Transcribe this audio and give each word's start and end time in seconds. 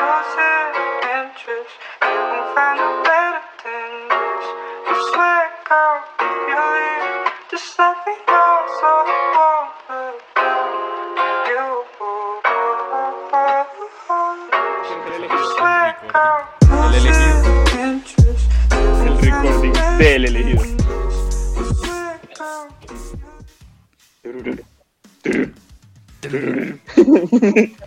losing 0.00 0.74
interest. 1.16 1.74
You 2.02 2.20
won't 2.30 2.48
find 2.54 2.78
a 2.80 2.90
better 3.06 3.42
than 3.64 3.92
this. 4.10 4.46
You 4.86 4.94
swear, 5.10 5.44
girl, 5.68 5.96
if 6.20 6.36
you 6.48 6.56
leave, 6.74 7.32
just 7.50 7.68
let 7.78 7.96
me 8.06 8.14
know 8.28 8.52
so 8.78 8.88
I 8.88 9.16
won't 9.36 9.72
look 9.88 10.20
down 10.36 10.70
on 10.92 11.48
you. 11.48 11.66
You 15.30 15.40
swear, 15.56 15.88
girl, 16.12 16.40
El 16.70 16.94
elegido. 16.94 17.24
losing 17.24 17.88
interest. 17.88 18.46
You 18.72 18.88
El 19.06 19.14
won't 19.14 19.24
find 19.28 19.48
a 19.48 19.56
recording 19.58 19.72
better 19.72 19.98
del 19.98 20.22
elegido. 20.24 20.76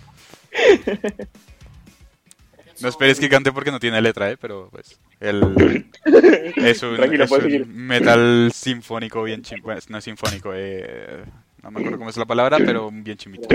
No 2.90 2.92
esperes 2.92 3.20
que 3.20 3.30
cante 3.30 3.52
porque 3.52 3.70
no 3.70 3.80
tiene 3.80 4.02
letra, 4.02 4.32
¿eh? 4.32 4.38
Pero 4.38 4.68
pues. 4.72 5.00
El, 5.20 5.44
es 6.56 6.82
un, 6.82 6.96
Tranquilo, 6.96 7.26
es 7.26 7.32
un 7.32 7.86
metal 7.86 8.52
sinfónico 8.52 9.22
bien 9.22 9.44
chim... 9.44 9.60
bueno, 9.62 9.80
no 9.90 10.00
es 10.00 10.04
sinfónico, 10.04 10.54
eh, 10.56 11.24
no 11.62 11.70
me 11.70 11.82
acuerdo 11.82 12.00
cómo 12.00 12.10
es 12.10 12.18
la 12.18 12.26
palabra, 12.26 12.58
pero 12.58 12.90
bien 12.92 13.16
chimito. 13.16 13.48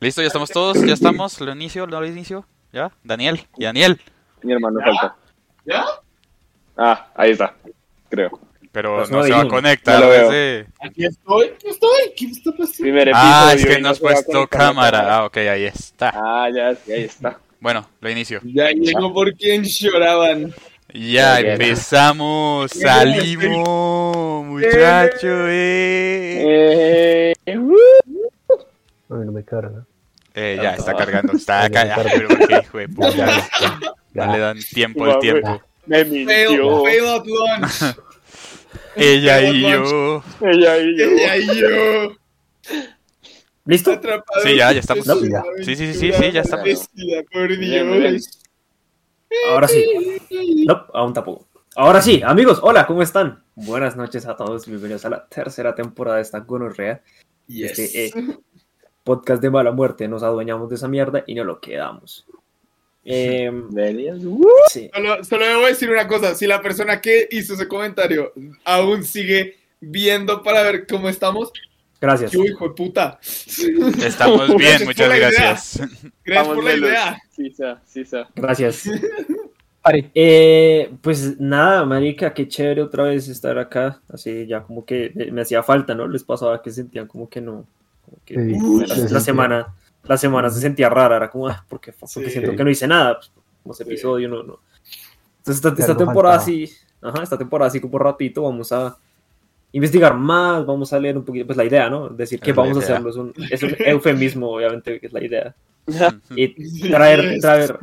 Listo, 0.00 0.20
ya 0.20 0.26
estamos 0.26 0.50
todos, 0.50 0.84
ya 0.84 0.94
estamos. 0.94 1.40
¿Lo 1.40 1.52
inicio? 1.52 1.86
¿Lo 1.86 2.04
inicio? 2.04 2.44
¿Ya? 2.72 2.90
Daniel, 3.04 3.46
y 3.56 3.66
Daniel. 3.66 4.00
Mi 4.42 4.54
hermano 4.54 4.80
falta. 4.80 5.14
¿Ya? 5.64 5.84
Ah, 6.76 7.06
ahí 7.14 7.30
está. 7.30 7.54
Creo. 8.10 8.40
Pero 8.72 8.96
Pues 8.96 9.10
no 9.10 9.18
no 9.18 9.24
se 9.24 9.30
va 9.32 9.40
a 9.42 9.48
conectar. 9.48 10.02
Desde- 10.02 10.66
Aquí 10.80 11.04
estoy, 11.04 11.46
aquí 11.54 11.68
estoy. 11.68 11.90
¿Qué 12.16 12.24
está 12.26 12.50
pasando? 12.52 12.76
Primer. 12.78 13.10
Ah, 13.14 13.52
es 13.54 13.66
que 13.66 13.78
no 13.80 13.90
has 13.90 14.00
puesto 14.00 14.46
cámara. 14.46 15.14
Ah, 15.18 15.24
ok, 15.26 15.36
ahí 15.36 15.64
está. 15.64 16.10
Ah, 16.14 16.48
ya, 16.54 16.74
sí, 16.74 16.90
ahí 16.92 17.04
está. 17.04 17.38
Bueno, 17.60 17.86
lo 18.00 18.10
inicio. 18.10 18.40
Ya 18.44 18.70
llegó 18.70 19.12
por 19.12 19.32
quien 19.34 19.62
lloraban. 19.62 20.54
Ya 20.94 21.38
Bien. 21.40 21.52
empezamos, 21.52 22.70
salimos, 22.72 24.44
muchachos, 24.46 25.46
eh. 25.48 27.32
Eh, 27.46 27.58
uh, 27.58 27.74
Ay, 29.10 29.26
no 29.26 29.32
me 29.32 29.42
carga. 29.44 29.84
Eh, 30.34 30.58
ya 30.62 30.74
está 30.74 30.94
cargando, 30.94 31.32
está 31.34 31.68
ya. 31.70 31.94
pero 32.12 32.28
porque 32.28 32.60
hijo 32.62 32.78
de 32.78 32.88
puta, 32.88 33.26
Ya, 34.14 34.26
no 34.26 34.32
le 34.32 34.38
dan 34.38 34.58
tiempo 34.58 35.04
al 35.04 35.18
tiempo. 35.18 35.62
me 35.86 36.04
Fail, 36.04 36.10
mintió. 36.26 36.84
fail 36.84 37.06
at 37.06 37.24
lunch. 37.26 37.96
Ella 38.96 39.42
y 39.42 39.62
yo. 39.62 40.22
Ella 40.40 40.78
y 40.78 40.96
yo. 40.96 41.04
Ella 41.04 41.36
y 41.36 41.60
yo. 41.60 42.16
¿Listo? 43.64 44.00
Sí, 44.42 44.56
ya, 44.56 44.72
ya 44.72 44.80
estamos. 44.80 45.06
Ya. 45.06 45.14
una 45.14 45.42
Sí, 45.64 45.76
sí, 45.76 45.92
sí, 45.92 45.94
sí, 45.94 46.12
sí, 46.12 46.32
ya 46.32 46.40
estamos. 46.40 46.64
aventura, 46.64 47.22
Por 47.32 47.48
Bien, 47.58 47.90
bien. 47.90 48.10
Dios. 48.12 48.40
Ahora 49.50 49.68
sí. 49.68 49.86
No, 50.66 50.86
aún 50.92 51.12
tampoco. 51.12 51.48
Ahora 51.74 52.02
sí, 52.02 52.20
amigos, 52.22 52.58
hola, 52.62 52.86
¿cómo 52.86 53.00
están? 53.02 53.44
Buenas 53.54 53.96
noches 53.96 54.26
a 54.26 54.36
todos, 54.36 54.66
bienvenidos 54.66 55.06
a 55.06 55.10
la 55.10 55.26
tercera 55.26 55.74
temporada 55.74 56.16
de 56.16 56.22
esta 56.22 56.40
gonorrea. 56.40 57.02
Yes. 57.46 57.78
Este 57.78 58.06
eh, 58.06 58.38
podcast 59.04 59.40
de 59.40 59.48
mala 59.48 59.72
muerte, 59.72 60.06
nos 60.06 60.22
adueñamos 60.22 60.68
de 60.68 60.74
esa 60.74 60.88
mierda 60.88 61.24
y 61.26 61.34
no 61.34 61.44
lo 61.44 61.60
quedamos. 61.60 62.26
Eh, 63.04 63.50
sí, 64.70 64.88
Solo, 64.94 65.24
solo 65.24 65.44
debo 65.46 65.66
decir 65.66 65.90
una 65.90 66.06
cosa, 66.06 66.36
si 66.36 66.46
la 66.46 66.62
persona 66.62 67.00
que 67.00 67.26
hizo 67.32 67.54
ese 67.54 67.66
comentario 67.66 68.32
aún 68.64 69.02
sigue 69.02 69.56
viendo 69.80 70.40
para 70.42 70.62
ver 70.62 70.86
cómo 70.86 71.08
estamos, 71.08 71.50
gracias. 72.00 72.30
yo 72.30 72.44
hijo 72.44 72.68
de 72.68 72.74
puta. 72.74 73.18
Estamos 74.06 74.46
bien, 74.56 74.58
Gracias 74.58 74.84
muchas 74.84 75.08
idea. 75.08 75.30
gracias. 75.30 75.80
Gracias 76.24 76.54
por 76.54 76.64
la 76.64 76.74
idea. 76.76 77.18
Sí, 77.34 77.50
sa, 77.50 77.82
sí, 77.84 78.04
sa. 78.04 78.28
Gracias. 78.36 78.84
Eh, 80.14 80.92
pues 81.00 81.40
nada, 81.40 81.84
marica, 81.84 82.32
qué 82.32 82.46
chévere 82.46 82.82
otra 82.82 83.02
vez 83.02 83.26
estar 83.26 83.58
acá. 83.58 84.00
Así 84.08 84.46
ya 84.46 84.62
como 84.62 84.84
que 84.84 85.06
eh, 85.06 85.32
me 85.32 85.42
hacía 85.42 85.64
falta, 85.64 85.92
¿no? 85.92 86.06
Les 86.06 86.22
pasaba 86.22 86.62
que 86.62 86.70
sentían 86.70 87.08
como 87.08 87.28
que 87.28 87.40
no. 87.40 87.66
como 88.04 88.18
que 88.24 88.34
Sí, 88.36 88.86
la, 88.86 88.86
la 88.86 88.94
sentía. 88.94 89.18
semana, 89.20 89.74
la 90.04 90.16
semana 90.16 90.50
se 90.50 90.60
sentía 90.60 90.88
rara, 90.88 91.16
era 91.16 91.30
como, 91.30 91.48
ah, 91.48 91.64
porque, 91.68 91.92
porque 91.92 92.06
Sí. 92.24 92.30
siento 92.30 92.54
que 92.56 92.64
no 92.64 92.70
hice 92.70 92.86
nada, 92.86 93.16
pues, 93.18 93.30
como 93.62 93.72
ese 93.74 93.84
Sí. 93.84 93.90
episodio, 93.90 94.28
no, 94.28 94.42
no. 94.42 94.58
Entonces 95.38 95.64
esta, 95.64 95.68
esta 95.80 95.96
temporada 95.96 96.36
así, 96.36 96.70
ajá, 97.00 97.22
esta 97.22 97.38
temporada 97.38 97.68
así 97.68 97.80
como 97.80 97.98
ratito, 97.98 98.42
vamos 98.42 98.70
a 98.72 98.96
investigar 99.72 100.14
más, 100.16 100.64
vamos 100.66 100.92
a 100.92 100.98
leer 101.00 101.16
un 101.16 101.24
poquito, 101.24 101.46
pues 101.46 101.56
la 101.56 101.64
idea, 101.64 101.88
¿no? 101.88 102.08
Decir 102.08 102.38
que 102.40 102.52
vamos 102.52 102.76
a 102.76 102.80
idea. 102.80 102.90
hacerlo 102.96 103.10
es 103.10 103.16
un, 103.16 103.32
es 103.50 103.62
un 103.62 103.74
eufemismo, 103.78 104.50
obviamente, 104.50 105.00
que 105.00 105.06
es 105.06 105.12
la 105.12 105.24
idea. 105.24 105.54
Y 106.36 106.90
traer, 106.90 107.40
traer, 107.40 107.78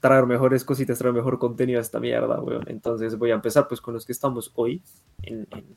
traer 0.00 0.26
mejores 0.26 0.64
cositas, 0.64 0.98
traer 0.98 1.14
mejor 1.14 1.38
contenido 1.38 1.78
a 1.78 1.82
esta 1.82 1.98
mierda, 1.98 2.40
weón. 2.40 2.64
Entonces 2.68 3.16
voy 3.18 3.30
a 3.32 3.34
empezar 3.34 3.66
pues 3.68 3.80
con 3.80 3.94
los 3.94 4.04
que 4.06 4.12
estamos 4.12 4.52
hoy 4.54 4.82
en, 5.22 5.46
en- 5.50 5.76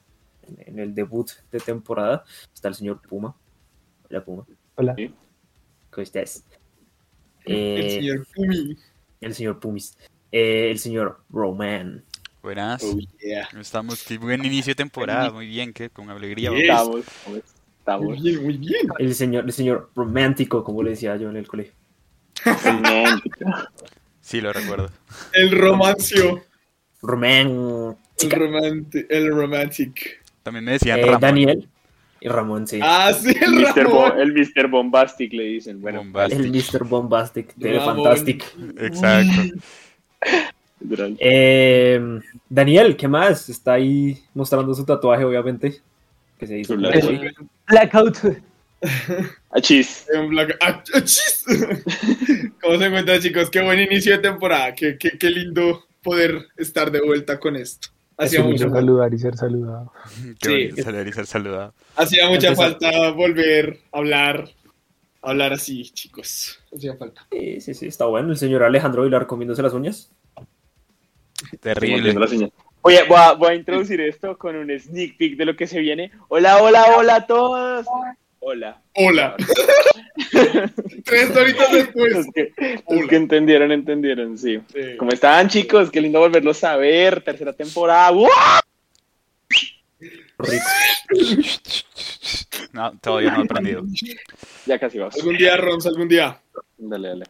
en 0.67 0.79
el 0.79 0.93
debut 0.93 1.29
de 1.51 1.59
temporada. 1.59 2.23
Está 2.53 2.67
el 2.67 2.75
señor 2.75 2.99
Puma. 3.01 3.33
Hola 4.09 4.23
Puma. 4.23 4.45
Hola. 4.75 4.95
¿Cómo 5.93 6.03
estás? 6.03 6.43
El 7.45 7.55
Eh, 7.55 7.89
señor 7.99 8.27
Pumi. 8.33 8.77
el 9.21 9.33
señor 9.35 9.59
Pumis. 9.59 9.97
Eh, 10.31 10.71
el 10.71 10.79
señor 10.79 11.21
Roman. 11.29 12.03
Buenas. 12.41 12.83
Oh, 12.83 12.97
yeah. 13.21 13.47
Estamos, 13.59 14.03
qué 14.03 14.17
buen 14.17 14.43
inicio 14.43 14.71
de 14.71 14.75
temporada, 14.75 15.31
muy 15.31 15.47
bien, 15.47 15.71
que 15.71 15.89
con 15.89 16.09
alegría. 16.09 16.49
Yes. 16.51 16.67
vamos. 16.67 17.05
Estamos, 17.05 18.05
Muy 18.05 18.17
estamos. 18.17 18.23
bien, 18.23 18.43
muy 18.43 18.57
bien. 18.57 18.87
El 18.99 19.15
señor, 19.15 19.45
el 19.45 19.53
señor 19.53 19.91
romántico, 19.95 20.63
como 20.63 20.83
le 20.83 20.91
decía 20.91 21.15
yo 21.17 21.29
en 21.29 21.37
el 21.37 21.47
colegio. 21.47 21.73
Romántico. 22.43 23.45
Sí, 24.21 24.41
lo 24.41 24.51
recuerdo. 24.53 24.89
El 25.33 25.51
romancio. 25.51 26.43
Román. 27.01 27.97
El, 29.09 29.29
romantic. 29.31 30.23
También 30.43 30.63
me 30.65 30.71
decían 30.73 30.99
Eh. 30.99 31.17
Daniel. 31.19 31.69
Y 32.23 32.29
Ramón, 32.29 32.66
sí. 32.67 32.79
Ah, 32.81 33.11
sí, 33.13 33.35
el 33.41 33.51
Mr. 33.51 33.88
Bo- 33.89 34.07
Ramón. 34.09 34.22
el 34.22 34.34
Mr. 34.34 34.67
Bombastic 34.69 35.34
le 35.34 35.44
dicen. 35.44 35.81
Bueno, 35.81 36.00
Bombastic. 36.00 36.39
el 36.39 36.50
Mr. 36.51 36.84
Bombastic. 36.85 37.56
De 37.56 37.73
Ramón. 37.73 37.95
Fantastic. 38.06 38.45
Exacto. 38.79 39.57
Eh, 41.19 42.19
Daniel, 42.50 42.95
¿qué 42.95 43.07
más? 43.07 43.50
Está 43.50 43.73
ahí 43.73 44.17
mostrando 44.34 44.73
su 44.73 44.85
tatuaje, 44.85 45.23
obviamente. 45.23 45.81
Que 46.38 46.47
se 46.47 46.59
hizo. 46.59 46.75
Blackout. 47.67 48.17
Achis. 49.51 50.05
En 50.13 50.29
Black- 50.29 50.57
¡Ah, 50.61 50.84
ah, 50.94 51.01
chis! 51.03 51.45
¿Cómo 52.61 52.78
se 52.78 52.85
encuentran, 52.85 53.19
chicos? 53.22 53.50
Qué 53.50 53.61
buen 53.61 53.79
inicio 53.79 54.13
de 54.13 54.19
temporada. 54.19 54.73
Qué, 54.75 54.97
qué, 54.97 55.11
qué 55.17 55.29
lindo 55.29 55.85
poder 56.01 56.47
estar 56.57 56.91
de 56.91 57.01
vuelta 57.01 57.40
con 57.40 57.55
esto. 57.55 57.88
Hacía, 58.18 58.44
Mucho 58.44 58.69
saludar 58.69 59.13
y 59.13 59.18
ser 59.19 59.35
saludado. 59.35 59.91
Qué 60.40 60.72
Sí. 60.75 60.81
saludar 60.81 61.07
y 61.07 61.13
ser 61.13 61.25
saludado. 61.25 61.74
hacía 61.96 62.28
mucha 62.29 62.50
Empezar. 62.50 62.72
falta 62.79 63.09
volver 63.12 63.79
a 63.91 63.97
hablar, 63.97 64.50
hablar 65.22 65.53
así, 65.53 65.84
chicos. 65.91 66.59
Hacía 66.75 66.96
falta. 66.96 67.25
Sí, 67.31 67.59
sí, 67.62 67.73
sí, 67.73 67.88
está 67.88 68.06
bueno. 68.06 68.29
El 68.29 68.38
señor 68.38 68.63
Alejandro 68.63 69.03
Vilar 69.03 69.25
comiéndose 69.28 69.62
las 69.63 69.73
uñas. 69.73 70.12
Terrible. 71.59 72.16
Oye, 72.81 73.03
voy 73.07 73.18
a, 73.18 73.31
voy 73.34 73.50
a 73.50 73.56
introducir 73.56 74.00
esto 74.02 74.38
con 74.38 74.56
un 74.56 74.69
sneak 74.79 75.18
peek 75.18 75.38
de 75.38 75.46
lo 75.46 75.56
que 75.56 75.68
se 75.68 75.79
viene. 75.79 76.12
Hola, 76.28 76.62
hola, 76.62 76.97
hola 76.97 77.16
a 77.16 77.25
todos. 77.25 77.85
Hola. 78.40 78.81
Hola. 78.96 79.35
Tres 81.06 81.35
horitas 81.35 81.72
después. 81.72 82.13
Los 82.13 82.25
que, 82.34 82.51
los 82.90 83.07
que 83.07 83.16
entendieron, 83.16 83.72
entendieron, 83.72 84.38
sí. 84.38 84.59
Sí. 84.74 84.97
¿Cómo 84.97 85.12
están, 85.12 85.50
chicos? 85.50 85.90
Qué 85.90 86.01
lindo 86.01 86.19
volverlos 86.19 86.63
a 86.63 86.75
ver. 86.78 87.22
Tercera 87.22 87.53
temporada. 87.53 88.12
No, 92.72 92.91
todavía 93.00 93.31
no 93.31 93.41
he 93.41 93.46
aprendido. 93.46 93.84
Ya 94.66 94.79
casi 94.79 95.00
vas. 95.00 95.16
Algún 95.16 95.38
día, 95.38 95.57
Rons, 95.57 95.85
algún 95.85 96.07
día. 96.07 96.40
Dale, 96.78 97.09
dale. 97.09 97.25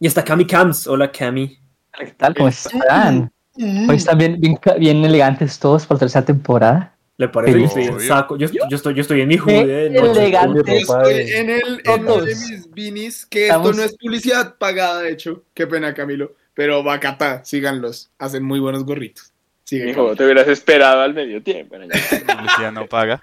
Y 0.00 0.06
está 0.06 0.24
Cami 0.24 0.46
Camps. 0.46 0.86
Hola, 0.86 1.10
Cami. 1.10 1.58
¿Qué 1.98 2.06
tal? 2.16 2.34
¿Cómo 2.34 2.48
están? 2.48 3.32
Hoy 3.56 3.96
están 3.96 4.18
bien, 4.18 4.40
bien, 4.40 4.58
bien 4.78 5.04
elegantes 5.04 5.58
todos 5.58 5.86
por 5.86 5.98
tercera 5.98 6.24
temporada. 6.24 6.95
¿Le 7.18 7.28
parece? 7.28 7.60
Yo 7.60 7.68
Sí. 7.68 7.80
estoy 7.80 8.06
saco. 8.06 8.36
Yo, 8.36 8.46
yo 8.48 8.76
estoy, 8.76 8.94
yo 8.94 9.00
estoy 9.00 9.20
en 9.22 9.28
mi 9.28 9.36
hoodie. 9.38 9.64
Qué 9.64 9.66
de 9.66 9.90
noche. 9.90 10.20
elegante. 10.20 10.62
Con 10.62 10.74
mi 10.74 10.80
Yo 10.80 10.86
ropa 10.86 11.02
estoy 11.02 11.14
de- 11.24 11.38
en 11.38 11.50
el 11.50 11.82
en 11.84 12.04
de 12.06 12.34
mis 12.34 12.70
beanies, 12.70 13.26
que 13.26 13.44
Estamos- 13.46 13.70
esto 13.70 13.78
no 13.80 13.84
es 13.86 13.96
publicidad 13.96 14.56
pagada, 14.58 15.00
de 15.02 15.12
hecho. 15.12 15.42
Qué 15.54 15.66
pena, 15.66 15.94
Camilo. 15.94 16.34
Pero 16.54 16.82
Bacata, 16.82 17.44
síganlos. 17.44 18.10
Hacen 18.18 18.42
muy 18.42 18.60
buenos 18.60 18.84
gorritos. 18.84 19.32
Sigue, 19.64 19.90
Hijo, 19.90 20.14
te 20.14 20.24
hubieras 20.24 20.46
esperado 20.48 21.00
al 21.00 21.12
medio 21.14 21.42
tiempo. 21.42 21.76
Publicidad 22.60 22.72
no 22.72 22.86
paga. 22.86 23.22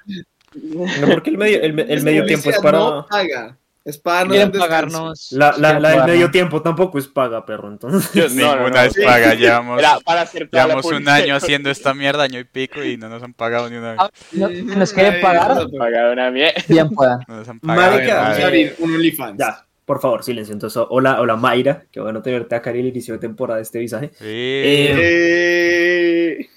No, 0.55 1.07
porque 1.11 1.29
el 1.29 1.37
medio, 1.37 1.61
el, 1.61 1.79
el 1.79 2.03
medio 2.03 2.25
tiempo 2.25 2.49
es 2.49 2.59
para. 2.59 2.77
No 2.79 3.07
paga. 3.09 3.57
Es 3.85 3.97
para 3.97 4.23
no 4.23 4.51
pagarnos. 4.53 5.33
La, 5.33 5.53
la, 5.57 5.77
la 5.77 5.89
del 5.89 6.03
medio 6.05 6.31
tiempo 6.31 6.61
tampoco 6.61 6.97
es 6.97 7.05
paga, 7.07 7.45
perro. 7.45 7.67
Entonces. 7.69 8.13
Yo- 8.13 8.29
no, 8.29 8.55
no, 8.55 8.63
Ninguna 8.63 8.83
no. 8.83 8.87
es 8.89 8.95
paga. 9.03 9.33
Llevamos, 9.33 9.79
Era 9.79 9.99
para 9.99 10.21
hacer 10.21 10.49
llevamos 10.49 10.85
un 10.85 11.09
año 11.09 11.35
haciendo 11.35 11.69
esta 11.69 11.93
mierda, 11.93 12.23
año 12.23 12.39
y 12.39 12.45
pico, 12.45 12.81
y 12.81 12.95
no 12.95 13.09
nos 13.09 13.21
han 13.23 13.33
pagado 13.33 13.69
ni 13.69 13.75
una 13.75 13.91
vez. 13.91 13.99
Ah, 14.01 14.09
no, 14.31 14.47
nos 14.49 14.93
quieren 14.93 15.19
pagar, 15.21 15.49
no, 15.49 15.55
no, 15.55 15.67
no. 15.67 15.77
Pagado 15.77 16.13
una 16.13 16.31
mierda. 16.31 16.53
bien. 16.69 16.89
No 17.27 17.35
nos 17.35 17.49
han 17.49 17.59
pagado. 17.59 17.91
Marica, 17.97 18.21
vamos 18.21 18.39
a 18.39 18.45
abrir 18.45 18.75
un 18.79 18.95
OnlyFans. 18.95 19.37
Ya. 19.37 19.65
Por 19.85 19.99
favor, 19.99 20.23
silencio. 20.23 20.53
Entonces, 20.53 20.81
hola, 20.89 21.19
hola 21.19 21.35
Mayra, 21.35 21.83
qué 21.91 21.99
bueno 21.99 22.21
tenerte 22.21 22.55
acá 22.55 22.69
en 22.69 22.77
el 22.77 22.85
inicio 22.87 23.15
de 23.15 23.19
temporada 23.19 23.57
de 23.57 23.63
este 23.63 23.79
visaje. 23.79 24.11
Sí. 24.17 24.23
Eh, 24.25 26.37
Eh, 26.39 26.47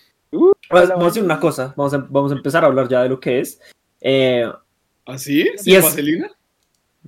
Vamos 0.71 0.89
vamos 0.91 1.05
a 1.05 1.09
hacer 1.09 1.23
una 1.25 1.41
cosa, 1.41 1.75
vamos 1.77 1.93
a, 1.95 2.07
vamos 2.09 2.31
a 2.33 2.37
empezar 2.37 2.63
a 2.63 2.67
hablar 2.69 2.87
ya 2.89 3.03
de 3.03 3.09
lo 3.09 3.19
que 3.19 3.41
es. 3.41 3.61
Eh, 4.01 4.49
¿Así? 5.07 5.41
Y 5.55 5.59
¿Sin 5.59 5.77
es- 5.77 5.83
vaselina? 5.85 6.31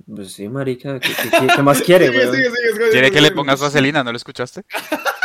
Pues 0.07 0.31
sí, 0.33 0.47
marica, 0.49 0.99
¿qué, 0.99 1.09
qué- 1.09 1.29
qué- 1.39 1.47
qué 1.55 1.61
más 1.61 1.81
quiere, 1.81 2.07
Sigue, 2.11 2.17
weón? 2.19 2.35
sigue, 2.35 2.45
sigue, 2.49 2.73
sigue, 2.73 2.89
¿Quiere 2.91 3.11
que 3.11 3.21
le 3.21 3.31
pongas 3.31 3.59
vaselina? 3.61 4.03
¿No 4.03 4.11
lo 4.11 4.17
escuchaste? 4.17 4.63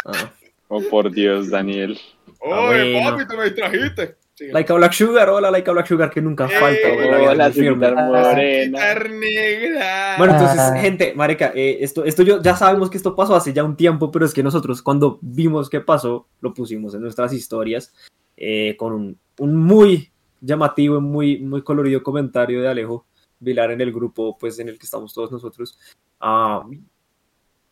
Ah. 0.06 0.32
Oh, 0.68 0.82
por 0.90 1.10
Dios, 1.10 1.48
Daniel. 1.48 1.98
Oye, 2.40 2.52
Ah, 2.52 2.66
bueno. 2.66 3.10
papi, 3.16 3.26
te 3.26 3.36
me 3.38 3.44
distrajiste. 3.44 4.16
Laika 4.52 4.74
Black 4.74 4.92
Sugar, 4.92 5.30
hola 5.30 5.50
Laika 5.50 5.72
Black 5.72 5.86
Sugar, 5.86 6.10
que 6.10 6.20
nunca 6.20 6.44
Eh, 6.46 6.50
falta, 6.60 6.88
vieja 6.90 7.30
Hola. 7.30 7.52
Ciudad 7.52 7.94
Morena. 8.06 8.94
Negra. 9.08 10.14
Bueno, 10.18 10.32
entonces, 10.34 10.58
Ah. 10.60 10.76
gente, 10.78 11.14
marica, 11.14 11.52
eh, 11.54 11.78
esto, 11.80 12.04
esto 12.04 12.22
yo, 12.22 12.42
ya 12.42 12.54
sabemos 12.56 12.90
que 12.90 12.96
esto 12.98 13.14
pasó 13.16 13.34
hace 13.34 13.52
ya 13.54 13.64
un 13.64 13.76
tiempo, 13.76 14.10
pero 14.10 14.26
es 14.26 14.34
que 14.34 14.42
nosotros 14.42 14.82
cuando 14.82 15.18
vimos 15.22 15.70
que 15.70 15.80
pasó, 15.80 16.26
lo 16.40 16.52
pusimos 16.52 16.94
en 16.94 17.00
nuestras 17.02 17.32
historias 17.32 17.94
eh, 18.36 18.74
con 18.76 18.92
un, 18.92 19.18
un 19.38 19.56
muy 19.56 20.10
llamativo 20.40 20.98
y 20.98 21.00
muy, 21.00 21.38
muy 21.38 21.62
colorido 21.62 22.02
comentario 22.02 22.60
de 22.60 22.68
Alejo 22.68 23.06
Vilar 23.40 23.70
en 23.70 23.80
el 23.80 23.92
grupo, 23.92 24.36
pues, 24.38 24.58
en 24.58 24.68
el 24.68 24.78
que 24.78 24.84
estamos 24.86 25.12
todos 25.12 25.30
nosotros. 25.32 25.78
Ah, 26.20 26.62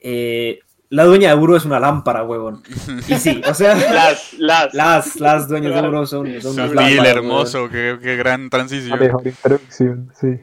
eh, 0.01 0.59
la 0.91 1.05
dueña 1.05 1.31
de 1.31 1.37
Buro 1.37 1.57
es 1.57 1.65
una 1.65 1.81
lámpara, 1.81 2.23
huevón. 2.25 2.63
Y 3.09 3.15
sí, 3.15 3.41
o 3.49 3.55
sea, 3.55 3.75
Las, 3.95 4.35
las. 4.39 4.75
las, 4.75 5.21
las 5.21 5.49
dueñas 5.49 5.75
de 5.75 5.81
Buro 5.81 6.07
son, 6.07 6.41
son 6.43 6.57
lámparas, 6.57 7.07
hermoso, 7.07 7.69
qué, 7.71 7.99
qué 8.03 8.17
gran 8.17 8.45
La 8.45 8.51
transición. 8.51 8.99
mejor 9.01 9.27
introducción, 9.27 10.13
sí. 10.21 10.39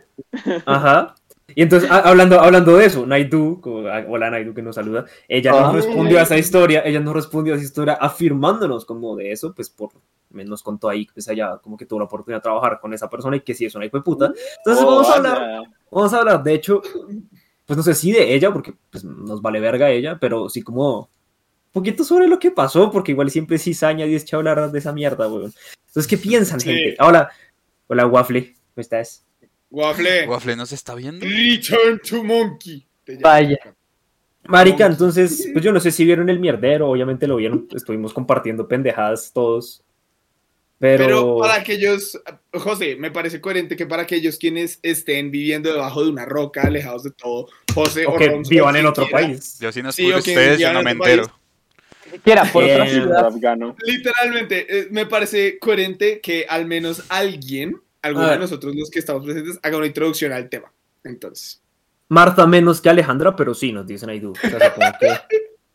Ajá. 0.66 1.14
Y 1.56 1.62
entonces, 1.62 1.90
a- 1.90 2.00
hablando, 2.00 2.40
hablando 2.40 2.78
de 2.78 2.86
eso, 2.86 3.06
Naidu, 3.06 3.62
ah, 3.92 4.04
hola 4.08 4.30
Naidu 4.30 4.54
que 4.54 4.62
nos 4.62 4.76
saluda, 4.76 5.06
ella 5.28 5.52
nos 5.52 5.62
Ah. 5.70 5.72
respondió 5.74 6.20
a 6.20 6.24
esa 6.24 6.38
historia, 6.38 6.82
ella 6.86 7.00
nos 7.00 7.14
respondió 7.14 7.54
a 7.54 7.58
esa 7.58 7.66
historia 7.66 7.94
afirmándonos 7.94 8.86
como 8.86 9.16
de 9.16 9.32
eso, 9.32 9.54
pues 9.54 9.70
por, 9.70 9.90
nos 10.32 10.62
contó 10.64 10.90
ahí 10.90 11.08
pues 11.14 11.28
ella 11.28 11.58
como 11.62 11.76
que 11.78 11.86
tuvo 11.86 12.00
la 12.00 12.06
oportunidad 12.06 12.38
de 12.40 12.44
trabajar 12.44 12.80
con 12.80 12.94
esa 12.94 13.10
persona 13.10 13.36
y 13.38 13.42
que 13.42 13.54
sí 13.54 13.66
es 13.66 13.76
una 13.76 13.86
hijo 13.86 13.98
de 13.98 14.04
puta. 14.04 14.26
Entonces 14.58 14.84
Oh, 14.84 14.88
vamos 14.88 15.10
a 15.10 15.16
hablar, 15.16 15.40
vaya. 15.40 15.62
vamos 15.92 16.14
a 16.14 16.20
hablar, 16.20 16.44
de 16.44 16.54
hecho, 16.54 16.82
pues 17.66 17.78
no 17.78 17.84
sé 17.84 17.94
si 17.96 18.12
de 18.12 18.34
ella, 18.36 18.52
porque 18.52 18.74
pues 18.92 19.04
nos 19.04 19.42
vale 19.42 19.60
verga 19.60 19.90
ella, 19.90 20.18
pero 20.20 20.50
sí 20.50 20.62
como 20.62 21.10
poquito 21.72 22.04
sobre 22.04 22.28
lo 22.28 22.40
que 22.40 22.52
pasó, 22.52 22.90
porque 22.92 23.12
igual 23.12 23.30
siempre 23.30 23.58
cizaña 23.58 24.06
y 24.06 24.16
es 24.16 24.32
hablar 24.34 24.72
de 24.72 24.80
esa 24.80 24.92
mierda, 24.92 25.28
weón. 25.28 25.54
Entonces, 25.88 26.08
¿qué 26.08 26.18
piensan, 26.18 26.60
Sí. 26.60 26.70
gente? 26.74 26.98
Hola, 27.00 27.30
hola 27.88 28.06
Waffle, 28.08 28.54
¿cómo 28.54 28.82
estás? 28.82 29.26
Waffle. 29.72 30.28
Waffle 30.28 30.56
no 30.56 30.66
se 30.66 30.76
está 30.76 30.96
viendo. 30.96 31.26
Return 31.26 32.00
to 32.08 32.24
Monkey. 32.24 32.86
Vaya. 33.22 33.58
Marica, 34.48 34.86
entonces, 34.88 35.48
pues 35.54 35.64
yo 35.64 35.72
no 35.72 35.80
sé 35.80 35.92
si 35.92 36.06
vieron 36.06 36.30
el 36.30 36.40
mierdero, 36.40 36.90
obviamente 36.90 37.28
lo 37.28 37.36
vieron, 37.36 37.68
estuvimos 37.76 38.14
compartiendo 38.14 38.68
pendejadas 38.68 39.32
todos. 39.34 39.84
Pero, 40.80 41.06
Pero 41.06 41.38
para 41.40 41.56
aquellos, 41.56 42.18
José, 42.54 42.96
me 42.96 43.12
parece 43.12 43.42
coherente 43.42 43.76
que 43.76 43.86
para 43.86 44.04
aquellos 44.04 44.38
quienes 44.38 44.80
estén 44.82 45.30
viviendo 45.30 45.72
debajo 45.72 46.04
de 46.04 46.10
una 46.10 46.26
roca, 46.26 46.62
alejados 46.64 47.04
de 47.04 47.12
todo, 47.12 47.48
José 47.76 48.06
o 48.08 48.14
o 48.14 48.18
que 48.18 48.28
Ronzo, 48.30 48.50
vivan 48.50 48.78
en 48.78 48.86
otro 48.86 49.06
quiera, 49.06 49.20
país. 49.28 49.60
Yo 49.60 49.72
sí 49.74 49.84
no 49.84 49.92
Sí, 49.92 50.12
ustedes, 50.12 50.58
yo 50.60 50.72
no 50.72 50.82
me 50.82 50.96
país. 50.96 51.18
entero. 51.20 51.40
Quiera, 52.24 52.44
por 52.46 52.64
otra 52.64 52.88
Eh, 52.88 52.90
ciudad. 52.92 53.26
Afgano. 53.28 53.76
Literalmente, 53.84 54.66
eh, 54.80 54.88
me 54.90 55.06
parece 55.06 55.60
coherente 55.60 56.22
que 56.22 56.46
al 56.48 56.66
menos 56.66 57.04
alguien, 57.10 57.76
alguno 58.02 58.28
de 58.28 58.40
nosotros 58.40 58.76
los 58.76 58.90
que 58.90 59.00
estamos 59.00 59.24
presentes, 59.26 59.60
haga 59.64 59.78
una 59.78 59.88
introducción 59.88 60.32
al 60.34 60.50
tema. 60.50 60.72
Entonces, 61.04 61.62
Marta 62.10 62.48
menos 62.48 62.82
que 62.82 62.90
Alejandra, 62.90 63.36
pero 63.36 63.54
sí, 63.54 63.72
nos 63.72 63.86
dicen 63.86 64.10
ahí, 64.10 64.20
tú. 64.20 64.32
O 64.32 64.36
sea, 64.36 64.98
que 65.00 65.10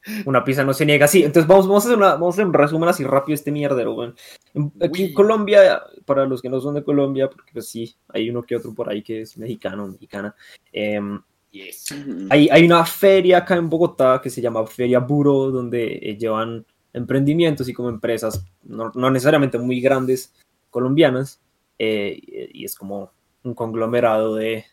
una 0.27 0.43
pizza 0.45 0.65
no 0.65 0.75
se 0.75 0.85
niega 0.85 1.05
así. 1.05 1.23
Entonces 1.23 1.47
vamos, 1.47 1.67
vamos, 1.69 1.85
a 1.85 1.89
hacer 1.89 1.97
una, 1.99 2.13
vamos 2.13 2.35
a 2.35 2.37
hacer 2.37 2.47
un 2.47 2.55
resumen 2.55 2.89
así 2.89 3.05
rápido 3.05 3.35
este 3.35 3.53
mierdero. 3.53 4.05
En- 4.05 4.73
Aquí 4.83 5.03
en 5.05 5.09
Uy. 5.11 5.15
Colombia, 5.15 5.83
para 6.05 6.27
los 6.27 6.43
que 6.43 6.49
no 6.49 6.61
son 6.61 6.75
de 6.75 6.83
Colombia, 6.85 7.29
porque 7.31 7.53
pues 7.53 7.69
sí, 7.69 7.95
hay 8.09 8.31
uno 8.31 8.43
que 8.43 8.57
otro 8.57 8.75
por 8.75 8.89
ahí 8.89 9.03
que 9.03 9.23
es 9.23 9.37
mexicano, 9.39 9.87
mexicana. 9.87 10.35
em, 10.73 11.21
yes. 11.51 11.95
Hay, 12.31 12.49
hay 12.51 12.65
una 12.67 12.85
feria 12.85 13.39
acá 13.39 13.55
en 13.57 13.71
Bogotá 13.71 14.21
que 14.23 14.31
se 14.31 14.41
llama 14.41 14.67
Feria 14.67 14.99
Buro, 14.99 15.51
donde 15.53 16.01
eh, 16.03 16.17
llevan 16.17 16.67
emprendimientos 16.93 17.69
y 17.69 17.73
como 17.73 17.89
empresas, 17.89 18.45
no, 18.65 18.91
no 18.95 19.11
necesariamente 19.11 19.59
muy 19.59 19.81
grandes, 19.81 20.33
colombianas, 20.71 21.41
eh, 21.79 22.21
y 22.53 22.65
es 22.65 22.75
como 22.77 23.11
un 23.43 23.55
conglomerado 23.55 24.35
de, 24.37 24.65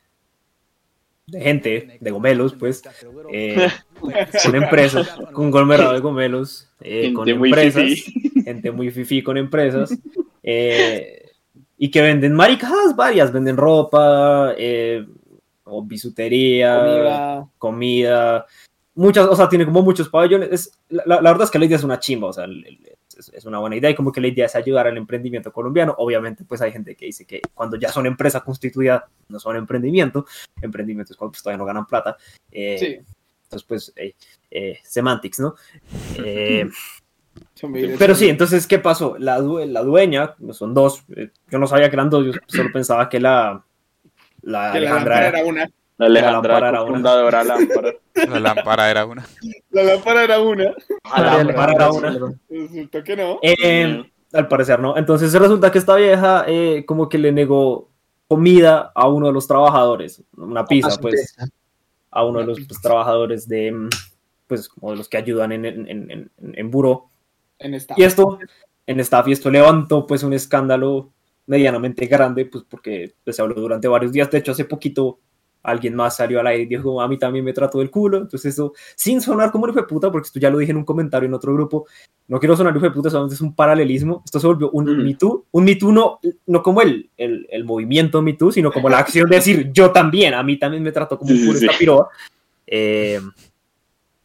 de 1.27 1.41
gente, 1.41 1.97
de 1.99 2.11
gomelos, 2.11 2.53
pues, 2.53 2.81
eh, 3.31 3.67
con 4.45 4.55
empresas, 4.55 5.17
un 5.19 5.33
conglomerado 5.33 5.93
de 5.93 5.99
gomelos, 5.99 6.69
eh, 6.81 7.13
con 7.13 7.25
empresas, 7.47 7.83
fifí. 7.83 8.41
gente 8.43 8.71
muy 8.71 8.91
fifí 8.91 9.21
con 9.23 9.37
empresas, 9.37 9.97
eh, 10.43 11.29
y 11.77 11.89
que 11.89 12.01
venden 12.01 12.33
maricadas 12.33 12.95
varias, 12.95 13.31
venden 13.31 13.57
ropa, 13.57 14.53
eh, 14.57 15.05
o 15.63 15.83
bisutería, 15.83 16.77
Comida. 16.79 17.49
comida, 17.57 18.45
muchas, 18.95 19.25
o 19.27 19.35
sea, 19.35 19.47
tiene 19.47 19.65
como 19.65 19.81
muchos 19.81 20.09
pabellones. 20.09 20.49
Es, 20.51 20.71
la, 20.89 21.03
la- 21.05 21.21
la 21.21 21.31
verdad 21.31 21.45
es 21.45 21.51
que 21.51 21.59
la 21.59 21.65
idea 21.65 21.77
es 21.77 21.83
una 21.83 21.99
chimba, 21.99 22.27
o 22.27 22.33
sea, 22.33 22.43
el- 22.45 22.65
el- 22.65 22.97
es, 23.21 23.31
es 23.33 23.45
una 23.45 23.59
buena 23.59 23.75
idea 23.75 23.89
y 23.89 23.95
como 23.95 24.11
que 24.11 24.21
la 24.21 24.27
idea 24.27 24.45
es 24.45 24.55
ayudar 24.55 24.87
al 24.87 24.97
emprendimiento 24.97 25.51
colombiano. 25.51 25.95
Obviamente, 25.97 26.43
pues 26.43 26.61
hay 26.61 26.71
gente 26.71 26.95
que 26.95 27.05
dice 27.05 27.25
que 27.25 27.41
cuando 27.53 27.77
ya 27.77 27.89
son 27.91 28.05
empresa 28.05 28.41
constituida, 28.41 29.09
no 29.29 29.39
son 29.39 29.55
emprendimiento, 29.55 30.25
emprendimiento 30.61 31.13
es 31.13 31.17
cuando 31.17 31.31
pues, 31.31 31.43
todavía 31.43 31.57
no 31.57 31.65
ganan 31.65 31.85
plata. 31.87 32.17
Eh, 32.51 32.77
Sí. 32.77 32.99
Entonces, 33.51 33.67
pues, 33.67 33.93
eh, 33.97 34.15
eh, 34.49 34.79
semantics, 34.81 35.39
¿no? 35.41 35.55
Eh, 36.23 36.69
pero 37.99 38.15
sí, 38.15 38.29
entonces, 38.29 38.65
¿qué 38.65 38.79
pasó? 38.79 39.17
La, 39.19 39.39
la 39.39 39.83
dueña, 39.83 40.35
son 40.51 40.73
dos, 40.73 41.03
eh, 41.15 41.31
yo 41.49 41.59
no 41.59 41.67
sabía 41.67 41.89
que 41.89 41.95
eran 41.97 42.09
dos, 42.09 42.25
yo 42.25 42.31
solo 42.47 42.71
pensaba 42.71 43.09
que 43.09 43.19
la, 43.19 43.65
la 44.41 44.71
que 44.71 44.79
la 44.79 44.89
Alejandra 44.89 45.27
era 45.27 45.45
una. 45.45 45.69
La 46.01 46.07
Alejandra, 46.07 46.53
lámpara 46.53 46.69
era 46.69 46.81
una. 46.81 46.91
fundadora 46.91 47.43
lámpara. 47.43 47.93
La 48.15 48.39
lámpara 48.39 48.89
era 48.89 49.05
una. 49.05 49.27
La 49.69 49.83
lámpara 49.83 50.23
era 50.23 50.41
una. 50.41 50.63
La 51.15 51.43
lámpara 51.43 51.73
era 51.73 51.91
una. 51.91 52.33
Resulta 52.49 53.03
que 53.03 53.15
no. 53.15 53.39
Eh, 53.43 54.03
al 54.33 54.47
parecer 54.47 54.79
no. 54.79 54.97
Entonces 54.97 55.31
resulta 55.31 55.71
que 55.71 55.77
esta 55.77 55.95
vieja 55.97 56.45
eh, 56.47 56.85
como 56.87 57.07
que 57.07 57.19
le 57.19 57.31
negó 57.31 57.91
comida 58.27 58.91
a 58.95 59.07
uno 59.09 59.27
de 59.27 59.33
los 59.33 59.45
trabajadores, 59.45 60.23
una 60.37 60.65
pizza, 60.65 60.99
pues, 60.99 61.35
a 62.09 62.25
uno 62.25 62.39
de 62.39 62.45
los 62.45 62.59
pues, 62.61 62.81
trabajadores 62.81 63.47
de, 63.47 63.71
mm, 63.71 63.89
pues, 64.47 64.69
como 64.69 64.91
de 64.91 64.97
los 64.97 65.07
que 65.07 65.17
ayudan 65.17 65.51
en, 65.51 65.65
en, 65.65 65.87
en, 65.87 66.11
en, 66.11 66.31
en 66.39 66.71
buró. 66.71 67.09
En. 67.59 67.75
Y 67.95 68.03
esto, 68.03 68.39
en 68.87 68.99
staff, 69.01 69.27
y 69.27 69.33
esto 69.33 69.51
levantó 69.51 70.07
pues 70.07 70.23
un 70.23 70.33
escándalo 70.33 71.11
medianamente 71.45 72.07
grande, 72.07 72.45
pues 72.45 72.63
porque 72.67 73.13
pues, 73.23 73.35
se 73.35 73.43
habló 73.43 73.53
durante 73.53 73.87
varios 73.87 74.11
días. 74.11 74.31
De 74.31 74.39
hecho, 74.39 74.53
hace 74.53 74.65
poquito 74.65 75.19
alguien 75.63 75.95
más 75.95 76.15
salió 76.15 76.39
al 76.39 76.47
aire 76.47 76.63
y 76.63 76.65
dijo, 76.65 77.01
a 77.01 77.07
mí 77.07 77.17
también 77.17 77.45
me 77.45 77.53
trató 77.53 77.79
del 77.79 77.91
culo. 77.91 78.17
Entonces 78.17 78.53
eso, 78.53 78.73
sin 78.95 79.21
sonar 79.21 79.51
como 79.51 79.65
un 79.65 79.71
hijo 79.71 79.79
de 79.81 79.87
puta, 79.87 80.11
porque 80.11 80.25
esto 80.27 80.39
ya 80.39 80.49
lo 80.49 80.57
dije 80.57 80.71
en 80.71 80.77
un 80.77 80.85
comentario 80.85 81.27
en 81.27 81.33
otro 81.33 81.53
grupo, 81.53 81.85
no 82.27 82.39
quiero 82.39 82.55
sonar 82.55 82.75
hijo 82.75 82.85
de 82.85 82.91
puta, 82.91 83.09
solamente 83.09 83.35
es 83.35 83.41
un 83.41 83.53
paralelismo. 83.53 84.21
Esto 84.25 84.39
se 84.39 84.47
volvió 84.47 84.69
un 84.71 84.85
Mm. 84.85 85.03
Me 85.03 85.15
Too, 85.15 85.45
un 85.51 85.63
Me 85.63 85.75
Too 85.75 85.91
no, 85.91 86.19
no 86.47 86.63
como 86.63 86.81
el, 86.81 87.09
el, 87.17 87.47
el 87.51 87.63
movimiento 87.65 88.21
Me 88.21 88.33
Too, 88.33 88.51
sino 88.51 88.71
como 88.71 88.89
la 88.89 88.99
acción 88.99 89.29
de 89.29 89.35
decir, 89.37 89.71
yo 89.71 89.91
también, 89.91 90.33
a 90.33 90.43
mí 90.43 90.57
también 90.57 90.81
me 90.83 90.91
trató 90.91 91.17
como 91.17 91.31
un 91.31 91.45
culo 91.45 91.59
sí. 91.59 91.65
esta 91.65 91.77
piroa. 91.77 92.09
Eh, 92.67 93.19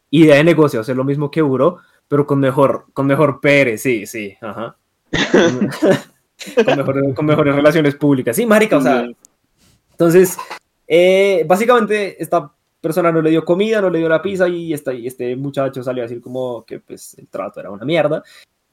idea 0.09 0.35
de 0.37 0.43
negocio, 0.43 0.79
hacer 0.79 0.95
lo 0.95 1.03
mismo 1.03 1.29
que 1.29 1.43
Uro, 1.43 1.77
pero 2.07 2.25
con 2.25 2.39
mejor, 2.39 2.85
con 2.93 3.05
mejor 3.07 3.41
PR, 3.41 3.77
sí, 3.77 4.05
sí, 4.05 4.35
ajá. 4.41 4.77
con, 6.65 6.77
mejor- 6.77 7.13
con 7.13 7.25
mejores 7.25 7.55
relaciones 7.55 7.95
públicas. 7.95 8.35
Sí, 8.35 8.45
marica, 8.45 8.77
o 8.77 8.81
sea, 8.81 9.07
entonces, 9.91 10.37
eh, 10.87 11.43
básicamente 11.47 12.21
esta 12.21 12.51
persona 12.79 13.11
no 13.11 13.21
le 13.21 13.29
dio 13.31 13.43
comida, 13.43 13.81
no 13.81 13.89
le 13.89 13.99
dio 13.99 14.07
la 14.09 14.21
pizza 14.21 14.47
y, 14.47 14.73
esta, 14.73 14.93
y 14.93 15.07
este 15.07 15.35
muchacho 15.35 15.83
salió 15.83 16.03
a 16.03 16.07
decir 16.07 16.21
como 16.21 16.63
que 16.65 16.79
pues 16.79 17.15
el 17.17 17.27
trato 17.27 17.59
era 17.59 17.71
una 17.71 17.85
mierda. 17.85 18.23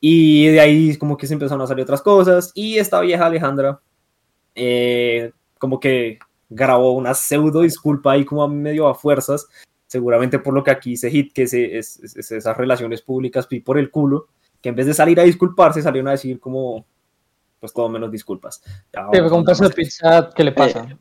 Y 0.00 0.48
de 0.48 0.60
ahí 0.60 0.96
como 0.98 1.16
que 1.16 1.26
se 1.26 1.32
empezaron 1.32 1.62
a 1.62 1.66
salir 1.66 1.82
otras 1.84 2.02
cosas 2.02 2.52
y 2.54 2.76
esta 2.78 3.00
vieja 3.00 3.24
Alejandra 3.26 3.80
eh, 4.54 5.32
como 5.58 5.80
que 5.80 6.18
grabó 6.50 6.92
una 6.92 7.14
pseudo 7.14 7.62
disculpa 7.62 8.12
ahí 8.12 8.24
como 8.24 8.42
a 8.42 8.48
medio 8.48 8.86
a 8.86 8.94
fuerzas, 8.94 9.48
seguramente 9.86 10.38
por 10.38 10.54
lo 10.54 10.62
que 10.62 10.70
aquí 10.70 10.96
se 10.96 11.10
hit, 11.10 11.32
que 11.32 11.46
se, 11.46 11.78
es, 11.78 11.98
es- 12.00 12.16
es 12.16 12.30
esas 12.32 12.56
relaciones 12.56 13.02
públicas 13.02 13.46
pi 13.46 13.60
por 13.60 13.78
el 13.78 13.90
culo, 13.90 14.26
que 14.60 14.68
en 14.68 14.74
vez 14.74 14.86
de 14.86 14.94
salir 14.94 15.18
a 15.20 15.24
disculparse 15.24 15.82
salieron 15.82 16.08
a 16.08 16.12
decir 16.12 16.38
como 16.38 16.84
pues 17.60 17.72
todo 17.72 17.88
menos 17.88 18.10
disculpas. 18.12 18.62
Ya, 18.92 19.00
a 19.06 19.28
con 19.28 19.38
un 19.38 19.44
pedazo 19.44 19.64
de 19.68 19.74
pizza, 19.74 20.30
¿qué 20.36 20.44
le 20.44 20.52
pasa? 20.52 20.86
Sí, 20.86 20.94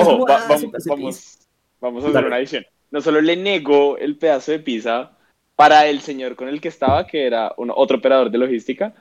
es 0.00 0.06
Ojo, 0.06 0.10
como, 0.12 0.26
va- 0.26 0.36
ah, 0.36 0.46
vamos, 0.48 0.60
sí, 0.82 0.88
vamos, 0.88 1.38
vamos 1.80 2.04
a 2.04 2.06
hacer 2.06 2.14
Dale. 2.14 2.26
una 2.28 2.38
edición. 2.38 2.66
No 2.90 3.00
solo 3.00 3.20
le 3.20 3.36
negó 3.36 3.98
el 3.98 4.16
pedazo 4.16 4.52
de 4.52 4.58
pizza 4.60 5.12
para 5.56 5.86
el 5.88 6.00
señor 6.00 6.36
con 6.36 6.48
el 6.48 6.60
que 6.60 6.68
estaba, 6.68 7.06
que 7.06 7.26
era 7.26 7.52
un, 7.56 7.72
otro 7.74 7.98
operador 7.98 8.30
de 8.30 8.38
logística, 8.38 8.94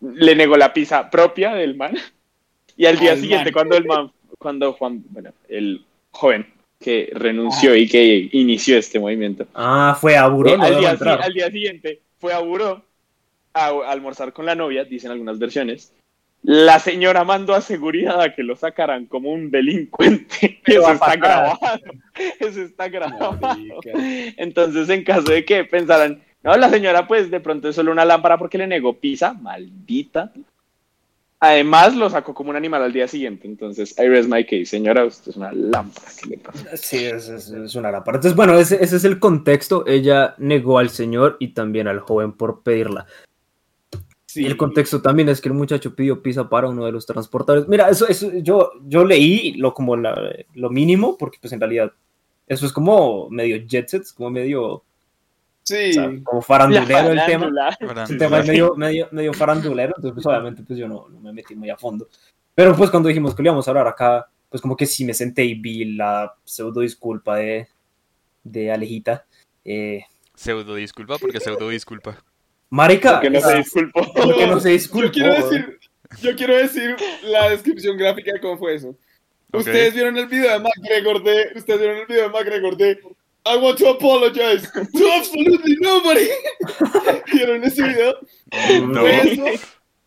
le 0.00 0.34
negó 0.36 0.56
la 0.56 0.72
pizza 0.72 1.10
propia 1.10 1.54
del 1.54 1.76
man. 1.76 1.96
Y 2.76 2.86
al 2.86 2.98
día 2.98 3.14
siguiente, 3.16 3.46
man. 3.46 3.52
cuando 3.52 3.76
el 3.76 3.84
man, 3.84 4.12
cuando 4.38 4.72
Juan, 4.72 5.04
bueno, 5.10 5.32
el 5.48 5.84
joven 6.12 6.46
que 6.78 7.10
renunció 7.12 7.76
y 7.76 7.86
que 7.86 8.28
inició 8.32 8.78
este 8.78 8.98
movimiento. 8.98 9.46
Ah, 9.54 9.96
fue 10.00 10.16
a 10.16 10.26
Buró, 10.28 10.50
Eh, 10.54 10.56
no 10.56 10.64
al, 10.64 10.78
día, 10.78 10.90
entrar. 10.92 11.20
al 11.20 11.34
día 11.34 11.50
siguiente 11.50 12.00
fue 12.18 12.32
a 12.32 12.38
Buró 12.38 12.82
a, 13.52 13.66
a 13.66 13.90
almorzar 13.90 14.32
con 14.32 14.46
la 14.46 14.54
novia, 14.54 14.84
dicen 14.84 15.10
algunas 15.10 15.38
versiones. 15.38 15.92
La 16.42 16.78
señora 16.78 17.22
mandó 17.24 17.54
a 17.54 17.60
seguridad 17.60 18.20
a 18.20 18.34
que 18.34 18.42
lo 18.42 18.56
sacaran 18.56 19.06
como 19.06 19.30
un 19.30 19.50
delincuente. 19.50 20.60
Pero 20.64 20.82
Eso 20.82 20.92
está 20.92 21.16
grabado. 21.16 21.58
Eso 22.40 22.62
está 22.62 22.88
grabado. 22.88 23.38
Marica. 23.40 23.90
Entonces, 24.38 24.88
en 24.88 25.04
caso 25.04 25.30
de 25.32 25.44
que 25.44 25.64
pensaran, 25.64 26.22
no, 26.42 26.56
la 26.56 26.70
señora, 26.70 27.06
pues 27.06 27.30
de 27.30 27.40
pronto 27.40 27.68
es 27.68 27.76
solo 27.76 27.92
una 27.92 28.06
lámpara 28.06 28.38
porque 28.38 28.56
le 28.58 28.66
negó 28.66 28.94
pizza, 28.98 29.34
maldita. 29.34 30.32
Además, 31.42 31.96
lo 31.96 32.10
sacó 32.10 32.34
como 32.34 32.50
un 32.50 32.56
animal 32.56 32.82
al 32.82 32.92
día 32.92 33.08
siguiente. 33.08 33.46
Entonces, 33.46 33.94
I 33.98 34.08
rest 34.08 34.28
my 34.28 34.44
case. 34.44 34.66
Señora, 34.66 35.06
usted 35.06 35.30
es 35.30 35.36
una 35.36 35.52
lámpara. 35.52 36.06
¿Qué 36.22 36.28
le 36.28 36.38
pasa? 36.38 36.76
Sí, 36.76 37.04
es, 37.04 37.28
es- 37.30 37.50
es 37.50 37.74
una 37.74 37.90
lámpara. 37.90 38.16
Entonces, 38.16 38.36
bueno, 38.36 38.58
ese, 38.58 38.82
ese 38.82 38.96
es 38.96 39.04
el 39.04 39.18
contexto. 39.18 39.86
Ella 39.86 40.34
negó 40.36 40.78
al 40.78 40.90
señor 40.90 41.36
y 41.40 41.48
también 41.48 41.88
al 41.88 42.00
joven 42.00 42.32
por 42.32 42.62
pedirla. 42.62 43.06
Sí. 44.32 44.46
El 44.46 44.56
contexto 44.56 45.02
también 45.02 45.28
es 45.28 45.40
que 45.40 45.48
el 45.48 45.54
muchacho 45.56 45.92
pidió 45.92 46.22
pizza 46.22 46.48
para 46.48 46.68
uno 46.68 46.86
de 46.86 46.92
los 46.92 47.04
transportadores. 47.04 47.66
Mira, 47.66 47.88
eso, 47.88 48.06
eso 48.06 48.30
yo, 48.36 48.70
yo 48.86 49.04
leí 49.04 49.54
lo 49.54 49.74
como 49.74 49.96
la- 49.96 50.32
lo 50.54 50.70
mínimo, 50.70 51.16
porque 51.18 51.38
pues 51.40 51.52
en 51.52 51.58
realidad 51.58 51.90
eso 52.46 52.64
es 52.64 52.72
como 52.72 53.28
medio 53.28 53.56
jet 53.66 53.88
set, 53.88 54.02
es 54.02 54.12
como 54.12 54.30
medio, 54.30 54.84
Sí. 55.64 55.90
o 55.90 55.92
sea, 55.94 56.12
como 56.22 56.42
farandulero 56.42 57.10
el 57.10 57.20
tema. 57.26 57.50
El 58.08 58.18
tema 58.18 58.38
es 58.38 58.46
medio, 58.46 58.76
medio, 58.76 59.08
medio 59.10 59.32
farandulero, 59.34 59.94
entonces 59.96 60.12
pues 60.14 60.26
obviamente 60.26 60.62
pues 60.62 60.78
yo 60.78 60.86
no, 60.86 61.08
no 61.08 61.18
me 61.20 61.32
metí 61.32 61.56
muy 61.56 61.68
a 61.70 61.76
fondo. 61.76 62.06
Pero 62.54 62.76
pues 62.76 62.88
cuando 62.88 63.08
dijimos 63.08 63.34
que 63.34 63.42
lo 63.42 63.48
íbamos 63.48 63.66
a 63.66 63.70
hablar 63.72 63.88
acá, 63.88 64.28
pues 64.48 64.60
como 64.62 64.76
que 64.76 64.86
sí 64.86 65.04
me 65.04 65.12
senté 65.14 65.44
y 65.44 65.54
vi 65.54 65.96
la 65.96 66.32
pseudo 66.44 66.82
disculpa 66.82 67.34
de, 67.36 67.66
de 68.44 68.70
Alejita. 68.70 69.24
Eh, 69.64 70.04
Pseudo 70.36 70.76
disculpa, 70.76 71.18
porque 71.18 71.40
pseudo 71.40 71.68
disculpa. 71.68 72.22
Marica, 72.70 73.14
Porque 73.14 73.30
no 73.30 73.40
se 73.40 73.56
disculpó. 73.56 74.12
¿por 74.14 74.36
qué 74.36 74.46
no 74.46 74.60
se 74.60 74.68
Yo 74.68 74.72
disculpó? 74.74 75.10
quiero 75.12 75.34
decir, 75.34 75.78
yo 76.22 76.36
quiero 76.36 76.56
decir 76.56 76.96
la 77.24 77.50
descripción 77.50 77.96
gráfica 77.96 78.32
de 78.32 78.40
cómo 78.40 78.58
fue 78.58 78.74
eso. 78.76 78.88
Ok. 79.52 79.60
Ustedes 79.60 79.94
vieron 79.94 80.16
el 80.16 80.26
video 80.26 80.52
de 80.52 80.58
McGregor 80.60 81.22
de, 81.24 81.50
ustedes 81.56 81.80
vieron 81.80 81.98
el 81.98 82.06
video 82.06 82.22
de 82.24 82.28
McGregor 82.28 82.76
de 82.76 83.00
I 83.46 83.56
want 83.56 83.78
to 83.78 83.88
apologize 83.88 84.68
to 84.70 85.12
absolutely 85.16 85.76
nobody. 85.80 86.28
¿Vieron 87.32 87.64
ese 87.64 87.82
video? 87.82 88.14
No, 88.86 89.06
eso. 89.06 89.44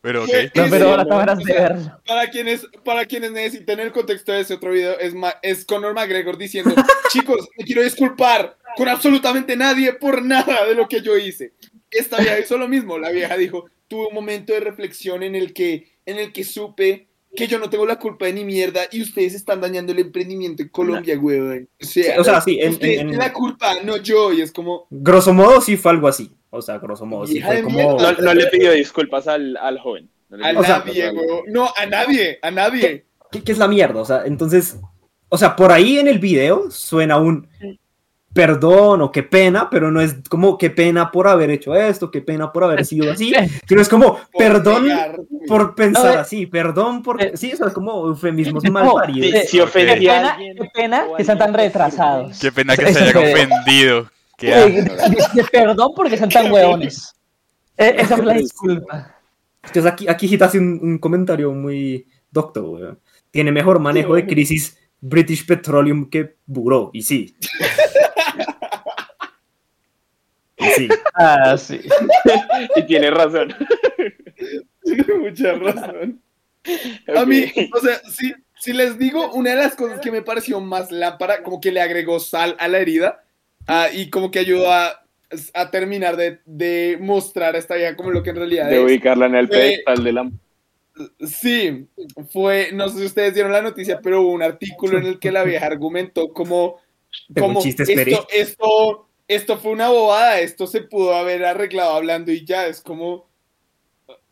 pero 0.02 0.24
ok. 0.24 0.30
Fue 0.30 0.52
No, 0.56 0.70
pero 0.70 0.90
ahora 0.92 1.04
te 1.06 1.16
verás 1.16 1.40
de 1.40 1.54
verlo. 1.54 2.00
Para 2.08 2.30
quienes, 2.30 2.66
para 2.86 3.06
quienes 3.06 3.32
necesiten 3.32 3.80
el 3.80 3.92
contexto 3.92 4.32
de 4.32 4.42
ese 4.42 4.54
otro 4.54 4.72
video, 4.72 4.98
es, 5.00 5.14
Ma- 5.14 5.36
es 5.42 5.66
Conor 5.66 5.94
McGregor 5.96 6.38
diciendo, 6.38 6.74
chicos, 7.10 7.48
me 7.58 7.66
quiero 7.66 7.82
disculpar 7.84 8.56
con 8.78 8.88
absolutamente 8.88 9.56
nadie 9.58 9.94
por 9.94 10.24
nada 10.24 10.66
de 10.66 10.76
lo 10.76 10.88
que 10.88 11.02
yo 11.02 11.18
hice. 11.18 11.54
Esta 11.94 12.18
vieja 12.18 12.40
hizo 12.40 12.58
lo 12.58 12.68
mismo. 12.68 12.98
La 12.98 13.12
vieja 13.12 13.38
dijo, 13.38 13.66
tuve 13.88 14.08
un 14.08 14.14
momento 14.14 14.54
de 14.54 14.60
reflexión 14.60 15.24
en 15.24 15.36
el 15.36 15.54
que, 15.54 15.88
en 16.06 16.18
el 16.18 16.32
que 16.34 16.44
supe 16.44 17.08
que 17.36 17.48
yo 17.48 17.58
no 17.58 17.70
tengo 17.70 17.86
la 17.88 17.98
culpa 17.98 18.26
de 18.28 18.34
ni 18.34 18.46
mierda 18.46 18.82
y 18.92 19.02
ustedes 19.02 19.34
están 19.34 19.60
dañando 19.60 19.92
el 19.92 19.98
emprendimiento 20.00 20.62
en 20.62 20.70
Colombia, 20.70 21.16
güey. 21.18 21.40
O 21.42 21.86
sea, 21.86 22.04
Sí, 22.04 22.20
o 22.20 22.24
sea, 22.24 22.42
sí, 22.42 22.60
en- 22.62 22.74
ustedes 22.74 22.92
en- 23.00 23.08
tienen 23.08 23.18
la 23.18 23.34
culpa, 23.34 23.74
no 23.84 23.98
yo. 23.98 24.32
Y 24.32 24.42
es 24.42 24.52
como, 24.52 24.86
Grosso 24.92 25.34
modo 25.34 25.60
sí 25.60 25.76
fue 25.76 25.92
algo 25.92 26.08
así. 26.08 26.32
O 26.52 26.62
sea, 26.62 26.78
grosso 26.78 27.06
modo 27.08 27.26
sí 27.26 27.42
fue 27.42 27.64
como... 27.64 28.00
No, 28.00 28.12
no 28.12 28.34
le 28.36 28.46
pidió 28.48 28.72
disculpas 28.74 29.28
al, 29.28 29.58
al 29.58 29.80
joven. 29.80 30.08
No 30.30 30.38
le 30.38 30.46
a 30.46 30.84
pidió 30.84 31.06
nadie, 31.12 31.12
güey. 31.12 31.28
No, 31.48 31.72
a 31.76 31.86
nadie, 31.88 32.38
a 32.44 32.52
nadie. 32.52 33.06
¿Qué, 33.32 33.42
qué 33.44 33.52
es 33.52 33.58
la 33.58 33.68
mierda? 33.68 34.00
O 34.02 34.06
sea, 34.06 34.24
entonces, 34.26 34.78
o 35.30 35.38
sea, 35.40 35.56
por 35.56 35.72
ahí 35.72 35.98
en 35.98 36.08
el 36.08 36.20
video 36.20 36.70
suena 36.70 37.18
un 37.18 37.48
perdón 38.34 39.02
o 39.04 39.12
qué 39.12 39.22
pena, 39.24 39.70
pero 39.70 39.92
no 39.92 40.02
es 40.02 40.16
como 40.28 40.58
qué 40.58 40.70
pena 40.72 41.12
por 41.12 41.28
haber 41.28 41.52
hecho 41.52 41.76
esto, 41.76 42.10
qué 42.10 42.22
pena 42.22 42.52
por 42.52 42.64
haber 42.64 42.84
sido 42.86 43.12
así, 43.12 43.32
sino 43.68 43.82
es 43.82 43.88
como 43.90 44.16
Por 44.16 44.28
perdón 44.38 44.84
pegar. 44.84 45.20
por 45.48 45.76
pensar 45.76 46.10
ver. 46.12 46.18
así, 46.20 46.46
perdón 46.48 47.04
por... 47.04 47.22
Eh, 47.22 47.34
Sí, 47.36 47.52
eso 47.52 47.68
es 47.68 47.74
como 47.74 48.08
eufemismos 48.08 48.64
no, 48.64 48.72
mal 48.72 48.88
Si, 48.88 48.94
paridos. 48.96 49.50
si 49.50 49.60
Ok. 49.60 49.68
ofendí 49.68 50.00
Qué 50.06 50.10
a 50.12 50.14
pena, 50.16 50.32
alguien 50.34 50.56
qué 50.58 50.70
pena 50.74 51.06
o 51.10 51.16
que 51.16 51.24
sean 51.24 51.38
tan 51.38 51.54
retrasados. 51.54 52.40
Qué 52.40 52.52
pena 52.52 52.76
que 52.76 52.94
se 52.94 53.04
hayan 53.04 53.18
ofendido. 53.18 54.10
Qué 54.38 54.50
Eh, 54.50 54.86
asco. 54.98 55.34
de- 55.36 55.44
perdón 55.52 55.92
porque 55.96 56.18
son 56.18 56.30
tan 56.30 56.52
hueones. 56.52 57.14
Eh, 57.78 57.96
esa 58.00 58.16
es 58.16 58.24
la 58.26 58.34
disculpa. 58.34 59.16
Entonces 59.64 59.92
aquí, 59.92 60.08
aquí 60.08 60.26
Hita 60.34 60.46
hace 60.46 60.58
un, 60.60 60.80
un 60.82 60.98
comentario 60.98 61.52
muy 61.54 62.08
docto, 62.32 62.64
weón. 62.72 63.00
Tiene 63.32 63.52
mejor 63.52 63.80
manejo 63.80 64.16
de 64.16 64.26
crisis 64.26 64.78
British 65.00 65.46
Petroleum 65.46 66.10
que 66.10 66.36
Buró, 66.46 66.90
y 66.94 67.02
sí. 67.02 67.36
Y 70.58 70.63
sí. 70.76 70.88
Ah, 71.16 71.58
sí. 71.58 71.80
Y 72.76 72.84
tiene 72.84 73.10
razón. 73.12 73.54
Tiene 74.84 75.14
mucha 75.20 75.54
razón. 75.54 76.22
A 77.16 77.26
mí, 77.26 77.46
o 77.74 77.80
sea, 77.80 78.00
si, 78.10 78.34
si 78.60 78.74
les 78.74 78.98
digo, 78.98 79.32
una 79.34 79.52
de 79.52 79.56
las 79.58 79.76
cosas 79.76 80.00
que 80.00 80.12
me 80.12 80.22
pareció 80.22 80.60
más 80.60 80.92
lámpara, 80.92 81.44
como 81.44 81.60
que 81.62 81.72
le 81.72 81.82
agregó 81.82 82.20
sal 82.20 82.56
a 82.60 82.68
la 82.68 82.80
herida 82.80 83.24
ah, 83.68 83.88
y 83.94 84.10
como 84.10 84.32
que 84.32 84.40
ayudó 84.40 84.72
a, 84.72 85.06
a 85.54 85.72
terminar 85.72 86.16
de, 86.18 86.40
de 86.46 86.98
mostrar 87.00 87.56
a 87.56 87.60
esta 87.60 87.76
vieja 87.76 87.96
como 87.96 88.12
lo 88.12 88.24
que 88.24 88.32
en 88.32 88.36
realidad 88.38 88.70
de 88.70 88.78
es. 88.78 88.84
ubicarla 88.84 89.26
en 89.28 89.36
el 89.36 89.48
Fue- 89.48 89.58
pedestal 89.58 90.04
de 90.04 90.12
la... 90.14 90.32
Sí, 91.26 91.88
fue, 92.32 92.70
no 92.72 92.88
sé 92.88 93.00
si 93.00 93.06
ustedes 93.06 93.34
dieron 93.34 93.52
la 93.52 93.64
noticia, 93.64 94.00
pero 94.02 94.22
hubo 94.22 94.32
un 94.32 94.44
artículo 94.44 95.00
en 95.00 95.06
el 95.08 95.20
que 95.20 95.32
la 95.32 95.44
vieja 95.44 95.66
argumentó 95.66 96.32
como, 96.32 96.80
como 97.36 97.62
esto, 97.64 98.28
esto, 98.32 99.10
esto 99.28 99.58
fue 99.58 99.72
una 99.72 99.90
bobada, 99.90 100.40
esto 100.40 100.68
se 100.68 100.82
pudo 100.82 101.16
haber 101.16 101.46
arreglado 101.46 101.94
hablando 101.96 102.32
y 102.32 102.46
ya, 102.46 102.68
es 102.68 102.82
como 102.82 103.28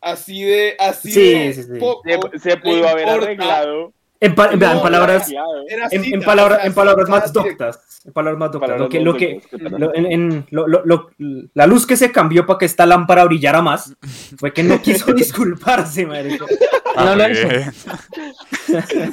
así 0.00 0.42
de, 0.42 0.76
así 0.78 1.10
Sí, 1.12 1.32
de 1.34 1.52
sí, 1.54 1.62
sí. 1.62 1.78
poco 1.78 2.02
Se, 2.34 2.38
se 2.50 2.56
pudo 2.58 2.88
haber 2.88 3.08
arreglado. 3.08 3.92
En, 4.20 4.36
pa- 4.36 4.52
en- 4.52 4.58
No, 4.60 4.70
en 4.72 4.80
palabras, 4.82 5.28
en, 5.30 5.36
o 5.36 6.22
palabras, 6.24 6.58
sea, 6.60 6.66
en 6.66 6.74
palabras 6.74 7.08
más 7.08 7.32
doctas. 7.32 7.80
En 8.04 8.12
palabras 8.12 8.38
más 8.38 8.52
doctas. 8.52 8.78
Lo 8.78 8.88
que, 8.88 9.00
lo 9.00 9.16
que, 9.16 9.34
doctas, 9.34 9.50
qué 9.50 9.58
pena. 9.58 9.78
lo- 9.78 9.94
en- 9.96 10.06
en- 10.12 10.46
lo- 10.50 10.68
lo- 10.68 10.82
lo- 10.84 11.10
la 11.54 11.66
luz 11.66 11.86
que 11.86 11.96
se 11.96 12.12
cambió 12.12 12.46
para 12.46 12.58
que 12.60 12.66
esta 12.66 12.86
lámpara 12.86 13.24
brillara 13.24 13.62
más 13.62 13.94
fue 14.38 14.52
que 14.52 14.62
no 14.62 14.80
quiso 14.80 15.12
disculparse, 15.14 16.06
marico. 16.06 16.46
Ah, 16.94 17.14
No 17.16 17.24
muy 17.24 17.32
bien. 17.32 17.72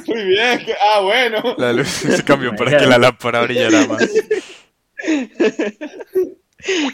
Muy 0.06 0.24
bien, 0.24 0.60
ah, 0.94 1.00
bueno. 1.00 1.42
La 1.56 1.72
luz 1.72 1.88
se 1.88 2.22
cambió 2.24 2.54
para 2.54 2.76
que 2.76 2.84
la 2.86 2.98
lámpara 2.98 3.40
brillara 3.40 3.86
más. 3.86 4.06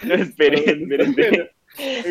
No, 0.05 0.15
esperen, 0.15 0.93
esperen. 0.93 1.49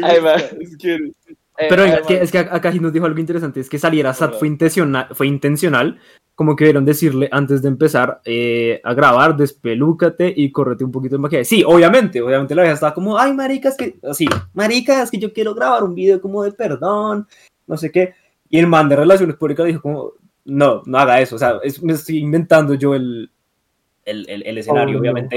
Ahí 0.04 0.20
va. 0.20 0.34
gusta, 0.34 0.58
es 0.60 0.78
que- 0.78 1.14
Pero 1.58 1.84
es 1.86 2.32
que 2.32 2.38
acá 2.40 2.72
sí 2.72 2.80
nos 2.80 2.92
dijo 2.94 3.06
algo 3.06 3.20
interesante, 3.20 3.60
es 3.62 3.70
que 3.70 3.80
salir 3.80 4.06
a 4.06 4.14
SAT 4.14 4.34
fue 4.40 4.48
intencional, 4.48 5.08
fue 5.14 5.28
intencional, 5.28 6.00
como 6.36 6.54
que 6.56 6.66
debieron 6.66 6.84
decirle 6.84 7.30
antes 7.32 7.62
de 7.62 7.70
empezar 7.70 8.20
eh, 8.26 8.82
a 8.84 8.94
grabar, 8.94 9.38
despelúcate 9.38 10.34
y 10.36 10.52
correte 10.52 10.84
un 10.84 10.92
poquito 10.92 11.16
de 11.16 11.20
maquillaje. 11.22 11.46
Sí, 11.46 11.64
obviamente, 11.66 12.22
obviamente 12.22 12.54
la 12.56 12.64
vieja 12.64 12.74
estaba 12.74 12.94
como, 12.94 13.18
ay, 13.18 13.34
maricas, 13.34 13.78
que, 13.78 13.96
así, 14.04 14.26
maricas, 14.54 15.10
que 15.10 15.18
yo 15.18 15.32
quiero 15.32 15.56
grabar 15.56 15.84
un 15.86 15.96
video 15.96 16.20
como 16.20 16.44
de 16.44 16.52
perdón, 16.52 17.26
no 17.68 17.78
sé 17.78 17.90
qué. 17.90 18.14
Y 18.50 18.60
el 18.60 18.68
man 18.68 18.90
de 18.90 18.98
Relaciones 18.98 19.38
Públicas 19.38 19.66
dijo 19.66 19.82
como, 19.82 20.12
no, 20.44 20.84
no 20.86 20.98
haga 21.00 21.22
eso, 21.22 21.38
o 21.38 21.40
sea, 21.40 21.60
es- 21.64 21.82
me 21.82 21.94
estoy 21.94 22.18
inventando 22.18 22.74
yo 22.74 22.94
el, 22.96 23.32
el, 24.04 24.30
el- 24.30 24.44
el 24.46 24.58
escenario, 24.58 25.00
Oh, 25.00 25.02
no. 25.04 25.30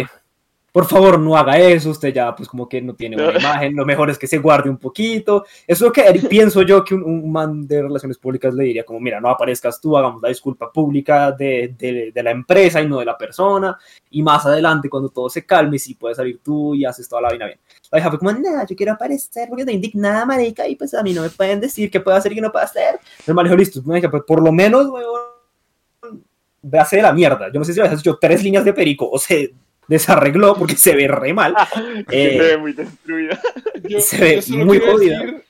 Por 0.79 0.87
favor, 0.87 1.19
no 1.19 1.37
haga 1.37 1.59
eso, 1.59 1.91
usted 1.91 2.15
ya 2.15 2.37
pues 2.37 2.49
como 2.49 2.69
que 2.69 2.81
no 2.81 2.95
tiene 2.95 3.17
buena 3.21 3.37
imagen, 3.41 3.75
lo 3.75 3.85
mejor 3.85 4.11
es 4.11 4.17
que 4.17 4.29
se 4.29 4.39
guarde 4.39 4.71
un 4.71 4.77
poquito. 4.79 5.45
Eso 5.67 5.87
es 5.87 5.89
lo 5.89 5.93
que 5.93 6.03
pienso 6.31 6.63
yo 6.63 6.85
que 6.85 6.95
un, 6.95 7.03
un 7.03 7.33
man 7.33 7.67
de 7.67 7.83
relaciones 7.83 8.17
públicas 8.17 8.55
le 8.55 8.63
diría 8.63 8.85
como, 8.85 9.01
mira, 9.01 9.21
no 9.21 9.29
aparezcas 9.29 9.81
tú, 9.81 9.99
hagamos 9.99 10.23
la 10.23 10.29
disculpa 10.29 10.71
pública 10.71 11.33
de, 11.33 11.75
de- 11.77 12.13
de 12.15 12.23
la 12.23 12.31
empresa 12.31 12.81
y 12.81 12.87
no 12.89 13.01
de 13.01 13.07
la 13.07 13.19
persona, 13.19 13.77
y 14.11 14.23
más 14.23 14.47
adelante 14.47 14.89
cuando 14.89 15.09
todo 15.09 15.29
se 15.29 15.45
calme, 15.45 15.81
sí 15.81 15.95
puedes 15.95 16.17
salir 16.17 16.39
tú 16.45 16.77
y 16.77 16.85
haces 16.85 17.09
toda 17.09 17.23
la 17.23 17.31
vaina 17.31 17.47
bien. 17.47 17.59
La 17.91 17.99
hija 17.99 18.11
fue 18.11 18.21
como, 18.21 18.31
nada, 18.31 18.65
yo 18.65 18.77
quiero 18.77 18.93
aparecer 18.93 19.49
porque 19.49 19.63
estoy 19.63 19.75
indignada, 19.75 20.25
marica, 20.27 20.69
y 20.69 20.77
pues 20.77 20.95
a 20.95 21.03
mí 21.03 21.13
no 21.13 21.23
me 21.23 21.31
pueden 21.31 21.59
decir 21.61 21.91
qué 21.91 21.99
puedo 21.99 22.17
hacer 22.17 22.31
y 22.31 22.37
qué 22.37 22.41
no 22.41 22.53
puedo 22.53 22.65
hacer. 22.65 23.01
El 23.27 23.35
man 23.35 23.47
dijo, 23.47 23.57
listo, 23.57 23.83
marica, 23.85 24.09
pues 24.09 24.23
por 24.25 24.41
lo 24.41 24.53
menos, 24.53 24.87
weón, 24.89 26.23
véase 26.63 26.97
de 26.99 27.03
la 27.03 27.13
mierda. 27.13 27.49
Yo 27.53 27.59
no 27.59 27.65
sé 27.65 27.73
si 27.73 27.81
has 27.81 27.99
hecho 27.99 28.17
tres 28.21 28.45
líneas 28.45 28.65
de 28.65 28.73
perico 28.73 29.11
o 29.11 29.19
se 29.19 29.53
desarregló 29.89 30.55
porque 30.55 30.77
se 30.77 30.95
ve 30.95 31.09
re 31.09 31.33
mal. 31.35 31.55
Se 32.09 32.37
Eh, 32.37 32.39
ve 32.39 32.57
muy 32.59 32.73
destruida. 32.73 33.41
Yo, 33.83 34.01
Se 34.01 34.19
ve 34.19 34.41
yo 34.41 34.65
muy 34.65 34.79
quiero 34.79 34.93
jodida. 34.93 35.23
decir- 35.23 35.43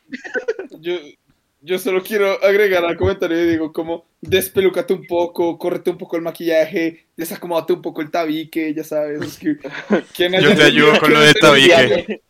yo, 0.81 0.95
yo 1.61 1.79
solo 1.79 2.03
quiero 2.03 2.43
agregar 2.45 2.85
al 2.85 2.97
comentario 2.97 3.43
y 3.45 3.49
digo 3.51 3.73
como 3.73 4.07
despelúcate 4.21 4.95
un 4.95 5.05
poco, 5.07 5.59
córrete 5.59 5.91
un 5.91 5.99
poco 5.99 6.17
el 6.17 6.23
maquillaje, 6.23 7.07
desacomódate 7.17 7.73
un 7.73 7.83
poco 7.83 8.01
el 8.01 8.11
tabique, 8.11 8.73
ya 8.75 8.85
sabes. 8.85 9.21
Es 9.23 9.39
que, 9.39 9.57
¿quién 10.17 10.33
Yo 10.41 10.55
te 10.55 10.63
ayudo 10.63 10.99
con 10.99 11.13
lo 11.13 11.21
de 11.21 11.35
tabique. 11.35 12.23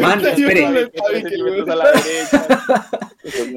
Man, 0.00 0.20
espere. 0.24 0.90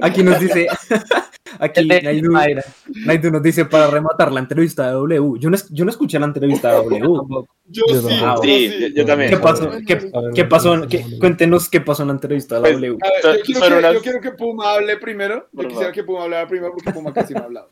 Aquí 0.01 0.23
nos 0.23 0.39
dice, 0.39 0.67
Aquí 1.59 1.85
Naidu, 1.87 2.31
Mayra. 2.31 2.63
Naidu 3.05 3.31
nos 3.31 3.41
dice 3.41 3.65
para 3.65 3.87
rematar 3.87 4.31
la 4.31 4.39
entrevista 4.41 4.87
de 4.87 4.93
W. 4.93 5.39
Yo 5.39 5.49
no, 5.49 5.55
es- 5.55 5.69
yo 5.69 5.85
no 5.85 5.91
escuché 5.91 6.19
la 6.19 6.25
entrevista 6.25 6.69
de 6.71 6.75
W. 6.77 6.99
Yo 6.99 7.83
Yo 7.87 8.01
sí, 8.01 8.17
yo 8.19 8.37
Sí, 8.43 8.69
sí. 8.69 8.79
yo, 8.81 8.87
yo 8.89 9.05
también. 9.05 9.29
¿Qué 9.31 9.37
pasó? 9.37 9.71
¿Qué, 9.87 10.11
qué 10.33 10.45
pasó? 10.45 10.87
¿Qué- 10.87 11.05
cuéntenos 11.19 11.69
qué 11.69 11.81
pasó 11.81 12.01
en 12.03 12.09
la 12.09 12.13
entrevista 12.15 12.55
de 12.55 12.61
Pues, 12.61 12.73
W. 12.75 12.97
Ver, 13.01 13.37
yo, 13.37 13.43
quiero 13.43 13.61
que, 13.61 13.73
unas- 13.77 13.93
yo 13.93 14.01
quiero 14.01 14.21
que 14.21 14.31
Puma 14.31 14.73
hable 14.73 14.97
primero. 14.97 15.47
Yo 15.53 15.67
quisiera 15.67 15.91
que 15.91 16.03
Puma 16.03 16.23
hablara 16.23 16.47
primero 16.47 16.73
porque 16.73 16.91
Puma 16.91 17.13
casi 17.13 17.33
no 17.33 17.39
ha 17.41 17.43
hablado. 17.43 17.69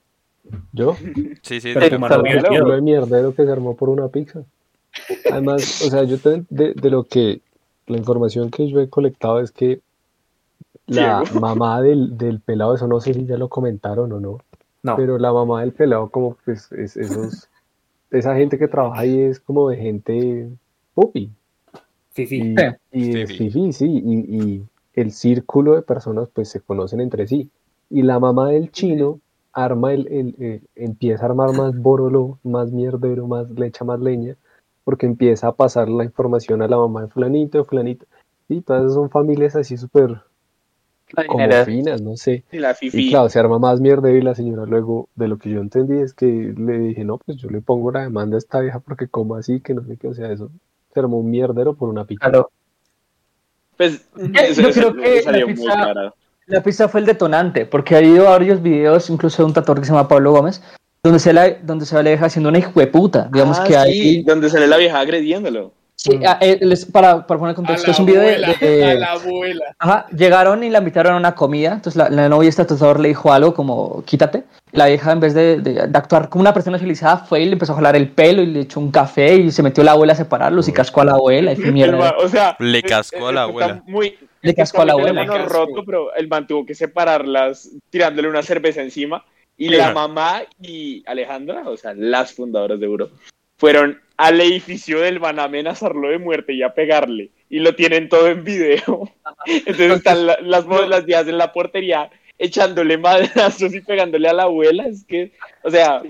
¿Yo? 0.71 0.95
Sí, 1.41 1.59
sí. 1.61 1.71
Pero 1.73 1.97
Puma 1.97 2.09
no 2.09 2.73
el 2.73 2.81
mierdero 2.81 3.35
que 3.35 3.43
se 3.43 3.51
armó 3.51 3.75
por 3.75 3.89
una 3.89 4.07
pizza. 4.07 4.43
Además, 5.31 5.81
o 5.81 5.89
sea, 5.89 6.03
yo 6.03 6.17
te- 6.19 6.43
de, 6.49 6.73
de 6.73 6.89
lo 6.89 7.03
que 7.03 7.41
la 7.87 7.97
información 7.97 8.49
que 8.49 8.67
yo 8.69 8.79
he 8.79 8.89
colectado 8.89 9.39
es 9.39 9.51
que 9.51 9.81
la 10.87 11.21
Diego. 11.21 11.39
mamá 11.39 11.81
del, 11.81 12.17
del 12.17 12.39
pelado, 12.39 12.75
eso 12.75 12.87
no 12.87 12.99
sé 12.99 13.13
si 13.13 13.25
ya 13.25 13.37
lo 13.37 13.49
comentaron 13.49 14.11
o 14.11 14.19
no, 14.19 14.37
No. 14.83 14.95
pero 14.95 15.17
la 15.17 15.31
mamá 15.33 15.61
del 15.61 15.71
pelado, 15.73 16.09
como 16.09 16.35
pues 16.45 16.71
es, 16.71 16.97
esos, 16.97 17.49
esa 18.11 18.35
gente 18.35 18.57
que 18.57 18.67
trabaja 18.67 19.01
ahí 19.01 19.19
es 19.19 19.39
como 19.39 19.69
de 19.69 19.77
gente 19.77 20.49
pupi. 20.93 21.31
Fifi. 22.11 22.55
Y, 22.91 23.01
Sí. 23.01 23.11
y 23.11 23.17
es 23.21 23.29
Fifi. 23.31 23.49
fifí, 23.49 23.73
sí, 23.73 24.01
y, 24.05 24.37
y 24.37 24.63
el 24.93 25.11
círculo 25.11 25.73
de 25.75 25.81
personas 25.81 26.29
pues 26.31 26.49
se 26.49 26.59
conocen 26.61 27.01
entre 27.01 27.25
sí. 27.27 27.49
Y 27.89 28.03
la 28.03 28.19
mamá 28.19 28.49
del 28.49 28.71
chino 28.71 29.19
arma 29.51 29.93
el, 29.93 30.07
el- 30.07 30.35
el- 30.39 30.61
empieza 30.75 31.23
a 31.23 31.29
armar 31.29 31.53
más 31.53 31.75
borolo, 31.77 32.37
más 32.43 32.71
mierdero, 32.71 33.27
más 33.27 33.49
le 33.49 33.67
echa 33.67 33.83
más 33.85 33.99
leña, 33.99 34.35
porque 34.83 35.05
empieza 35.05 35.47
a 35.47 35.55
pasar 35.55 35.89
la 35.89 36.03
información 36.03 36.61
a 36.61 36.67
la 36.67 36.77
mamá 36.77 37.01
de 37.03 37.07
fulanito, 37.07 37.57
de 37.57 37.63
fulanito. 37.63 38.05
Y 38.49 38.61
todas 38.61 38.83
esas 38.83 38.93
son 38.95 39.09
familias 39.09 39.55
así 39.55 39.77
súper 39.77 40.21
como 41.27 41.47
finas, 41.65 42.01
no 42.01 42.17
sé. 42.17 42.43
Y 42.51 42.57
la 42.59 42.71
Y 42.71 42.75
fifi. 42.75 43.09
claro, 43.09 43.29
se 43.29 43.39
arma 43.39 43.59
más 43.59 43.79
mierdero 43.79 44.17
y 44.17 44.21
la 44.21 44.33
señora 44.35 44.65
luego, 44.65 45.09
de 45.15 45.27
lo 45.27 45.37
que 45.37 45.49
yo 45.51 45.61
entendí 45.61 45.97
es 45.97 46.13
que 46.13 46.25
le 46.57 46.79
dije, 46.79 47.03
no, 47.05 47.17
pues 47.19 47.37
yo 47.37 47.49
le 47.49 47.61
pongo 47.61 47.91
la 47.91 48.01
demanda 48.01 48.35
a 48.35 48.39
esta 48.39 48.59
vieja 48.61 48.79
porque 48.79 49.07
como 49.07 49.35
así, 49.35 49.59
que 49.59 49.73
no 49.73 49.83
sé 49.83 49.97
qué, 49.97 50.07
o 50.07 50.13
sea, 50.13 50.31
eso 50.31 50.49
se 50.93 50.99
armó 50.99 51.19
un 51.19 51.29
mierdero 51.29 51.75
por 51.75 51.89
una 51.89 52.05
pizza. 52.05 52.29
Claro. 52.29 52.49
Pues, 53.77 54.07
Yo 54.15 54.23
eso- 54.41 54.61
creo 54.61 54.87
eso 54.89 54.93
que 54.95 55.21
salió 55.21 55.39
la 55.41 55.45
muy 55.45 55.55
pizza- 55.55 55.73
cara. 55.73 56.13
La 56.45 56.61
pizza 56.61 56.89
fue 56.89 56.99
el 56.99 57.05
detonante, 57.05 57.65
porque 57.65 57.95
ha 57.95 57.99
habido 57.99 58.25
varios 58.25 58.61
videos, 58.61 59.09
incluso 59.09 59.41
de 59.43 59.47
un 59.47 59.53
tatuador 59.53 59.79
que 59.81 59.85
se 59.87 59.93
llama 59.93 60.07
Pablo 60.09 60.31
Gómez, 60.33 60.61
donde 61.03 61.19
se 61.19 61.33
la, 61.33 61.49
donde 61.61 61.85
se 61.85 61.95
la 61.95 62.03
deja 62.03 62.27
haciendo 62.27 62.47
una 62.49 62.59
hijueputa. 62.59 63.27
Digamos 63.31 63.59
Ah, 63.59 63.63
que 63.65 63.73
sí, 63.73 63.77
hay. 63.77 64.23
donde 64.23 64.49
sale 64.49 64.67
la 64.67 64.77
vieja 64.77 64.99
agrediéndolo. 65.01 65.73
Sí, 65.95 66.19
ah, 66.25 66.37
eh, 66.41 66.57
les- 66.61 66.85
para, 66.85 67.25
para 67.27 67.39
poner 67.39 67.51
A 67.53 67.55
contexto, 67.55 67.91
es 67.91 67.99
un 67.99 68.05
video 68.05 68.21
de- 68.21 68.35
abuela, 68.35 68.53
de, 68.59 68.85
a 68.91 68.93
la 68.95 69.11
abuela. 69.11 69.65
Ajá, 69.79 70.07
llegaron 70.15 70.63
y 70.63 70.69
la 70.69 70.79
invitaron 70.79 71.13
a 71.13 71.17
una 71.17 71.35
comida, 71.35 71.73
entonces 71.73 71.97
la, 71.97 72.09
la 72.09 72.27
novia 72.29 72.47
este 72.49 72.63
tatuador 72.65 72.99
le 73.01 73.09
dijo 73.09 73.31
algo 73.33 73.53
como 73.53 74.01
quítate. 74.05 74.43
La 74.71 74.87
vieja 74.87 75.11
en 75.11 75.19
vez 75.19 75.33
de, 75.33 75.59
de- 75.59 75.87
de 75.87 75.97
actuar 75.97 76.29
como 76.29 76.41
una 76.41 76.53
persona 76.53 76.77
civilizada 76.79 77.17
fue 77.17 77.41
y 77.41 77.45
le 77.45 77.53
empezó 77.53 77.73
a 77.73 77.75
jalar 77.75 77.95
el 77.97 78.09
pelo 78.09 78.41
y 78.41 78.45
le 78.47 78.61
echó 78.61 78.79
un 78.79 78.89
café 78.91 79.35
y 79.35 79.51
se 79.51 79.61
metió 79.61 79.83
la 79.83 79.91
abuela 79.91 80.13
a 80.13 80.15
separarlos 80.15 80.67
y 80.69 80.71
cascó 80.73 81.01
a 81.01 81.05
la 81.05 81.11
abuela 81.13 81.51
y 81.51 81.57
fue 81.57 81.71
mierda. 81.71 82.15
o 82.23 82.27
sea, 82.29 82.55
Le 82.59 82.81
cascó 82.81 83.27
a 83.27 83.31
la 83.33 83.41
abuela. 83.43 83.83
Muy, 83.85 84.17
Le 84.41 84.55
cascó 84.55 84.81
a 84.81 84.85
la 84.85 84.93
abuela. 84.93 85.25
roto, 85.25 85.83
pero 85.85 86.13
el 86.15 86.27
man 86.29 86.47
tuvo 86.47 86.65
que 86.65 86.75
separarlas 86.75 87.69
tirándole 87.89 88.29
una 88.29 88.41
cerveza 88.41 88.81
encima. 88.81 89.23
Y 89.57 89.69
la 89.69 89.91
mamá 89.93 90.41
y 90.61 91.03
Alejandra, 91.05 91.63
o 91.69 91.77
sea, 91.77 91.93
las 91.95 92.33
fundadoras 92.33 92.79
de 92.79 92.85
Euro, 92.85 93.09
fueron 93.57 93.99
al 94.17 94.41
edificio 94.41 94.99
del 94.99 95.19
man 95.19 95.39
a 95.39 95.43
amenazarlo 95.45 96.09
de 96.09 96.17
muerte 96.19 96.53
y 96.53 96.63
a 96.63 96.73
pegarle. 96.73 97.29
Y 97.49 97.59
lo 97.59 97.75
tienen 97.75 98.09
todo 98.09 98.27
en 98.27 98.43
video. 98.43 99.09
Entonces 99.45 99.91
están 99.97 100.25
la- 100.27 100.37
las, 100.41 100.65
las 100.87 101.05
días 101.05 101.27
en 101.27 101.37
la 101.37 101.51
portería 101.53 102.09
echándole 102.37 102.97
madrazos 102.97 103.73
y 103.73 103.81
pegándole 103.81 104.27
a 104.27 104.33
la 104.33 104.43
abuela. 104.43 104.85
Es 104.87 105.05
que, 105.05 105.31
o 105.63 105.69
sea, 105.69 106.01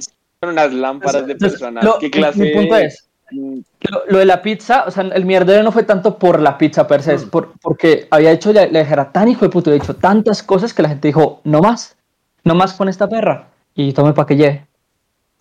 son 0.41 0.49
unas 0.51 0.73
lámparas 0.73 1.25
de 1.27 1.33
Entonces, 1.33 1.59
personas. 1.59 1.83
lo- 1.83 1.99
¿Qué 1.99 2.09
clase 2.09 2.39
mi 2.39 2.53
punto 2.53 2.77
es, 2.77 3.09
lo, 3.31 4.03
lo 4.07 4.17
de 4.19 4.25
la 4.25 4.41
pizza, 4.41 4.85
o 4.85 4.91
sea, 4.91 5.03
el 5.03 5.25
mierdero 5.25 5.63
no 5.63 5.71
fue 5.71 5.83
tanto 5.83 6.17
por 6.17 6.39
la 6.39 6.57
pizza 6.57 6.87
per 6.87 7.01
se, 7.01 7.15
es 7.15 7.25
por, 7.25 7.53
porque 7.61 8.07
había 8.11 8.31
hecho 8.31 8.53
la, 8.53 8.67
la 8.67 8.81
era 8.81 9.11
tan 9.11 9.27
hijo 9.27 9.43
de 9.45 9.49
puto, 9.49 9.69
había 9.69 9.81
hecho 9.83 9.95
tantas 9.95 10.43
cosas 10.43 10.73
que 10.73 10.81
la 10.83 10.89
gente 10.89 11.07
dijo, 11.07 11.41
no 11.43 11.59
más, 11.59 11.97
no 12.43 12.55
más 12.55 12.73
con 12.73 12.89
esta 12.89 13.07
perra. 13.07 13.49
Y 13.75 13.93
tome 13.93 14.13
pa' 14.13 14.25
que 14.25 14.35
lleve. 14.35 14.67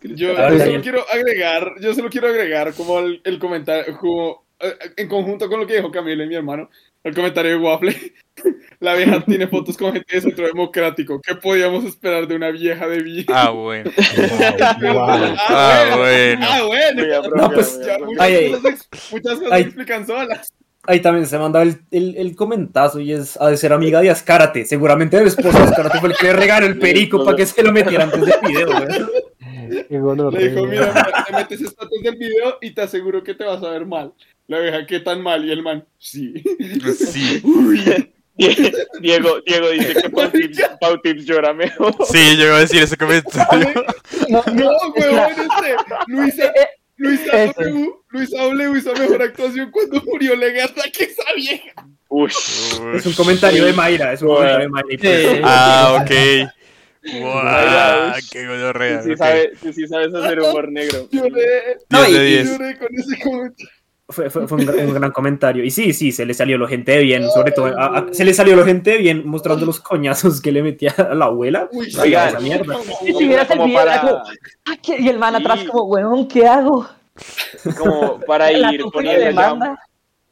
Yo, 0.03 0.33
yo 0.33 0.59
solo 0.59 0.83
quiero 0.83 1.05
agregar, 1.13 1.75
yo 1.81 1.95
solo 1.95 2.11
quiero 2.11 2.29
agregar 2.29 2.75
como 2.75 2.99
el, 2.99 3.21
el 3.25 3.39
comentario, 3.39 3.97
como 3.99 4.45
eh, 4.59 4.75
en 4.97 5.09
conjunto 5.09 5.49
con 5.49 5.61
lo 5.61 5.67
que 5.67 5.77
dijo 5.77 5.91
Camilo 5.93 6.25
y 6.25 6.29
mi 6.29 6.35
hermano, 6.35 6.69
el 7.05 7.15
comentario 7.15 7.53
de 7.53 7.57
Waffle. 7.59 7.95
La 8.81 8.95
vieja 8.95 9.25
tiene 9.25 9.47
fotos 9.47 9.77
con 9.77 9.93
gente 9.93 10.17
de 10.17 10.23
centro 10.23 10.47
democrático. 10.47 11.21
¿Qué 11.21 11.37
podíamos 11.37 11.85
esperar 11.85 12.27
de 12.27 12.35
una 12.35 12.51
vieja 12.51 12.89
de 12.89 13.01
bien? 13.01 13.27
Ah, 13.29 13.51
bueno. 13.51 13.91
Wow. 14.81 15.37
Ah, 15.49 15.95
bueno. 15.99 16.47
Ah, 16.49 16.63
bueno. 16.67 17.03
Voy 17.03 17.13
a 17.13 17.21
No, 17.21 17.29
bromear, 17.29 17.55
pues, 17.55 17.81
Ya, 17.87 17.97
Ay, 18.19 18.51
cosas, 18.51 18.89
muchas 19.13 19.39
cosas 19.39 19.53
Ay. 19.53 19.63
explican 19.63 20.07
solas. 20.07 20.53
Ahí 20.85 21.01
también 21.01 21.27
se 21.27 21.39
mandaba 21.39 21.65
el, 21.65 21.81
el, 21.93 22.17
el 22.17 22.35
comentazo 22.35 22.99
y 22.99 23.13
es 23.13 23.41
ha 23.41 23.49
de 23.49 23.57
ser 23.57 23.73
amiga 23.73 24.01
de 24.01 24.11
Azcárate. 24.11 24.65
Seguramente 24.65 25.17
el 25.17 25.29
esposo 25.29 25.57
de 25.57 25.65
Azcárate 25.65 26.01
fue 26.01 26.09
el 26.11 26.17
que 26.17 26.27
le 26.27 26.33
regaló 26.33 26.67
el 26.67 26.79
perico 26.79 27.25
para 27.25 27.37
que 27.37 27.47
se 27.47 27.63
lo 27.63 27.73
metiera 27.73 28.05
antes 28.05 28.21
del 28.21 28.35
video, 28.47 28.67
güey. 28.67 29.87
Qué 29.89 29.99
gonorrea. 29.99 30.41
Le 30.41 30.49
dijo, 30.51 30.67
mira, 30.67 30.87
mira, 30.89 31.25
te 31.25 31.33
metes 31.33 31.61
estatus 31.61 32.03
del 32.03 32.17
video 32.17 32.59
y 32.61 32.73
te 32.73 32.83
aseguro 32.83 33.23
que 33.23 33.35
te 33.35 33.45
vas 33.45 33.63
a 33.63 33.71
ver 33.71 33.87
mal. 33.87 34.13
La 34.49 34.59
vieja, 34.59 34.85
¿qué 34.87 34.99
tan 35.01 35.23
mal? 35.23 35.45
Y 35.45 35.53
el 35.53 35.63
man, 35.63 35.85
sí. 35.99 36.43
Sí. 36.97 37.43
Diego, 39.01 39.41
Diego 39.47 39.69
dice 39.71 39.95
que 40.03 40.11
Pau 40.11 40.31
Tips, 40.31 40.63
Pau 40.81 41.01
Tips 41.01 41.25
llora 41.27 41.53
mejor. 41.53 41.95
Sí, 42.07 42.37
yo 42.37 42.47
iba 42.47 42.57
a 42.57 42.61
decir 42.61 42.83
ese 42.83 42.97
comentario. 42.97 43.85
No, 44.29 44.43
No, 44.53 44.71
huevón, 44.97 45.31
este. 45.31 45.77
Luisa, 46.09 46.53
Luisa 47.03 47.45
Eso. 47.45 47.53
W, 47.61 47.91
Luisa 48.11 48.43
W 48.43 48.79
hizo 48.79 48.93
mejor 48.95 49.23
actuación 49.23 49.71
cuando 49.71 50.01
murió 50.07 50.37
Legarda 50.37 50.83
que 50.93 51.05
esa 51.05 51.25
vieja. 51.37 51.87
Uy, 52.09 52.31
Es 52.95 53.07
un 53.07 53.13
comentario 53.15 53.65
de 53.65 53.73
Mayra, 53.73 54.13
es 54.13 54.23
un 54.23 54.29
comentario 54.29 54.67
de 54.67 54.69
Mayra. 54.69 54.99
pues. 55.01 55.41
Ah, 55.45 55.99
ok. 56.03 56.11
Wow, 57.05 58.13
qué 58.31 58.47
gonorrea. 58.47 59.03
tú 59.03 59.09
sí, 59.09 59.17
sabes, 59.17 59.49
tú 59.61 59.73
sí 59.73 59.89
sabes 59.89 60.15
hacer 60.15 60.41
humor 60.41 60.71
negro. 60.71 61.09
Lloré, 61.11 61.79
No, 61.91 62.05
10 62.05 62.11
y- 62.11 62.13
de 62.13 62.25
10. 62.27 62.51
lloré 62.53 62.79
con 62.79 62.89
ese 62.95 63.19
comentario. 63.23 63.71
Fue, 64.13 64.31
fue- 64.31 64.47
fue 64.47 64.59
un, 64.59 64.67
gran- 64.67 64.87
un 64.89 64.95
gran 64.95 65.11
comentario. 65.11 65.65
Y 65.65 65.71
sí, 65.71 65.93
sí, 65.93 66.13
se 66.13 66.25
le 66.25 66.35
salió 66.35 66.59
lo 66.59 66.69
gente 66.69 66.93
de 66.93 66.99
bien, 67.03 67.29
sobre 67.31 67.51
todo. 67.53 67.67
a- 67.67 67.99
a- 67.99 68.07
se 68.13 68.25
le 68.25 68.33
salió 68.35 68.55
lo 68.55 68.65
gente 68.65 68.91
de 68.93 68.99
bien 68.99 69.27
mostrando 69.27 69.67
los 69.67 69.81
coñazos 69.81 70.41
que 70.41 70.53
le 70.53 70.63
metía 70.63 70.95
a 70.97 71.15
la 71.15 71.25
abuela. 71.27 71.69
Uy, 71.73 71.89
Oigan. 72.01 72.29
esa 72.29 72.41
mierda. 72.41 72.77
Y 73.05 73.13
si 73.15 73.27
vieras 73.27 73.51
el 73.51 73.57
como 73.57 73.67
video, 73.69 73.79
para, 73.85 74.01
como, 74.01 74.17
"Ah, 74.67 74.77
¿qué?", 74.83 74.97
y 75.01 75.09
el 75.09 75.19
man 75.19 75.35
atrás 75.35 75.61
Sí. 75.61 75.67
como, 75.67 75.85
weón, 75.85 76.29
¿qué 76.29 76.47
hago? 76.47 76.87
como 77.79 78.21
para 78.21 78.51
ir 78.53 78.83
poniendo 78.93 79.21
ya, 79.21 79.27
demanda. 79.29 79.79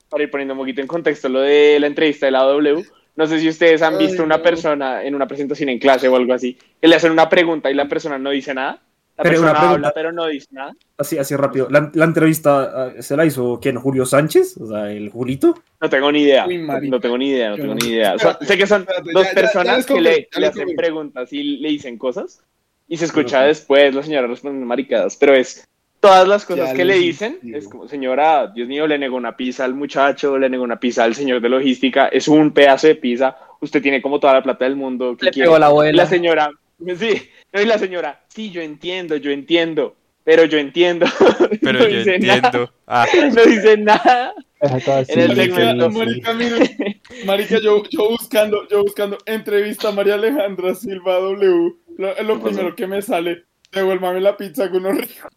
para 0.08 0.22
ir 0.24 0.30
poniendo 0.30 0.54
un 0.54 0.60
poquito 0.60 0.80
en 0.80 0.86
contexto 0.86 1.28
lo 1.28 1.40
de 1.40 1.78
la 1.80 1.86
entrevista 1.86 2.26
de 2.26 2.32
la 2.32 2.40
W. 2.42 2.84
No 3.16 3.26
sé 3.26 3.38
si 3.40 3.48
ustedes 3.48 3.82
han 3.82 3.94
Ay, 3.98 4.06
visto 4.06 4.22
una 4.22 4.38
no. 4.38 4.42
persona 4.42 5.02
en 5.04 5.14
una 5.14 5.26
presentación 5.26 5.68
en 5.68 5.78
clase 5.78 6.08
o 6.08 6.16
algo 6.16 6.32
así, 6.32 6.56
que 6.80 6.88
le 6.88 6.96
hacen 6.96 7.12
una 7.12 7.28
pregunta 7.28 7.70
y 7.70 7.74
la 7.74 7.86
persona 7.88 8.18
no 8.18 8.30
dice 8.30 8.54
nada. 8.54 8.80
La 9.20 9.24
Pero 9.24 9.40
una 9.40 9.48
persona 9.50 9.60
pregunta- 9.60 9.74
habla 9.88 9.92
pero 9.94 10.12
no 10.12 10.26
dice 10.26 10.46
nada. 10.50 10.74
Así, 10.96 11.18
así 11.18 11.36
rápido. 11.36 11.68
La, 11.70 11.90
la 11.92 12.04
entrevista 12.06 12.62
ah, 12.74 12.92
se 13.02 13.16
la 13.16 13.26
hizo, 13.26 13.58
¿quién? 13.60 13.76
¿Julio 13.76 14.06
Sánchez? 14.06 14.56
O 14.58 14.66
sea, 14.66 14.90
el 14.90 15.10
Julito. 15.10 15.54
No 15.80 15.90
tengo 15.90 16.10
ni 16.10 16.22
idea. 16.22 16.46
Uy. 16.46 16.58
No 16.58 17.00
tengo 17.00 17.18
ni 17.18 17.28
idea, 17.28 17.50
no 17.50 17.56
tengo 17.56 17.74
ni 17.74 17.88
idea. 17.88 18.14
O 18.14 18.18
sea, 18.18 18.38
sé 18.40 18.56
que 18.56 18.66
son 18.66 18.82
espérate, 18.82 19.10
dos 19.12 19.22
ya- 19.24 19.28
ya- 19.28 19.34
ya 19.34 19.40
personas 19.42 19.86
que 19.86 20.00
le, 20.00 20.28
le 20.36 20.46
hacen 20.46 20.74
preguntas 20.76 21.32
y 21.32 21.42
le 21.58 21.68
dicen 21.68 21.98
cosas 21.98 22.42
y 22.88 22.96
se 22.96 23.04
escucha 23.04 23.42
después 23.42 23.94
la 23.94 24.02
señora 24.02 24.26
respondiendo 24.26 24.66
maricadas, 24.66 25.16
pero 25.16 25.34
es 25.34 25.66
todas 26.00 26.26
las 26.26 26.44
cosas 26.46 26.72
que 26.72 26.84
le 26.84 26.94
dicen, 26.94 27.38
digo. 27.42 27.58
es 27.58 27.68
como, 27.68 27.86
señora, 27.88 28.46
Dios 28.48 28.66
mío, 28.68 28.86
le 28.86 28.98
negó 28.98 29.16
una 29.16 29.36
pizza 29.36 29.64
al 29.66 29.74
muchacho, 29.74 30.38
le 30.38 30.48
negó 30.48 30.64
una 30.64 30.80
pizza 30.80 31.04
al 31.04 31.14
señor 31.14 31.40
de 31.42 31.50
logística, 31.50 32.08
es 32.08 32.26
un 32.26 32.52
pedazo 32.52 32.86
de 32.86 32.94
pizza, 32.96 33.36
usted 33.60 33.82
tiene 33.82 34.00
como 34.00 34.18
toda 34.18 34.32
la 34.32 34.42
plata 34.42 34.64
del 34.64 34.76
mundo, 34.76 35.14
¿qué 35.18 35.26
Le 35.26 35.30
quiere? 35.30 35.46
pegó 35.48 35.58
la 35.58 35.66
abuela. 35.66 36.02
la 36.04 36.08
señora, 36.08 36.50
sí, 36.98 37.22
no, 37.52 37.60
y 37.60 37.64
la 37.64 37.78
señora, 37.78 38.20
sí, 38.28 38.50
yo 38.50 38.60
entiendo, 38.60 39.16
yo 39.16 39.30
entiendo, 39.30 39.96
pero 40.24 40.44
yo 40.44 40.58
entiendo. 40.58 41.06
Pero 41.60 41.80
No 41.80 41.88
yo 41.88 41.98
dice 41.98 42.18
nada, 42.18 42.34
entiendo. 42.36 42.72
Ah, 42.86 43.06
no 43.34 43.44
dice 43.44 43.76
nada. 43.76 44.34
En 44.60 45.20
el 45.20 45.34
segmento. 45.34 45.90
Marica, 45.90 46.34
mire, 46.34 47.00
marica, 47.24 47.58
yo, 47.60 47.82
yo 47.88 48.10
buscando, 48.10 48.68
yo 48.68 48.82
buscando 48.82 49.18
entrevista 49.24 49.88
a 49.88 49.92
María 49.92 50.14
Alejandra 50.14 50.74
Silva 50.74 51.18
W. 51.18 51.72
Lo, 51.96 52.16
es 52.16 52.24
lo 52.24 52.40
primero 52.40 52.74
que 52.76 52.86
me 52.86 53.00
sale. 53.00 53.44
Devuélvame 53.72 54.20
la 54.20 54.36
pizza 54.36 54.70
con 54.70 54.86
unos 54.86 54.98
ricos. 54.98 55.30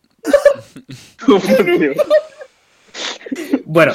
Bueno. 3.65 3.93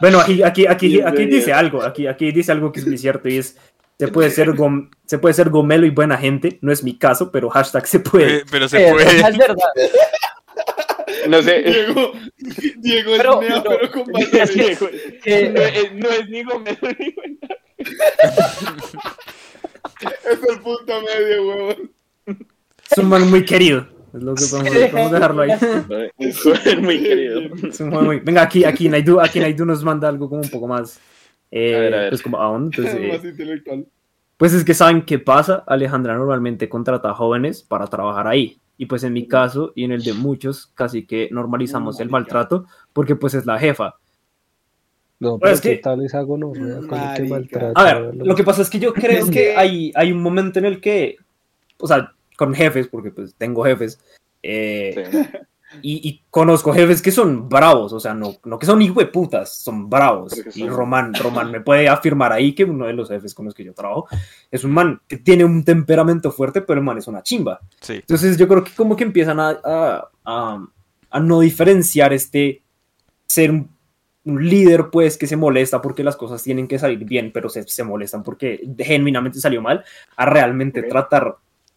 Bueno, 0.00 0.20
aquí, 0.20 0.42
aquí, 0.42 0.66
aquí, 0.66 1.00
aquí 1.00 1.24
dice 1.24 1.52
algo, 1.52 1.82
aquí, 1.82 2.06
aquí 2.06 2.32
dice 2.32 2.52
algo 2.52 2.70
que 2.70 2.80
es 2.80 2.86
muy 2.86 2.98
cierto 2.98 3.28
y 3.28 3.38
es, 3.38 3.56
se 3.98 4.08
puede 4.08 4.30
ser, 4.30 4.50
gom- 4.52 4.90
se 5.06 5.18
puede 5.18 5.34
ser 5.34 5.48
gomelo 5.50 5.86
y 5.86 5.90
buena 5.90 6.16
gente, 6.18 6.58
no 6.62 6.70
es 6.72 6.82
mi 6.84 6.98
caso, 6.98 7.30
pero 7.32 7.48
hashtag 7.50 7.86
se 7.86 8.00
puede. 8.00 8.38
eh, 8.38 8.44
pero 8.50 8.66
Eh, 8.66 8.68
se 8.68 8.90
puede. 8.92 9.04
Es 9.20 9.38
verdad. 9.38 9.56
No 11.28 11.42
sé, 11.42 11.62
Diego, 11.62 12.12
Diego 12.78 13.10
es 13.12 13.18
Pero- 13.18 13.40
nea, 13.40 13.62
pero- 13.62 13.78
pero 13.80 13.90
con 14.04 14.16
es 14.16 14.28
que- 14.30 14.46
Diego, 14.54 14.88
que- 15.22 15.50
no, 15.54 15.60
es, 15.60 15.92
no 15.94 16.08
es 16.10 16.28
ni 16.28 16.42
Gómez 16.44 16.78
ni 16.82 17.12
Gómez. 17.12 17.38
Es 20.24 20.38
el 20.48 20.60
punto 20.60 20.92
medio, 21.02 21.48
huevón. 21.48 21.90
Es 22.90 22.98
un 22.98 23.08
man 23.08 23.28
muy 23.30 23.44
querido. 23.44 23.86
Es 24.14 24.22
lo 24.22 24.34
que 24.34 24.44
podemos, 24.46 24.72
podemos 24.90 25.12
dejarlo 25.12 25.42
ahí. 25.42 25.50
Es 26.18 26.40
joven 26.40 26.82
muy 26.82 27.02
querido. 27.02 27.40
Es 27.68 27.80
un 27.80 27.90
man 27.90 28.04
muy- 28.04 28.20
Venga, 28.20 28.42
aquí, 28.42 28.64
aquí 28.64 28.88
Naidu, 28.88 29.20
aquí 29.20 29.40
Naidu 29.40 29.64
nos 29.64 29.82
manda 29.84 30.08
algo 30.08 30.28
como 30.28 30.40
un 30.42 30.50
poco 30.50 30.66
más. 30.66 30.98
Eh, 31.50 31.74
A 31.76 31.78
ver, 31.80 31.94
a 31.94 31.98
ver. 32.00 32.08
Pues 32.10 32.22
como 32.22 32.38
aún. 32.38 32.64
Entonces, 32.74 32.94
eh, 32.94 33.08
Más 33.12 33.24
intelectual. 33.24 33.86
Pues 34.36 34.52
es 34.52 34.64
que 34.64 34.74
saben 34.74 35.02
qué 35.02 35.18
pasa. 35.18 35.64
Alejandra 35.66 36.14
normalmente 36.16 36.68
contrata 36.68 37.14
jóvenes 37.14 37.62
para 37.62 37.86
trabajar 37.86 38.26
ahí. 38.26 38.58
Y 38.78 38.84
pues 38.86 39.02
en 39.04 39.14
mi 39.14 39.26
caso 39.26 39.72
y 39.74 39.84
en 39.84 39.92
el 39.92 40.02
de 40.02 40.12
muchos, 40.12 40.66
casi 40.74 41.06
que 41.06 41.28
normalizamos 41.32 41.98
el 42.00 42.10
maltrato 42.10 42.66
porque 42.92 43.16
pues 43.16 43.32
es 43.32 43.46
la 43.46 43.58
jefa. 43.58 43.94
No, 45.18 45.38
Pero 45.38 45.54
es 45.54 45.62
¿qué 45.62 45.76
que- 45.76 45.82
tal 45.82 46.02
el 46.02 46.86
que 47.16 47.22
Marica. 47.22 47.24
maltrata 47.30 47.80
A 47.80 47.84
ver, 47.84 48.14
lo 48.16 48.34
que 48.34 48.44
pasa 48.44 48.60
es 48.60 48.68
que 48.68 48.78
yo 48.78 48.92
creo 48.92 49.20
Es 49.20 49.24
que 49.26 49.30
que- 49.30 49.56
hay, 49.56 49.90
hay 49.94 50.12
un 50.12 50.20
momento 50.20 50.58
en 50.58 50.66
el 50.66 50.78
que, 50.78 51.16
o 51.78 51.86
sea, 51.86 52.12
con 52.36 52.52
jefes, 52.52 52.86
porque 52.88 53.10
pues 53.10 53.34
tengo 53.34 53.64
jefes, 53.64 53.98
eh, 54.42 55.08
Sí. 55.10 55.18
y, 55.82 56.08
y 56.08 56.22
conozco 56.30 56.72
jefes 56.72 57.00
que 57.02 57.10
son 57.10 57.48
bravos, 57.48 57.92
o 57.92 58.00
sea, 58.00 58.14
no, 58.14 58.34
no 58.44 58.58
que 58.58 58.66
son 58.66 58.80
hijo 58.82 59.00
de 59.00 59.06
putas, 59.06 59.56
son 59.58 59.88
bravos. 59.90 60.32
Y 60.56 60.68
Román, 60.68 61.12
Román 61.14 61.50
me 61.50 61.60
puede 61.60 61.88
afirmar 61.88 62.32
ahí 62.32 62.54
que 62.54 62.64
uno 62.64 62.86
de 62.86 62.92
los 62.92 63.08
jefes 63.08 63.34
con 63.34 63.44
los 63.46 63.54
que 63.54 63.64
yo 63.64 63.74
trabajo 63.74 64.06
es 64.50 64.64
un 64.64 64.72
man 64.72 65.00
que 65.08 65.16
tiene 65.18 65.44
un 65.44 65.64
temperamento 65.64 66.30
fuerte, 66.30 66.60
pero 66.60 66.78
el 66.80 66.84
man 66.84 66.98
es 66.98 67.06
una 67.08 67.22
chimba. 67.22 67.60
Sí. 67.80 67.94
Entonces 67.94 68.36
yo 68.36 68.46
creo 68.48 68.62
que 68.64 68.72
como 68.74 68.96
que 68.96 69.04
empiezan 69.04 69.38
a, 69.40 69.50
a, 69.64 70.08
a- 70.24 70.66
a 71.10 71.20
no 71.20 71.40
diferenciar 71.40 72.12
este 72.12 72.62
ser 73.26 73.50
un, 73.50 73.70
un 74.24 74.48
líder 74.48 74.90
pues 74.90 75.16
que 75.16 75.26
se 75.28 75.36
molesta 75.36 75.80
porque 75.80 76.02
las 76.04 76.16
cosas 76.16 76.42
tienen 76.42 76.66
que 76.68 76.78
salir 76.78 77.04
bien, 77.04 77.30
pero 77.32 77.48
se, 77.48 77.62
se 77.62 77.84
molestan 77.84 78.22
porque 78.22 78.60
genuinamente 78.78 79.38
salió 79.40 79.62
mal, 79.62 79.84
a 80.16 80.26
realmente 80.26 80.82
tratar 80.82 81.36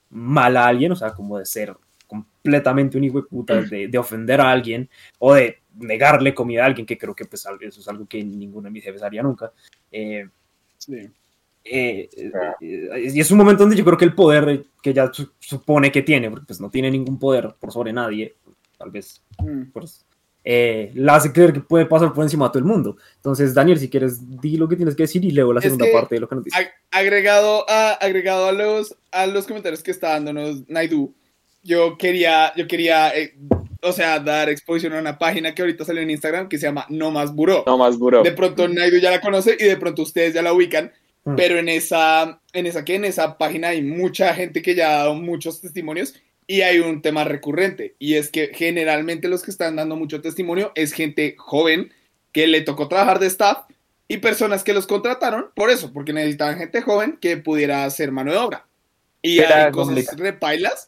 mal 0.10 0.58
a 0.58 0.66
alguien, 0.66 0.92
o 0.92 0.96
sea, 0.96 1.14
como 1.14 1.38
de 1.38 1.46
ser 1.46 1.76
completamente 2.10 2.98
un 2.98 3.04
hijo 3.06 3.22
de 3.22 3.28
puta, 3.28 3.62
de, 3.62 3.88
de 3.88 3.98
ofender 3.98 4.42
a 4.42 4.50
alguien 4.52 4.90
o 5.20 5.34
de 5.36 5.60
negarle 5.78 6.34
comida 6.34 6.64
a 6.64 6.66
alguien, 6.66 6.86
que 6.86 6.98
creo 6.98 7.16
que 7.16 7.24
pues 7.26 7.46
eso 7.62 7.80
es 7.80 7.88
algo 7.88 8.06
que 8.06 8.22
ninguno 8.24 8.66
de 8.66 8.72
mis 8.72 8.84
jefes 8.84 9.04
haría 9.04 9.24
nunca. 9.24 9.54
Eh, 9.92 10.28
Sí. 10.78 10.96
eh, 11.64 12.10
eh, 12.16 12.32
eh, 12.62 13.12
y 13.14 13.20
es 13.20 13.30
un 13.32 13.38
momento 13.38 13.64
donde 13.64 13.76
yo 13.78 13.86
creo 13.86 13.98
que 13.98 14.06
el 14.06 14.16
poder 14.16 14.66
que 14.82 14.94
ya 14.94 15.12
su- 15.14 15.32
supone 15.40 15.92
que 15.92 16.02
tiene, 16.02 16.30
porque 16.30 16.46
pues 16.48 16.60
no 16.60 16.70
tiene 16.70 16.90
ningún 16.90 17.20
poder 17.20 17.54
por 17.60 17.72
sobre 17.72 17.94
nadie, 17.94 18.36
tal 18.78 18.90
vez 18.92 19.22
Mm. 19.44 19.64
pues, 19.74 20.06
eh, 20.44 20.92
la 20.96 21.16
hace 21.16 21.32
creer 21.34 21.52
que 21.54 21.60
puede 21.60 21.86
pasar 21.86 22.14
por 22.14 22.24
encima 22.24 22.46
de 22.46 22.50
todo 22.52 22.60
el 22.60 22.66
mundo. 22.66 22.96
Entonces, 23.18 23.54
Daniel, 23.54 23.78
si 23.78 23.90
quieres, 23.90 24.40
di 24.42 24.56
lo 24.58 24.68
que 24.70 24.78
tienes 24.78 24.96
que 24.96 25.04
decir 25.04 25.24
y 25.24 25.32
leo 25.32 25.52
la 25.54 25.60
Es 25.60 25.66
segunda 25.66 25.86
parte 25.92 26.16
de 26.16 26.22
lo 26.22 26.30
que 26.30 26.36
nos 26.36 26.44
dice. 26.46 26.58
Ag- 26.58 26.72
agregado 26.92 27.70
a, 27.70 27.92
agregado 27.92 28.48
a 28.48 28.52
los, 28.54 28.96
a 29.12 29.28
los 29.28 29.46
comentarios 29.46 29.84
que 29.84 29.92
está 29.92 30.10
dándonos 30.12 30.68
Naidu, 30.70 31.14
yo 31.64 31.98
quería, 31.98 32.54
yo 32.56 32.68
quería, 32.68 33.16
eh, 33.16 33.36
o 33.82 33.92
sea, 33.92 34.20
dar 34.20 34.50
exposición 34.50 34.94
a 34.94 35.00
una 35.00 35.18
página 35.18 35.54
que 35.56 35.62
ahorita 35.62 35.86
salió 35.86 36.02
en 36.02 36.10
Instagram 36.10 36.50
que 36.50 36.58
se 36.58 36.68
llama 36.68 36.86
No 36.90 37.12
Más 37.12 37.34
Buró. 37.34 37.64
No 37.66 37.78
más 37.78 37.98
buró. 37.98 38.24
De 38.24 38.32
pronto 38.32 38.68
Naidu 38.68 38.98
ya 38.98 39.12
la 39.12 39.22
conoce 39.22 39.56
y 39.60 39.64
de 39.66 39.78
pronto 39.78 40.02
ustedes 40.02 40.34
ya 40.34 40.42
la 40.42 40.54
ubican, 40.54 40.92
Mm. 41.26 41.36
pero 41.36 41.60
en 41.60 41.68
esa, 41.68 42.40
en 42.54 42.66
esa 42.66 42.86
que 42.86 42.96
en 42.96 43.04
esa 43.04 43.38
página 43.38 43.70
hay 43.70 43.82
mucha 43.82 44.34
gente 44.34 44.62
que 44.62 44.74
ya 44.74 44.90
ha 44.90 44.98
dado 45.00 45.16
muchos 45.16 45.60
testimonios 45.60 46.14
y 46.48 46.62
hay 46.62 46.80
un 46.80 47.02
tema 47.02 47.26
recurrente 47.26 47.96
y 48.00 48.16
es 48.16 48.30
que 48.32 48.52
generalmente 48.54 49.28
los 49.28 49.44
que 49.44 49.52
están 49.52 49.76
dando 49.76 49.98
mucho 49.98 50.22
testimonio 50.22 50.72
es 50.76 50.94
gente 50.94 51.36
joven 51.38 51.94
que 52.32 52.48
le 52.48 52.62
tocó 52.62 52.88
trabajar 52.88 53.20
de 53.20 53.28
staff 53.28 53.66
y 54.08 54.18
personas 54.18 54.64
que 54.64 54.74
los 54.74 54.88
contrataron 54.88 55.48
por 55.56 55.70
eso, 55.70 55.92
porque 55.92 56.14
necesitaban 56.14 56.58
gente 56.58 56.82
joven 56.82 57.18
que 57.20 57.36
pudiera 57.36 57.84
hacer 57.84 58.12
mano 58.14 58.32
de 58.32 58.38
obra. 58.38 58.66
Y 59.22 59.40
Era 59.40 59.66
hay 59.66 59.72
cosas 59.72 59.88
complicado. 59.88 60.24
repailas, 60.24 60.88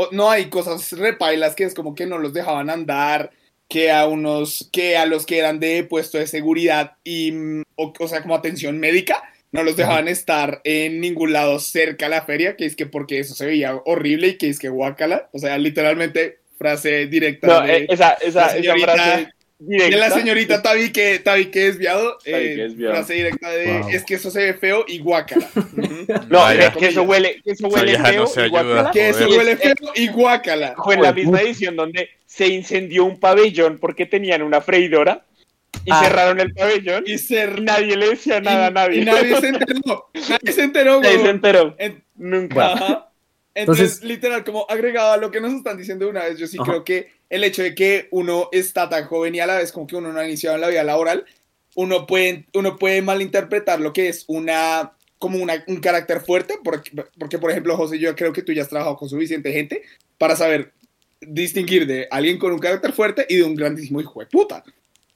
o 0.00 0.08
no 0.12 0.30
hay 0.30 0.44
cosas 0.44 0.92
repailas 0.92 1.56
que 1.56 1.64
es 1.64 1.74
como 1.74 1.96
que 1.96 2.06
no 2.06 2.18
los 2.18 2.32
dejaban 2.32 2.70
andar, 2.70 3.32
que 3.68 3.90
a 3.90 4.06
unos, 4.06 4.68
que 4.70 4.96
a 4.96 5.06
los 5.06 5.26
que 5.26 5.38
eran 5.38 5.58
de 5.58 5.82
puesto 5.82 6.18
de 6.18 6.28
seguridad 6.28 6.92
y, 7.02 7.32
mm, 7.32 7.62
o, 7.74 7.92
o 7.98 8.06
sea, 8.06 8.22
como 8.22 8.36
atención 8.36 8.78
médica, 8.78 9.20
no 9.50 9.64
los 9.64 9.76
dejaban 9.76 10.06
estar 10.06 10.60
en 10.62 11.00
ningún 11.00 11.32
lado 11.32 11.58
cerca 11.58 12.06
a 12.06 12.10
la 12.10 12.22
feria, 12.22 12.54
que 12.54 12.64
es 12.64 12.76
que 12.76 12.86
porque 12.86 13.18
eso 13.18 13.34
se 13.34 13.46
veía 13.46 13.74
horrible 13.86 14.28
y 14.28 14.38
que 14.38 14.48
es 14.48 14.60
que 14.60 14.68
guácala, 14.68 15.30
o 15.32 15.40
sea, 15.40 15.58
literalmente 15.58 16.42
frase 16.56 17.08
directa 17.08 17.48
No, 17.48 17.62
de, 17.62 17.78
eh, 17.78 17.86
esa, 17.88 18.12
esa, 18.12 18.56
esa 18.56 18.74
frase 18.76 19.32
directa. 19.58 19.90
de 19.96 20.00
la 20.00 20.10
señorita 20.10 20.62
Tabique 20.62 21.22
desviado, 21.60 22.18
eh, 22.24 22.32
Tabique 22.32 22.56
desviado. 22.62 22.94
frase 22.94 23.14
directa 23.14 23.50
de 23.50 23.78
Wow. 23.80 23.88
es 23.90 24.04
que 24.04 24.14
eso 24.14 24.30
se 24.30 24.40
ve 24.44 24.54
feo 24.54 24.84
y 24.86 24.98
guácala. 25.00 25.48
No, 26.28 26.38
Vaya. 26.38 26.68
eh, 26.68 26.72
que 26.78 26.86
eso 26.86 27.02
huele, 27.02 27.40
que 27.44 27.50
eso 27.52 27.68
huele 27.68 27.98
feo. 27.98 28.24
no 28.34 28.44
y 28.44 28.48
guácala. 28.48 28.90
que 28.92 29.08
eso 29.10 29.28
huele 29.28 29.56
feo 29.56 29.74
y 29.94 30.08
guácala. 30.08 30.74
Fue 30.82 30.94
en 30.94 31.02
la 31.02 31.12
misma 31.12 31.40
edición 31.42 31.76
donde 31.76 32.08
se 32.26 32.46
incendió 32.48 33.04
un 33.04 33.18
pabellón 33.20 33.78
porque 33.78 34.06
tenían 34.06 34.42
una 34.42 34.60
freidora 34.60 35.24
y 35.84 35.90
Ah. 35.90 36.00
cerraron 36.02 36.40
el 36.40 36.52
pabellón 36.54 37.04
y 37.06 37.16
nadie 37.62 37.96
le 37.96 38.08
decía 38.10 38.40
nada 38.40 38.66
a 38.66 38.70
nadie. 38.70 39.00
Y 39.02 39.04
nadie 39.04 39.38
se 39.40 39.48
enteró. 39.48 40.10
Nadie 40.14 40.52
se 40.52 40.62
enteró, 40.62 41.00
Nadie 41.00 41.18
se 41.18 41.28
enteró. 41.30 41.74
En- 41.78 42.04
Nunca. 42.16 42.54
Bueno. 42.54 43.04
Entonces, 43.54 43.84
Entonces- 43.94 44.04
literal, 44.04 44.44
como 44.44 44.66
agregado 44.68 45.12
a 45.12 45.16
lo 45.16 45.30
que 45.30 45.40
nos 45.40 45.52
están 45.52 45.76
diciendo 45.76 46.04
de 46.04 46.10
una 46.12 46.24
vez, 46.24 46.38
yo 46.38 46.46
sí 46.46 46.56
Ajá. 46.60 46.70
creo 46.70 46.84
que 46.84 47.10
el 47.30 47.44
hecho 47.44 47.62
de 47.62 47.74
que 47.74 48.08
uno 48.10 48.48
está 48.52 48.88
tan 48.88 49.04
joven 49.04 49.34
y 49.34 49.40
a 49.40 49.46
la 49.46 49.56
vez 49.58 49.72
como 49.72 49.86
que 49.86 49.96
uno 49.96 50.12
no 50.12 50.18
ha 50.20 50.26
iniciado 50.26 50.56
en 50.56 50.62
la 50.62 50.68
vida 50.68 50.82
laboral, 50.84 51.24
uno 51.74 52.06
puede, 52.06 52.46
uno 52.54 52.76
puede 52.76 53.02
malinterpretar 53.02 53.80
lo 53.80 53.92
que 53.92 54.08
es 54.08 54.24
una 54.28 54.92
como 55.18 55.38
una- 55.42 55.64
un 55.66 55.80
carácter 55.80 56.20
fuerte, 56.20 56.54
porque, 56.62 56.92
porque 57.18 57.38
por 57.38 57.50
ejemplo, 57.50 57.76
José, 57.76 57.98
yo 57.98 58.14
creo 58.14 58.32
que 58.32 58.42
tú 58.42 58.52
ya 58.52 58.62
has 58.62 58.68
trabajado 58.68 58.96
con 58.96 59.08
suficiente 59.08 59.52
gente 59.52 59.82
para 60.16 60.36
saber 60.36 60.72
distinguir 61.20 61.86
de 61.88 62.06
alguien 62.10 62.38
con 62.38 62.52
un 62.52 62.60
carácter 62.60 62.92
fuerte 62.92 63.26
y 63.28 63.36
de 63.36 63.42
un 63.42 63.56
grandísimo 63.56 64.00
hijo 64.00 64.20
de 64.20 64.26
puta. 64.26 64.62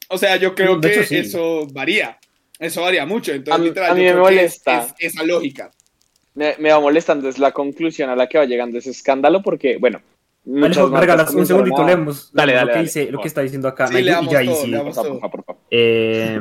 O 0.09 0.19
sea, 0.19 0.37
yo 0.37 0.55
creo 0.57 0.77
De 0.79 0.89
que 0.91 0.95
hecho, 0.99 1.05
sí. 1.09 1.17
eso 1.19 1.67
varía. 1.73 2.19
Eso 2.59 2.83
varía 2.83 3.07
mucho. 3.07 3.33
Entonces, 3.33 3.55
A 3.55 3.63
mí- 3.63 3.69
literal, 3.69 3.91
a 3.93 3.95
mí 3.95 4.05
yo 4.05 4.07
me 4.09 4.29
que 4.29 4.35
es- 4.45 4.61
molesta. 4.65 4.95
es 4.99 5.15
esa 5.15 5.23
lógica. 5.25 5.71
Me, 6.35 6.57
me 6.59 6.71
va 6.71 6.81
molestando, 6.81 7.29
es 7.29 7.39
la 7.39 7.53
conclusión 7.53 8.11
a 8.11 8.17
la 8.17 8.29
que 8.29 8.39
va 8.39 8.45
llegando 8.45 8.79
ese 8.79 8.91
escándalo 8.91 9.43
porque, 9.43 9.77
bueno, 9.79 10.03
Alejo, 10.45 10.89
me 10.89 11.01
regalas 11.01 11.33
un 11.35 11.47
segundito, 11.47 11.85
leemos 11.87 12.33
Dale, 12.33 12.53
lo, 12.53 12.59
dale, 12.59 12.69
que 12.71 12.75
dale, 12.75 12.85
dice, 12.85 13.13
lo 13.13 13.21
que 13.21 13.29
está 13.29 13.41
diciendo 13.43 13.69
acá. 13.69 13.87
Sí, 13.87 13.99
y 13.99 14.05
ya 14.05 14.21
todo, 14.21 14.55
sí. 14.57 14.73
Porfa, 14.73 15.31
porfa. 15.31 15.55
Eh, 15.71 16.41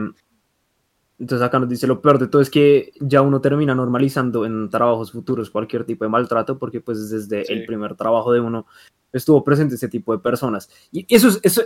entonces 1.20 1.46
acá 1.46 1.60
nos 1.60 1.70
dice 1.70 1.86
lo 1.86 2.02
peor 2.02 2.18
de 2.18 2.28
todo 2.28 2.42
es 2.42 2.50
que 2.50 2.94
ya 3.00 3.22
uno 3.22 3.40
termina 3.42 3.76
normalizando 3.76 4.44
en 4.44 4.72
trabajos 4.72 5.12
futuros 5.12 5.52
cualquier 5.52 5.84
tipo 5.86 6.04
de 6.04 6.10
maltrato 6.10 6.58
porque 6.58 6.82
pues 6.82 7.12
desde 7.12 7.46
Sí. 7.46 7.54
el 7.54 7.66
primer 7.68 7.96
trabajo 7.96 8.34
de 8.34 8.40
uno 8.40 8.66
estuvo 9.14 9.44
presente 9.44 9.76
ese 9.76 9.88
tipo 9.88 10.14
de 10.14 10.20
personas. 10.20 10.68
Y 10.92 11.06
eso 11.14 11.28
es, 11.28 11.40
eso, 11.44 11.62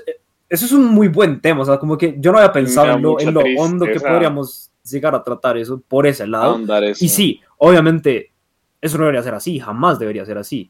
eso 0.49 0.65
es 0.65 0.71
un 0.73 0.85
muy 0.87 1.07
buen 1.07 1.39
tema, 1.39 1.61
o 1.61 1.65
sea, 1.65 1.77
como 1.79 1.97
que 1.97 2.17
yo 2.19 2.33
no 2.33 2.39
había 2.39 2.51
pensado 2.51 2.91
en 2.97 3.01
lo, 3.01 3.19
en 3.19 3.33
lo 3.33 3.41
hondo 3.57 3.85
que 3.85 3.99
podríamos 3.99 4.71
llegar 4.83 5.15
a 5.15 5.23
tratar 5.23 5.57
eso 5.57 5.81
por 5.87 6.05
ese 6.05 6.27
lado. 6.27 6.59
Eso. 6.83 7.05
Y 7.05 7.07
sí, 7.07 7.39
obviamente, 7.57 8.33
eso 8.81 8.97
no 8.97 9.05
debería 9.05 9.23
ser 9.23 9.35
así, 9.35 9.57
jamás 9.59 9.99
debería 9.99 10.25
ser 10.25 10.37
así. 10.37 10.69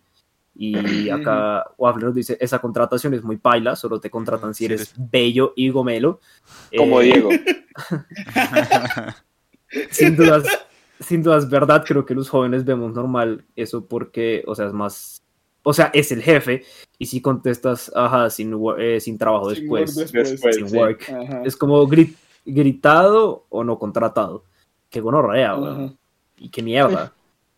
Y 0.56 1.10
acá 1.10 1.66
Waffler 1.78 2.06
nos 2.06 2.16
dice, 2.16 2.38
esa 2.40 2.60
contratación 2.60 3.14
es 3.14 3.24
muy 3.24 3.38
paila, 3.38 3.76
solo 3.76 4.00
te 4.00 4.10
contratan 4.10 4.54
si 4.54 4.66
eres 4.66 4.94
bello 4.98 5.54
y 5.56 5.70
gomelo. 5.70 6.20
Como 6.76 7.02
Eh, 7.02 7.06
Diego. 7.06 7.30
Sin 9.92 10.16
dudas, 10.16 10.44
sin 11.00 11.22
dudas, 11.24 11.50
verdad, 11.50 11.84
creo 11.86 12.06
que 12.06 12.14
los 12.16 12.30
jóvenes 12.30 12.64
vemos 12.64 12.94
normal 12.94 13.44
eso 13.56 13.86
porque, 13.86 14.44
o 14.48 14.56
sea, 14.56 14.68
es 14.68 14.74
más, 14.74 15.22
o 15.64 15.74
sea, 15.74 15.90
es 15.94 16.12
el 16.12 16.22
jefe 16.22 16.64
y 16.98 17.08
si 17.08 17.22
contestas, 17.22 17.92
ajá, 17.96 18.30
sin, 18.30 18.54
eh, 18.78 19.00
sin 19.02 19.18
trabajo 19.18 19.50
Sin 19.54 19.64
después, 19.64 19.94
sin 20.56 20.70
sí. 20.70 20.76
work, 20.78 21.10
Ajá. 21.10 21.42
es 21.44 21.58
como 21.58 21.86
gri- 21.88 22.16
gritado 22.46 23.46
o 23.50 23.64
no 23.64 23.78
contratado. 23.78 24.44
Qué 24.90 25.02
gonorrea, 25.02 25.56
weón. 25.56 25.84
Ajá. 25.86 25.94
Y 26.38 26.50
qué 26.50 26.62
mierda. 26.62 27.14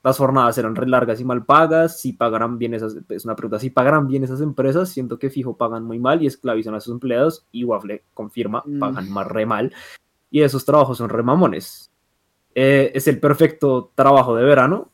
Las 0.07 0.17
jornadas 0.19 0.55
serán 0.55 0.73
re 0.73 0.87
largas 0.87 1.19
y 1.19 1.25
mal 1.25 1.43
pagas. 1.43 1.99
Si 1.99 2.13
pagarán 2.13 2.57
bien 2.57 2.73
esas, 2.73 2.95
es 3.09 3.25
una 3.25 3.35
pregunta, 3.35 3.59
si 3.59 3.69
pagarán 3.71 4.07
bien 4.07 4.23
esas 4.23 4.39
empresas, 4.39 4.87
siento 4.87 5.19
que 5.19 5.29
fijo 5.29 5.57
pagan 5.57 5.83
muy 5.83 5.99
mal 5.99 6.23
y 6.23 6.27
esclavizan 6.27 6.75
a 6.75 6.79
sus 6.79 6.93
empleados. 6.93 7.45
Y 7.51 7.65
Waffle 7.65 8.05
confirma, 8.13 8.63
Mm. 8.65 8.79
pagan 8.79 9.11
más 9.11 9.27
re 9.27 9.45
mal. 9.45 9.73
Y 10.31 10.43
esos 10.43 10.63
trabajos 10.63 10.97
son 10.97 11.09
re 11.09 11.23
mamones. 11.23 11.91
Eh, 12.55 12.89
es 12.95 13.05
el 13.09 13.19
perfecto 13.19 13.91
trabajo 13.95 14.33
de 14.33 14.45
verano. 14.45 14.89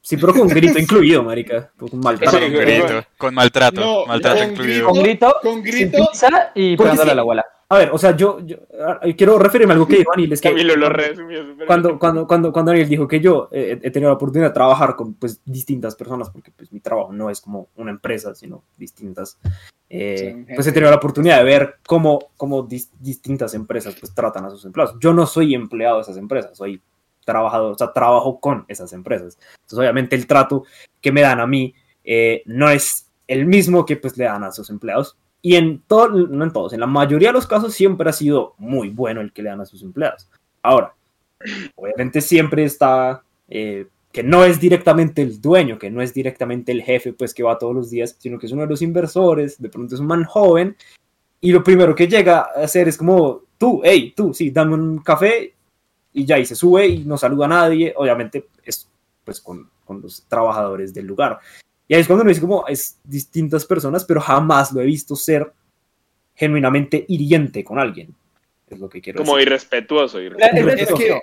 Sí, 0.00 0.16
pero 0.16 0.32
con 0.32 0.48
grito 0.48 0.78
incluido, 0.78 1.22
marica. 1.22 1.70
Con 1.78 2.00
maltrato. 2.00 2.38
Sí, 2.38 2.42
con 2.44 2.52
grito, 2.62 3.04
con 3.18 3.34
maltrato, 3.34 3.80
No, 3.82 4.06
maltrato 4.06 4.38
con 4.40 4.50
incluido. 4.52 4.86
Con 4.88 5.02
grito, 5.02 5.36
Con 5.42 5.52
sin 5.56 5.62
grito. 5.64 5.98
pizza 5.98 6.50
y 6.54 6.78
pegándole 6.78 7.08
sí. 7.08 7.12
a 7.12 7.14
la 7.14 7.20
abuela. 7.20 7.44
A 7.72 7.78
ver, 7.78 7.90
o 7.92 7.98
sea, 7.98 8.16
yo, 8.16 8.40
yo, 8.40 8.56
ah, 8.84 8.98
quiero 9.16 9.38
referirme 9.38 9.72
a 9.72 9.74
algo 9.74 9.86
que 9.86 9.98
dijo 9.98 10.12
Anil. 10.12 10.32
Es 10.32 10.40
que 10.40 10.50
Camilo 10.50 10.74
lo 10.74 10.88
resumió 10.88 11.46
súper 11.46 11.68
cuando, 11.68 12.00
cuando, 12.00 12.26
cuando, 12.26 12.52
cuando 12.52 12.72
Daniel 12.72 12.88
dijo 12.88 13.06
que 13.06 13.20
yo 13.20 13.48
eh, 13.52 13.78
he 13.80 13.90
tenido 13.92 14.10
la 14.10 14.16
oportunidad 14.16 14.48
de 14.50 14.54
trabajar 14.54 14.96
con 14.96 15.14
pues, 15.14 15.40
distintas 15.44 15.94
personas, 15.94 16.30
porque 16.30 16.50
pues, 16.50 16.72
mi 16.72 16.80
trabajo 16.80 17.12
no 17.12 17.30
es 17.30 17.40
como 17.40 17.68
una 17.76 17.92
empresa, 17.92 18.34
sino 18.34 18.64
distintas, 18.76 19.38
eh, 19.88 20.46
pues 20.52 20.66
he 20.66 20.72
tenido 20.72 20.90
la 20.90 20.96
oportunidad 20.96 21.38
de 21.38 21.44
ver 21.44 21.76
cómo, 21.86 22.30
cómo 22.36 22.66
dis- 22.66 22.90
distintas 22.98 23.54
empresas 23.54 23.94
pues, 24.00 24.12
tratan 24.12 24.46
a 24.46 24.50
sus 24.50 24.64
empleados. 24.64 24.96
Yo 24.98 25.12
no 25.12 25.24
soy 25.24 25.54
empleado 25.54 25.98
de 25.98 26.02
esas 26.02 26.16
empresas, 26.16 26.56
soy 26.58 26.82
trabajado, 27.24 27.70
o 27.70 27.78
sea, 27.78 27.92
trabajo 27.92 28.40
con 28.40 28.64
esas 28.66 28.92
empresas. 28.92 29.38
Entonces, 29.60 29.78
obviamente, 29.78 30.16
el 30.16 30.26
trato 30.26 30.64
que 31.00 31.12
me 31.12 31.20
dan 31.20 31.38
a 31.38 31.46
mí 31.46 31.72
eh, 32.02 32.42
no 32.46 32.68
es 32.68 33.06
el 33.28 33.46
mismo 33.46 33.86
que 33.86 33.96
pues 33.96 34.18
le 34.18 34.24
dan 34.24 34.42
a 34.42 34.50
sus 34.50 34.70
empleados. 34.70 35.16
Y 35.42 35.56
en 35.56 35.80
todo, 35.86 36.08
no 36.08 36.44
en 36.44 36.52
todos, 36.52 36.72
en 36.72 36.80
la 36.80 36.86
mayoría 36.86 37.28
de 37.28 37.34
los 37.34 37.46
casos 37.46 37.72
siempre 37.74 38.08
ha 38.10 38.12
sido 38.12 38.54
muy 38.58 38.90
bueno 38.90 39.20
el 39.20 39.32
que 39.32 39.42
le 39.42 39.50
dan 39.50 39.60
a 39.60 39.66
sus 39.66 39.82
empleados. 39.82 40.28
Ahora, 40.62 40.94
obviamente 41.76 42.20
siempre 42.20 42.64
está 42.64 43.22
eh, 43.48 43.86
que 44.12 44.22
no 44.22 44.44
es 44.44 44.60
directamente 44.60 45.22
el 45.22 45.40
dueño, 45.40 45.78
que 45.78 45.90
no 45.90 46.02
es 46.02 46.12
directamente 46.12 46.72
el 46.72 46.82
jefe, 46.82 47.12
pues 47.12 47.32
que 47.32 47.42
va 47.42 47.58
todos 47.58 47.74
los 47.74 47.90
días, 47.90 48.16
sino 48.18 48.38
que 48.38 48.46
es 48.46 48.52
uno 48.52 48.62
de 48.62 48.68
los 48.68 48.82
inversores, 48.82 49.60
de 49.60 49.68
pronto 49.68 49.94
es 49.94 50.00
un 50.00 50.08
man 50.08 50.24
joven, 50.24 50.76
y 51.40 51.52
lo 51.52 51.62
primero 51.62 51.94
que 51.94 52.08
llega 52.08 52.40
a 52.40 52.64
hacer 52.64 52.88
es 52.88 52.98
como, 52.98 53.42
tú, 53.56 53.80
hey, 53.84 54.12
tú, 54.16 54.34
sí, 54.34 54.50
dame 54.50 54.74
un 54.74 54.98
café, 54.98 55.54
y 56.12 56.24
ya, 56.24 56.38
y 56.38 56.44
se 56.44 56.56
sube 56.56 56.88
y 56.88 57.04
no 57.04 57.16
saluda 57.16 57.46
a 57.46 57.48
nadie, 57.48 57.94
obviamente 57.96 58.48
es 58.64 58.88
pues 59.24 59.40
con, 59.40 59.70
con 59.84 60.00
los 60.02 60.24
trabajadores 60.26 60.92
del 60.92 61.06
lugar. 61.06 61.38
Y 61.90 61.94
ahí 61.94 62.02
es 62.02 62.06
cuando 62.06 62.22
uno 62.22 62.28
dice 62.28 62.40
como, 62.40 62.68
es 62.68 63.00
distintas 63.02 63.64
personas, 63.64 64.04
pero 64.04 64.20
jamás 64.20 64.70
lo 64.70 64.80
he 64.80 64.84
visto 64.84 65.16
ser 65.16 65.50
genuinamente 66.36 67.04
hiriente 67.08 67.64
con 67.64 67.80
alguien. 67.80 68.14
Es 68.68 68.78
lo 68.78 68.88
que 68.88 69.00
quiero 69.00 69.18
Como 69.18 69.34
decir. 69.34 69.48
irrespetuoso. 69.48 70.20
irrespetuoso. 70.20 70.94
Es 70.94 70.94
que, 70.94 71.20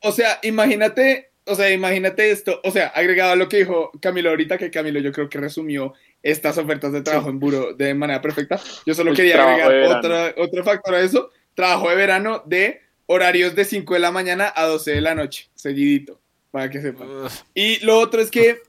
o 0.00 0.12
sea, 0.12 0.38
imagínate, 0.44 1.32
o 1.46 1.56
sea, 1.56 1.72
imagínate 1.72 2.30
esto, 2.30 2.60
o 2.62 2.70
sea, 2.70 2.86
agregado 2.86 3.32
a 3.32 3.34
lo 3.34 3.48
que 3.48 3.56
dijo 3.56 3.90
Camilo 4.00 4.30
ahorita, 4.30 4.56
que 4.56 4.70
Camilo 4.70 5.00
yo 5.00 5.10
creo 5.10 5.28
que 5.28 5.40
resumió 5.40 5.94
estas 6.22 6.58
ofertas 6.58 6.92
de 6.92 7.02
trabajo 7.02 7.30
en 7.30 7.40
Buro 7.40 7.74
de 7.74 7.92
manera 7.92 8.22
perfecta. 8.22 8.60
Yo 8.86 8.94
solo 8.94 9.10
El 9.10 9.16
quería 9.16 9.42
agregar 9.42 9.98
otra, 9.98 10.34
otro 10.36 10.62
factor 10.62 10.94
a 10.94 11.00
eso, 11.00 11.30
trabajo 11.56 11.90
de 11.90 11.96
verano 11.96 12.44
de 12.46 12.82
horarios 13.06 13.56
de 13.56 13.64
5 13.64 13.94
de 13.94 13.98
la 13.98 14.12
mañana 14.12 14.52
a 14.54 14.64
12 14.64 14.92
de 14.92 15.00
la 15.00 15.16
noche, 15.16 15.50
seguidito, 15.56 16.20
para 16.52 16.70
que 16.70 16.80
sepan. 16.80 17.08
Y 17.52 17.84
lo 17.84 17.98
otro 17.98 18.20
es 18.20 18.30
que, 18.30 18.62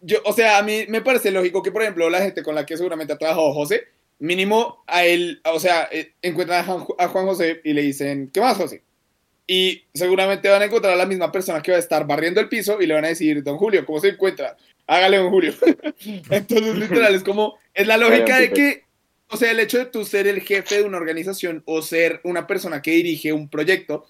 yo, 0.00 0.18
o 0.24 0.32
sea, 0.32 0.58
a 0.58 0.62
mí 0.62 0.84
me 0.88 1.02
parece 1.02 1.30
lógico 1.30 1.62
que, 1.62 1.72
por 1.72 1.82
ejemplo, 1.82 2.08
la 2.08 2.22
gente 2.22 2.42
con 2.42 2.54
la 2.54 2.64
que 2.64 2.76
seguramente 2.76 3.12
ha 3.12 3.18
trabajado 3.18 3.52
José, 3.52 3.88
mínimo 4.18 4.82
a 4.86 5.04
él, 5.04 5.40
o 5.44 5.58
sea, 5.58 5.88
eh, 5.90 6.12
encuentran 6.22 6.60
a 6.60 6.64
Juan, 6.64 6.84
a 6.98 7.08
Juan 7.08 7.26
José 7.26 7.60
y 7.64 7.72
le 7.72 7.82
dicen, 7.82 8.30
¿qué 8.32 8.40
más, 8.40 8.56
José? 8.56 8.82
Y 9.46 9.84
seguramente 9.92 10.48
van 10.48 10.62
a 10.62 10.66
encontrar 10.66 10.92
a 10.94 10.96
la 10.96 11.06
misma 11.06 11.32
persona 11.32 11.60
que 11.60 11.72
va 11.72 11.76
a 11.76 11.80
estar 11.80 12.06
barriendo 12.06 12.40
el 12.40 12.48
piso 12.48 12.80
y 12.80 12.86
le 12.86 12.94
van 12.94 13.04
a 13.04 13.08
decir, 13.08 13.42
don 13.42 13.56
Julio, 13.56 13.84
¿cómo 13.84 13.98
se 13.98 14.10
encuentra? 14.10 14.56
Hágale, 14.86 15.16
don 15.16 15.30
Julio. 15.30 15.52
Entonces, 16.30 16.76
literal, 16.76 17.14
es 17.14 17.24
como, 17.24 17.58
es 17.74 17.86
la 17.86 17.96
lógica 17.96 18.38
de 18.38 18.52
que, 18.52 18.84
o 19.28 19.36
sea, 19.36 19.50
el 19.50 19.60
hecho 19.60 19.78
de 19.78 19.86
tú 19.86 20.04
ser 20.04 20.26
el 20.26 20.40
jefe 20.40 20.76
de 20.76 20.84
una 20.84 20.98
organización 20.98 21.62
o 21.66 21.82
ser 21.82 22.20
una 22.24 22.46
persona 22.46 22.80
que 22.80 22.92
dirige 22.92 23.32
un 23.32 23.48
proyecto, 23.48 24.06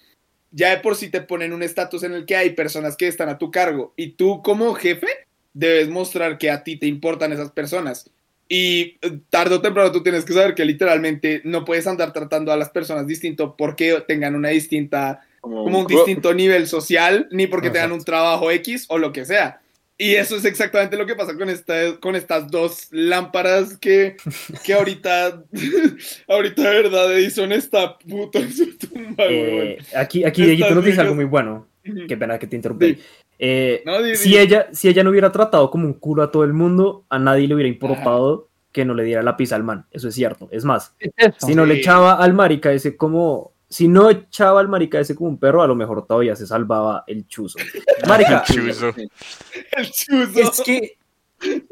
ya 0.51 0.69
de 0.69 0.77
por 0.77 0.95
sí 0.95 1.09
te 1.09 1.21
ponen 1.21 1.53
un 1.53 1.63
estatus 1.63 2.03
en 2.03 2.13
el 2.13 2.25
que 2.25 2.35
hay 2.35 2.51
personas 2.51 2.97
que 2.97 3.07
están 3.07 3.29
a 3.29 3.37
tu 3.37 3.49
cargo 3.49 3.93
y 3.95 4.11
tú 4.11 4.41
como 4.43 4.73
jefe 4.73 5.07
debes 5.53 5.89
mostrar 5.89 6.37
que 6.37 6.49
a 6.49 6.63
ti 6.63 6.77
te 6.77 6.87
importan 6.87 7.33
esas 7.33 7.51
personas. 7.51 8.09
Y 8.47 8.97
eh, 9.01 9.19
tarde 9.29 9.55
o 9.55 9.61
temprano 9.61 9.91
tú 9.91 10.03
tienes 10.03 10.25
que 10.25 10.33
saber 10.33 10.55
que 10.55 10.65
literalmente 10.65 11.41
no 11.45 11.63
puedes 11.63 11.87
andar 11.87 12.11
tratando 12.11 12.51
a 12.51 12.57
las 12.57 12.69
personas 12.69 13.07
distinto 13.07 13.55
porque 13.55 14.03
tengan 14.07 14.35
una 14.35 14.49
distinta, 14.49 15.21
como 15.39 15.79
un 15.79 15.87
distinto 15.87 16.33
nivel 16.33 16.67
social, 16.67 17.27
ni 17.31 17.47
porque 17.47 17.69
tengan 17.69 17.93
un 17.93 18.03
trabajo 18.03 18.51
X 18.51 18.87
o 18.89 18.97
lo 18.97 19.13
que 19.13 19.25
sea. 19.25 19.61
Y 19.97 20.15
eso 20.15 20.35
es 20.35 20.45
exactamente 20.45 20.97
lo 20.97 21.05
que 21.05 21.15
pasa 21.15 21.37
con, 21.37 21.47
esta, 21.47 21.95
con 21.99 22.15
estas 22.15 22.49
dos 22.49 22.87
lámparas 22.89 23.77
que, 23.77 24.17
que 24.65 24.73
ahorita, 24.73 25.43
ahorita 26.27 26.61
de 26.61 26.81
verdad 26.81 27.15
Edison 27.15 27.51
está 27.51 27.99
puto 27.99 28.39
en 28.39 28.51
su 28.51 28.77
tumba, 28.79 29.25
Eh, 29.29 29.77
aquí, 29.95 30.23
aquí 30.23 30.43
Dieguito 30.43 30.73
nos 30.73 30.83
dice 30.83 31.01
algo 31.01 31.13
muy 31.13 31.25
bueno. 31.25 31.67
Qué 32.07 32.17
pena 32.17 32.39
que 32.39 32.47
te 32.47 32.55
interrumpí. 32.55 32.95
Sí. 32.95 33.01
Eh, 33.43 33.81
No, 33.87 33.93
si, 34.15 34.37
ella, 34.37 34.67
si 34.71 34.87
ella 34.87 35.03
no 35.03 35.09
hubiera 35.09 35.31
tratado 35.31 35.71
como 35.71 35.87
un 35.87 35.95
culo 35.95 36.21
a 36.21 36.31
todo 36.31 36.43
el 36.43 36.53
mundo, 36.53 37.05
a 37.09 37.17
nadie 37.17 37.47
le 37.47 37.55
hubiera 37.55 37.67
importado 37.67 38.49
que 38.71 38.85
no 38.85 38.93
le 38.93 39.03
diera 39.03 39.23
la 39.23 39.35
pizza 39.35 39.55
al 39.55 39.63
man. 39.63 39.85
Eso 39.91 40.07
es 40.07 40.15
cierto. 40.15 40.47
Es 40.51 40.63
más, 40.63 40.93
Es 40.99 41.11
si 41.39 41.55
no 41.55 41.65
le 41.65 41.75
echaba 41.75 42.13
al 42.13 42.33
marica 42.33 42.71
ese 42.71 42.95
como... 42.95 43.51
Si 43.67 43.87
no 43.87 44.09
echaba 44.09 44.59
al 44.59 44.67
marica 44.67 44.99
ese 44.99 45.15
como 45.15 45.29
un 45.29 45.37
perro, 45.37 45.63
a 45.63 45.67
lo 45.67 45.75
mejor 45.75 46.05
todavía 46.05 46.35
se 46.35 46.45
salvaba 46.45 47.03
el 47.07 47.25
chuzo. 47.27 47.57
Marica, 48.07 48.43
chuzo. 48.43 48.93
el 48.97 49.91
chuzo. 49.91 50.39
es 50.39 50.61
que 50.61 50.97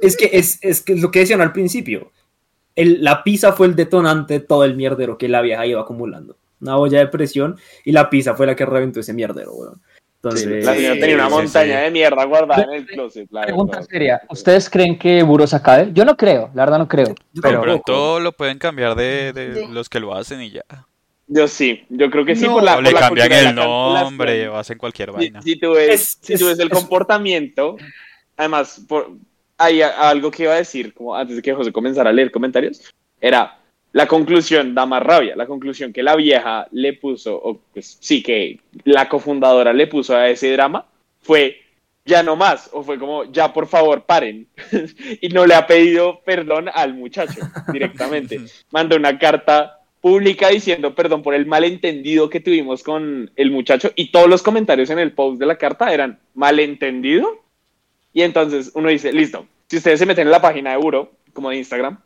es 0.01 0.17
que 0.17 0.29
es, 0.31 0.59
es 0.61 0.81
que 0.81 0.93
es 0.93 1.01
lo 1.01 1.11
que 1.11 1.19
decían 1.19 1.41
al 1.41 1.51
principio. 1.51 2.11
El, 2.73 3.03
la 3.03 3.21
pizza 3.21 3.51
fue 3.51 3.67
el 3.67 3.75
detonante 3.75 4.35
de 4.35 4.39
todo 4.39 4.63
el 4.63 4.75
mierdero 4.77 5.17
que 5.17 5.27
la 5.27 5.41
vieja 5.41 5.65
iba 5.65 5.81
acumulando. 5.81 6.37
Una 6.61 6.77
olla 6.77 6.99
de 6.99 7.07
presión 7.07 7.57
y 7.83 7.91
la 7.91 8.09
pizza 8.09 8.33
fue 8.33 8.45
la 8.45 8.55
que 8.55 8.65
reventó 8.65 9.01
ese 9.01 9.13
mierdero, 9.13 9.53
weón. 9.53 9.81
Entonces, 10.21 10.65
La 10.65 10.73
señora 10.75 10.99
tenía 10.99 11.15
una 11.15 11.29
montaña 11.29 11.77
sí. 11.77 11.83
de 11.85 11.91
mierda 11.91 12.25
guardada 12.25 12.63
en 12.63 12.73
el 12.73 12.85
closet. 12.85 13.27
la 13.31 13.43
Pregunta 13.43 13.77
verdad. 13.77 13.89
seria. 13.89 14.21
¿Ustedes 14.29 14.69
creen 14.69 14.99
que 14.99 15.23
Buro 15.23 15.47
se 15.47 15.55
acabe? 15.55 15.91
Yo 15.93 16.03
no 16.03 16.17
creo, 16.17 16.49
la 16.53 16.63
verdad 16.65 16.77
no 16.79 16.87
creo. 16.89 17.15
Pero, 17.41 17.59
De 17.59 17.63
pronto 17.63 18.19
lo 18.19 18.33
pueden 18.33 18.57
cambiar 18.59 18.95
de, 18.95 19.67
los 19.71 19.87
que 19.87 20.01
lo 20.01 20.13
hacen 20.13 20.41
y 20.41 20.51
ya. 20.51 20.63
Yo 21.27 21.47
sí, 21.47 21.85
yo 21.89 22.09
creo 22.09 22.25
que 22.25 22.35
sí 22.35 22.45
No. 22.47 22.53
por 22.55 22.63
la, 22.63 22.77
O 22.77 22.81
le 22.81 22.91
por 22.91 22.99
la 22.99 23.07
cambian 23.07 23.31
el 23.31 23.31
la 23.31 23.43
cancelación. 23.45 23.93
nombre 24.03 24.47
o 24.49 24.57
hacen 24.57 24.77
cualquier 24.77 25.11
vaina. 25.11 25.41
si 25.41 25.57
tú 25.57 25.71
ves, 25.73 25.89
Es- 26.01 26.17
si 26.21 26.37
tú 26.37 26.49
es- 26.49 26.57
ves 26.57 26.59
el 26.59 26.67
es- 26.71 26.73
comportamiento, 26.73 27.77
además, 28.35 28.83
por, 28.89 29.11
hay 29.57 29.81
algo 29.83 30.31
que 30.31 30.43
iba 30.43 30.53
a 30.53 30.57
decir, 30.57 30.93
como 30.93 31.15
antes 31.15 31.35
de 31.37 31.41
que 31.41 31.53
José 31.53 31.71
comenzara 31.71 32.09
a 32.09 32.13
leer 32.13 32.31
comentarios, 32.31 32.81
era 33.21 33.58
la 33.91 34.07
conclusión 34.07 34.75
da 34.75 34.85
más 34.85 35.01
rabia, 35.01 35.35
la 35.35 35.47
conclusión 35.47 35.91
que 35.91 36.03
la 36.03 36.15
vieja 36.15 36.67
le 36.71 36.93
puso, 36.93 37.35
o 37.35 37.59
pues 37.73 37.97
sí, 37.99 38.21
que 38.21 38.59
la 38.83 39.09
cofundadora 39.09 39.73
le 39.73 39.87
puso 39.87 40.15
a 40.15 40.29
ese 40.29 40.51
drama, 40.51 40.85
fue 41.21 41.61
ya 42.05 42.23
no 42.23 42.35
más, 42.35 42.69
o 42.73 42.83
fue 42.83 42.99
como 42.99 43.25
ya 43.31 43.51
por 43.51 43.67
favor 43.67 44.03
paren, 44.03 44.47
y 45.21 45.29
no 45.29 45.45
le 45.45 45.55
ha 45.55 45.65
pedido 45.65 46.21
perdón 46.23 46.69
al 46.73 46.93
muchacho 46.93 47.41
directamente, 47.71 48.39
mandó 48.71 48.95
una 48.95 49.17
carta 49.17 49.79
pública 50.01 50.49
diciendo 50.49 50.95
perdón 50.95 51.21
por 51.21 51.33
el 51.33 51.45
malentendido 51.45 52.29
que 52.29 52.39
tuvimos 52.39 52.83
con 52.83 53.31
el 53.35 53.51
muchacho 53.51 53.91
y 53.95 54.11
todos 54.11 54.29
los 54.29 54.41
comentarios 54.41 54.89
en 54.91 54.99
el 54.99 55.11
post 55.11 55.39
de 55.39 55.45
la 55.45 55.57
carta 55.57 55.93
eran 55.93 56.19
malentendido 56.35 57.43
y 58.13 58.21
entonces 58.21 58.71
uno 58.75 58.87
dice 58.87 59.11
listo 59.11 59.45
si 59.67 59.75
ustedes 59.75 59.99
se 59.99 60.05
meten 60.05 60.27
en 60.27 60.31
la 60.31 60.41
página 60.41 60.71
de 60.71 60.77
Buro 60.77 61.11
como 61.33 61.49
de 61.49 61.57
Instagram 61.57 61.99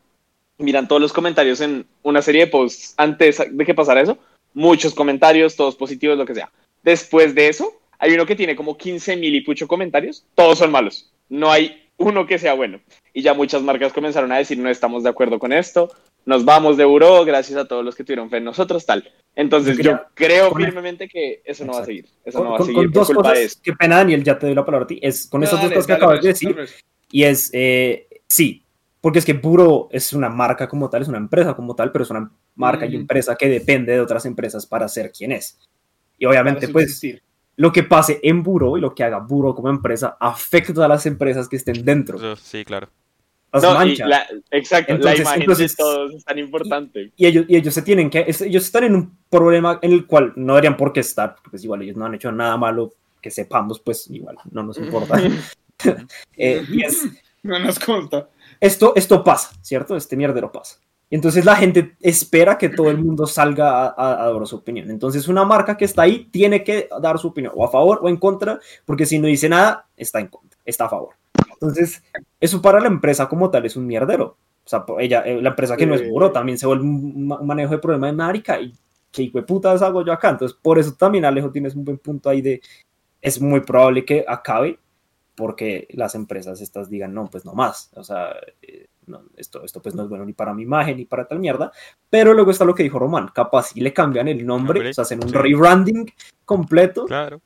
miran 0.64 0.88
todos 0.88 1.02
los 1.02 1.14
comentarios 1.14 1.62
en 1.62 1.86
una 2.02 2.22
serie 2.22 2.46
de 2.46 2.52
posts 2.52 2.94
antes 2.98 3.42
de 3.52 3.66
que 3.66 3.74
pasara 3.74 4.02
eso 4.02 4.18
muchos 4.54 4.94
comentarios 4.94 5.56
todos 5.56 5.76
positivos 5.76 6.18
lo 6.18 6.26
que 6.26 6.36
sea 6.36 6.52
después 6.84 7.36
de 7.36 7.50
eso 7.50 7.72
hay 8.00 8.14
uno 8.14 8.26
que 8.26 8.36
tiene 8.36 8.56
como 8.56 8.78
15 8.78 9.16
mil 9.16 9.36
y 9.36 9.42
pucho 9.42 9.68
comentarios 9.68 10.26
todos 10.36 10.60
son 10.60 10.72
malos 10.72 11.12
no 11.30 11.52
hay 11.52 11.82
uno 11.98 12.26
que 12.26 12.40
sea 12.40 12.54
bueno 12.54 12.80
y 13.14 13.22
ya 13.22 13.34
muchas 13.34 13.62
marcas 13.62 13.94
comenzaron 13.94 14.32
a 14.32 14.38
decir 14.38 14.58
no 14.58 14.70
estamos 14.70 15.04
de 15.04 15.10
acuerdo 15.10 15.38
con 15.40 15.54
esto 15.54 15.92
nos 16.26 16.46
vamos 16.46 16.78
de 16.78 16.86
buró 16.86 17.26
gracias 17.26 17.60
a 17.60 17.66
todos 17.68 17.84
los 17.84 17.96
que 17.96 18.04
tuvieron 18.04 18.30
fe 18.30 18.38
en 18.38 18.46
nosotros, 18.46 18.86
tal. 18.86 19.12
Entonces 19.36 19.78
Yo 19.78 19.84
yo, 19.84 20.00
creo 20.14 20.54
firmemente 20.54 21.08
que 21.08 21.42
eso 21.44 21.66
no 21.66 21.74
va 21.74 21.82
a 21.82 21.86
seguir. 21.86 22.06
Eso 22.24 22.38
con, 22.38 22.46
no 22.46 22.52
va 22.52 22.56
a 22.56 22.60
con- 22.60 22.68
seguir 22.68 22.84
con 22.84 22.92
por 22.92 22.94
dos 22.94 23.08
culpa 23.08 23.30
cosas, 23.34 23.60
qué 23.62 23.74
pena 23.74 23.98
Daniel, 23.98 24.24
ya 24.24 24.38
te 24.38 24.46
doy 24.46 24.56
la 24.56 24.66
palabra 24.66 24.86
a 24.86 24.88
ti, 24.88 25.00
es 25.02 25.28
con 25.28 25.44
esas 25.44 25.62
dos 25.62 25.70
cosas 25.70 25.88
que 25.88 25.94
acabas 25.94 26.22
de 26.22 26.28
decir, 26.30 26.56
dale. 26.56 26.70
y 27.12 27.24
es, 27.24 27.50
eh, 27.54 28.08
sí, 28.28 28.63
porque 29.04 29.20
es 29.20 29.26
que 29.26 29.34
Buro 29.34 29.90
es 29.92 30.14
una 30.14 30.30
marca 30.30 30.70
como 30.70 30.90
tal, 30.90 31.02
es 31.02 31.10
una 31.10 31.18
empresa 31.18 31.54
como 31.56 31.76
tal, 31.76 31.92
pero 31.92 32.06
es 32.06 32.10
una 32.10 32.32
marca 32.56 32.86
y 32.86 32.96
empresa 32.96 33.36
que 33.36 33.50
depende 33.50 33.92
de 33.92 34.00
otras 34.00 34.26
empresas 34.26 34.66
para 34.66 34.88
ser 34.88 35.12
quien 35.12 35.34
es. 35.34 35.60
Y 36.18 36.26
obviamente, 36.26 36.70
pues, 36.70 37.02
lo 37.58 37.74
que 37.74 37.84
pase 37.84 38.22
en 38.24 38.42
Buro 38.44 38.78
y 38.78 38.80
lo 38.82 38.96
que 38.96 39.04
haga 39.04 39.20
Buro 39.20 39.54
como 39.54 39.68
empresa 39.68 40.16
afecta 40.22 40.86
a 40.86 40.88
las 40.88 41.06
empresas 41.06 41.50
que 41.50 41.58
estén 41.58 41.84
dentro. 41.84 42.18
Sí, 42.38 42.64
claro. 42.64 42.88
Las 43.52 43.62
No, 43.62 43.74
la- 44.08 44.26
exacto, 44.52 44.94
Entonces- 44.94 45.18
la 45.20 45.22
imagen 45.24 45.42
entonces- 45.42 45.72
de 45.76 45.84
todos 45.84 46.16
es 46.16 46.24
tan 46.24 46.40
importante. 46.40 47.12
y 47.18 47.26
ellos, 47.26 47.46
y 47.50 47.58
ellos 47.58 47.74
se 47.74 47.82
tienen 47.82 48.10
que, 48.10 48.24
es- 48.26 48.40
ellos 48.42 48.64
están 48.64 48.86
en 48.86 48.96
un 48.96 49.18
problema 49.30 49.80
en 49.82 49.92
el 49.92 50.06
cual 50.08 50.32
no 50.38 50.54
deberían 50.54 50.78
por 50.78 50.94
qué 50.94 51.02
estar, 51.02 51.36
porque 51.36 51.50
pues 51.52 51.64
igual 51.66 51.82
ellos 51.82 51.98
no 51.98 52.06
han 52.06 52.16
hecho 52.16 52.32
nada 52.32 52.56
malo 52.56 52.94
que 53.22 53.30
sepamos, 53.30 53.82
pues 53.82 54.10
igual 54.10 54.38
no 54.50 54.64
nos 54.64 54.78
importa. 54.78 55.16
Eh, 56.38 56.64
y 56.70 56.84
es, 56.84 57.04
No 57.44 57.60
nos 57.60 57.78
consta. 57.78 58.30
Esto, 58.66 58.94
esto 58.96 59.24
pasa, 59.24 59.52
¿cierto? 59.62 59.96
Este 59.96 60.16
mierdero 60.16 60.52
pasa. 60.52 60.78
Y 61.10 61.16
entonces 61.16 61.46
la 61.46 61.56
gente 61.56 61.96
espera 62.02 62.58
que 62.58 62.70
todo 62.70 62.90
el 62.90 62.98
mundo 62.98 63.28
salga 63.28 63.86
a, 63.86 63.88
a- 63.90 64.24
a 64.26 64.32
dar 64.32 64.48
su 64.48 64.56
opinión. 64.56 64.90
Entonces 64.90 65.28
una 65.28 65.46
marca 65.46 65.78
que 65.78 65.86
está 65.86 66.02
ahí 66.04 66.26
tiene 66.32 66.64
que 66.64 66.90
dar 67.02 67.20
su 67.20 67.28
opinión, 67.28 67.54
o 67.56 67.66
a 67.66 67.70
favor 67.70 68.00
o 68.02 68.10
en 68.10 68.18
contra, 68.18 68.60
porque 68.86 69.06
si 69.06 69.20
no 69.20 69.28
dice 69.28 69.48
nada, 69.50 69.88
está 69.96 70.20
en 70.20 70.28
contra, 70.28 70.60
está 70.66 70.86
a 70.86 70.90
favor. 70.90 71.14
Entonces, 71.52 72.04
eso 72.40 72.62
para 72.62 72.80
la 72.80 72.88
empresa 72.88 73.30
como 73.30 73.50
tal 73.52 73.66
es 73.66 73.76
un 73.76 73.86
mierdero. 73.86 74.38
O 74.66 74.70
sea, 74.70 74.86
ella, 75.00 75.22
eh, 75.26 75.42
la 75.42 75.50
empresa 75.50 75.78
que 75.78 75.86
no 75.86 75.94
es 75.96 76.02
Sí. 76.02 76.08
puro 76.10 76.32
también 76.32 76.58
se 76.58 76.66
vuelve 76.66 76.84
un, 76.84 77.28
ma- 77.28 77.40
un 77.40 77.48
manejo 77.48 77.72
de 77.72 77.78
problema 77.80 78.08
de 78.08 78.14
marica 78.14 78.60
y 78.60 78.74
que 79.12 79.24
hijo 79.24 79.38
de 79.38 79.44
putas 79.46 79.82
hago 79.82 80.04
yo 80.04 80.12
acá. 80.14 80.30
Entonces, 80.30 80.58
por 80.62 80.80
eso 80.80 80.94
también 80.94 81.26
Alejo 81.26 81.52
tienes 81.52 81.76
un 81.76 81.86
buen 81.86 81.98
punto 82.00 82.30
ahí 82.30 82.42
de 82.42 82.60
es 83.22 83.40
muy 83.40 83.60
probable 83.62 84.04
que 84.04 84.26
acabe 84.28 84.80
porque 85.36 85.88
las 85.92 86.16
empresas 86.16 86.62
estas 86.62 86.90
digan, 86.90 87.14
no, 87.14 87.30
pues 87.30 87.46
no 87.46 87.54
más. 87.54 87.92
O 87.96 88.04
sea, 88.04 88.36
eh, 88.62 88.88
no, 89.08 89.24
esto, 89.38 89.64
esto 89.64 89.82
pues 89.82 89.96
no 89.96 90.04
es 90.04 90.10
bueno 90.10 90.26
ni 90.26 90.34
para 90.34 90.54
mi 90.54 90.64
imagen 90.64 90.98
ni 90.98 91.06
para 91.06 91.28
tal 91.28 91.40
mierda. 91.40 91.72
Pero 92.10 92.34
luego 92.34 92.52
está 92.52 92.66
lo 92.66 92.76
que 92.76 92.84
dijo 92.84 93.00
Román, 93.00 93.30
capaz 93.34 93.70
si 93.70 93.82
le 93.82 93.94
cambian 93.94 94.28
el 94.28 94.46
nombre, 94.46 94.80
Nombre, 94.80 94.90
o 94.90 94.94
sea, 94.94 95.04
hacen 95.04 95.24
un 95.24 95.30
sí. 95.30 95.36
rebranding 95.36 96.12
completo 96.46 97.06
Claro. 97.06 97.42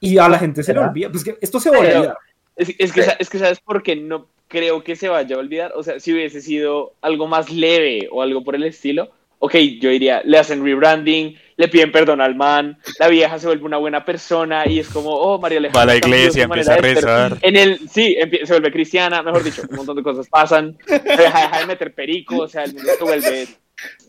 Y 0.00 0.18
a 0.18 0.28
la 0.28 0.38
gente 0.38 0.62
se 0.62 0.74
le 0.74 0.80
olvida. 0.80 1.10
Pues 1.10 1.24
que 1.24 1.38
esto 1.40 1.58
se 1.58 1.70
va 1.70 1.76
a 1.76 1.80
olvidar. 1.80 2.18
Es, 2.56 2.74
es 2.78 2.92
que, 2.92 3.06
es 3.18 3.30
que 3.30 3.38
sabes 3.38 3.58
por 3.60 3.82
qué 3.82 3.96
no 3.96 4.28
creo 4.48 4.84
que 4.84 4.96
se 4.96 5.08
vaya 5.08 5.36
a 5.36 5.38
olvidar. 5.38 5.72
O 5.74 5.82
sea, 5.82 5.98
si 5.98 6.12
hubiese 6.12 6.42
sido 6.42 6.94
algo 7.00 7.26
más 7.26 7.50
leve 7.50 8.08
o 8.10 8.20
algo 8.20 8.44
por 8.44 8.54
el 8.54 8.64
estilo, 8.64 9.10
ok, 9.38 9.54
yo 9.80 9.90
diría, 9.90 10.22
le 10.24 10.38
hacen 10.38 10.62
rebranding, 10.62 11.36
le 11.56 11.68
piden 11.68 11.92
perdón 11.92 12.20
al 12.20 12.34
man, 12.34 12.78
la 12.98 13.08
vieja 13.08 13.38
se 13.38 13.46
vuelve 13.46 13.64
una 13.64 13.76
buena 13.76 14.04
persona 14.04 14.66
y 14.68 14.78
es 14.80 14.88
como, 14.88 15.10
oh, 15.10 15.38
María 15.40 15.58
Alejandra. 15.58 15.78
Va 15.78 15.82
a 15.82 15.86
la 15.86 15.96
iglesia, 15.96 16.44
empieza 16.44 16.74
a 16.74 16.76
rezar. 16.78 17.38
En 17.42 17.56
el, 17.56 17.78
sí, 17.88 18.16
se 18.44 18.52
vuelve 18.52 18.72
cristiana, 18.72 19.22
mejor 19.22 19.42
dicho, 19.44 19.62
un 19.70 19.76
montón 19.76 19.96
de 19.96 20.02
cosas 20.02 20.28
pasan, 20.28 20.76
deja, 20.86 21.40
deja 21.40 21.58
de 21.60 21.66
meter 21.66 21.94
perico, 21.94 22.38
o 22.38 22.48
sea, 22.48 22.64
el 22.64 22.74
mundo 22.74 22.90
se 22.98 23.04
vuelve 23.04 23.48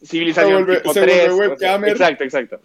civilización 0.05 0.57
Se 0.59 0.63
vuelve- 0.65 0.77
tipo 0.81 0.93
se 0.93 0.99
vuelve 0.99 1.15
3. 1.15 1.29
o 1.31 1.35
sea, 1.37 1.47
webcamer. 1.47 1.89
exacto, 1.89 2.23
exacto. 2.23 2.59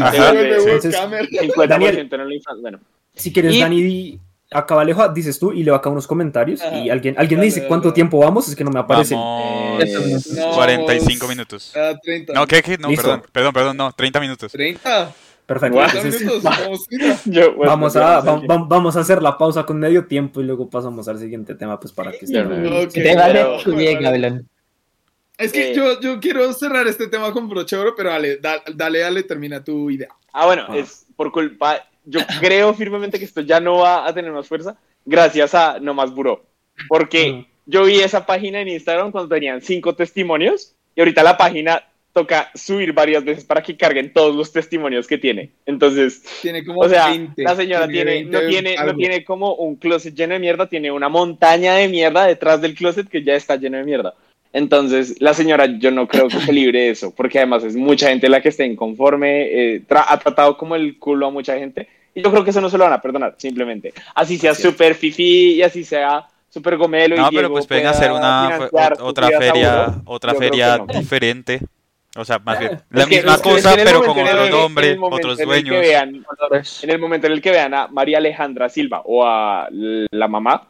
Ajá. 0.00 0.12
Se 0.12 0.32
vuelve 0.32 0.60
webcamer. 0.60 1.28
50% 1.28 1.66
Daniel. 1.68 2.08
en 2.12 2.20
OnlyFans, 2.20 2.60
bueno. 2.60 2.80
Si 3.14 3.32
quieres, 3.32 3.54
Y- 3.54 3.60
Dani, 3.60 4.20
di- 4.50 4.56
acá 4.58 4.80
Alejo, 4.80 5.08
dices 5.10 5.38
tú 5.38 5.52
y 5.52 5.62
leo 5.62 5.74
acá 5.74 5.90
unos 5.90 6.06
comentarios. 6.06 6.60
Ajá. 6.62 6.76
Y 6.78 6.90
alguien, 6.90 7.14
alguien 7.18 7.40
me 7.40 7.46
dice 7.46 7.60
dale, 7.60 7.68
cuánto 7.68 7.88
dale. 7.88 7.94
tiempo 7.94 8.18
vamos, 8.18 8.48
es 8.48 8.56
que 8.56 8.64
no 8.64 8.70
me 8.70 8.80
aparece. 8.80 9.14
Vamos. 9.14 9.82
Eh, 9.84 10.18
No, 10.36 10.50
45 10.54 11.18
vamos 11.26 11.28
minutos. 11.36 11.76
a 11.76 11.98
30. 11.98 12.32
No, 12.32 12.46
¿qué? 12.46 12.62
qué? 12.62 12.78
No, 12.78 12.88
Listo. 12.88 13.02
perdón, 13.04 13.22
perdón, 13.32 13.52
perdón, 13.52 13.76
no, 13.76 13.92
30 13.92 14.20
minutos. 14.20 14.52
30. 14.52 15.12
Perfecto. 15.46 15.74
Guau. 15.76 15.88
30 15.88 16.06
entonces, 16.08 16.20
minutos. 16.26 16.42
Vamos, 16.42 16.84
30. 16.88 17.20
Yo, 17.26 17.54
bueno, 17.54 17.70
vamos, 17.72 17.94
yo 17.94 18.02
a, 18.02 18.20
va- 18.20 18.40
va- 18.40 18.64
vamos 18.68 18.96
a 18.96 19.00
hacer 19.00 19.22
la 19.22 19.38
pausa 19.38 19.64
con 19.64 19.78
medio 19.78 20.06
tiempo 20.06 20.40
y 20.40 20.44
luego 20.44 20.68
pasamos 20.68 21.06
al 21.08 21.18
siguiente 21.18 21.54
tema, 21.54 21.78
pues 21.78 21.92
para 21.92 22.10
que 22.10 22.24
esté. 22.24 22.32
Ya, 22.32 22.42
no. 22.44 22.80
Ok, 22.82 22.88
Te 22.92 23.14
vale 23.16 23.32
pero- 23.34 23.62
tu 23.62 23.74
bien, 23.76 24.00
Gavilán. 24.02 24.48
Es 25.38 25.52
que 25.52 25.70
Eh. 25.70 25.74
yo, 25.76 26.00
yo 26.00 26.18
quiero 26.18 26.50
cerrar 26.54 26.86
este 26.88 27.08
tema 27.08 27.30
con 27.30 27.48
broche 27.48 27.76
de 27.76 27.82
oro, 27.82 27.94
pero 27.96 28.08
dale, 28.10 28.38
da- 28.38 28.62
dale, 28.74 29.00
dale, 29.00 29.22
termina 29.22 29.62
tu 29.62 29.90
idea. 29.90 30.08
Ah, 30.32 30.46
bueno, 30.46 30.64
Ah. 30.68 30.76
es 30.78 31.04
por 31.14 31.30
culpa. 31.30 31.76
Yo 32.06 32.20
creo 32.40 32.72
firmemente 32.72 33.18
que 33.18 33.24
esto 33.26 33.42
ya 33.42 33.60
no 33.60 33.78
va 33.78 34.06
a 34.06 34.14
tener 34.14 34.32
más 34.32 34.48
fuerza 34.48 34.76
gracias 35.04 35.54
a 35.54 35.78
No 35.80 35.92
Más 35.92 36.14
Buró. 36.14 36.44
Porque 36.88 37.32
Mm. 37.32 37.46
yo 37.66 37.84
vi 37.84 38.00
esa 38.00 38.24
página 38.24 38.60
en 38.60 38.68
Instagram 38.68 39.12
cuando 39.12 39.34
tenían 39.34 39.60
cinco 39.60 39.94
testimonios 39.94 40.74
y 40.94 41.00
ahorita 41.00 41.22
la 41.22 41.36
página 41.36 41.82
toca 42.12 42.50
subir 42.54 42.94
varias 42.94 43.22
veces 43.24 43.44
para 43.44 43.62
que 43.62 43.76
carguen 43.76 44.10
todos 44.14 44.34
los 44.34 44.50
testimonios 44.50 45.06
que 45.06 45.18
tiene. 45.18 45.50
Entonces, 45.66 46.22
Tiene 46.40 46.64
como 46.64 46.80
o 46.80 46.88
sea, 46.88 47.08
20. 47.08 47.42
la 47.42 47.54
señora 47.54 47.86
tiene, 47.86 48.10
20 48.12 48.30
no 48.32 48.48
tiene, 48.48 48.76
no 48.76 48.94
tiene 48.94 49.22
como 49.24 49.54
un 49.56 49.76
closet 49.76 50.14
lleno 50.14 50.32
de 50.32 50.40
mierda, 50.40 50.66
tiene 50.66 50.90
una 50.90 51.10
montaña 51.10 51.74
de 51.74 51.88
mierda 51.88 52.24
detrás 52.24 52.62
del 52.62 52.74
closet 52.74 53.06
que 53.08 53.22
ya 53.22 53.34
está 53.34 53.56
lleno 53.56 53.76
de 53.76 53.84
mierda. 53.84 54.14
Entonces, 54.56 55.16
la 55.20 55.34
señora, 55.34 55.66
yo 55.66 55.90
no 55.90 56.08
creo 56.08 56.28
que 56.28 56.40
se 56.40 56.50
libre 56.50 56.80
de 56.80 56.90
eso, 56.90 57.14
porque 57.14 57.36
además 57.38 57.62
es 57.62 57.76
mucha 57.76 58.08
gente 58.08 58.26
la 58.30 58.40
que 58.40 58.48
está 58.48 58.64
inconforme, 58.64 59.42
eh, 59.74 59.82
tra- 59.86 60.06
ha 60.08 60.18
tratado 60.18 60.56
como 60.56 60.74
el 60.76 60.98
culo 60.98 61.26
a 61.26 61.30
mucha 61.30 61.58
gente, 61.58 61.86
y 62.14 62.22
yo 62.22 62.30
creo 62.30 62.42
que 62.42 62.50
eso 62.50 62.62
no 62.62 62.70
se 62.70 62.78
lo 62.78 62.84
van 62.84 62.94
a 62.94 63.00
perdonar, 63.02 63.34
simplemente. 63.36 63.92
Así 64.14 64.38
sea 64.38 64.54
súper 64.54 64.94
fifi 64.94 65.56
y 65.56 65.62
así 65.62 65.84
sea 65.84 66.26
súper 66.48 66.78
gomelo. 66.78 67.16
y 67.16 67.18
No, 67.18 67.26
pero 67.28 67.40
Diego 67.40 67.52
pues 67.52 67.66
pueden 67.66 67.86
hacer 67.86 68.10
una 68.12 68.70
otra 69.00 69.28
feria, 69.38 69.94
otra 70.06 70.32
que 70.32 70.38
feria 70.38 70.78
no. 70.78 70.86
diferente. 70.86 71.60
O 72.16 72.24
sea, 72.24 72.38
más 72.38 72.58
bien 72.58 72.72
Es 72.72 72.80
la 72.88 73.04
que- 73.04 73.16
misma 73.16 73.34
es 73.34 73.42
que- 73.42 73.48
es 73.50 73.54
cosa, 73.56 73.74
que 73.74 73.82
en 73.82 73.86
el 73.88 73.92
pero 73.92 74.06
con 74.06 74.18
otro 74.26 74.48
nombre, 74.48 74.96
otros 74.98 75.38
en 75.38 75.50
el 75.50 75.64
que 75.64 75.68
dueños. 75.68 75.80
vean- 75.86 76.24
en 76.82 76.90
el 76.90 76.98
momento 76.98 77.26
en 77.26 77.34
el 77.34 77.42
que 77.42 77.50
vean 77.50 77.74
a 77.74 77.88
María 77.88 78.16
Alejandra 78.16 78.70
Silva 78.70 79.02
o 79.04 79.22
a 79.26 79.68
la 79.70 80.28
mamá 80.28 80.66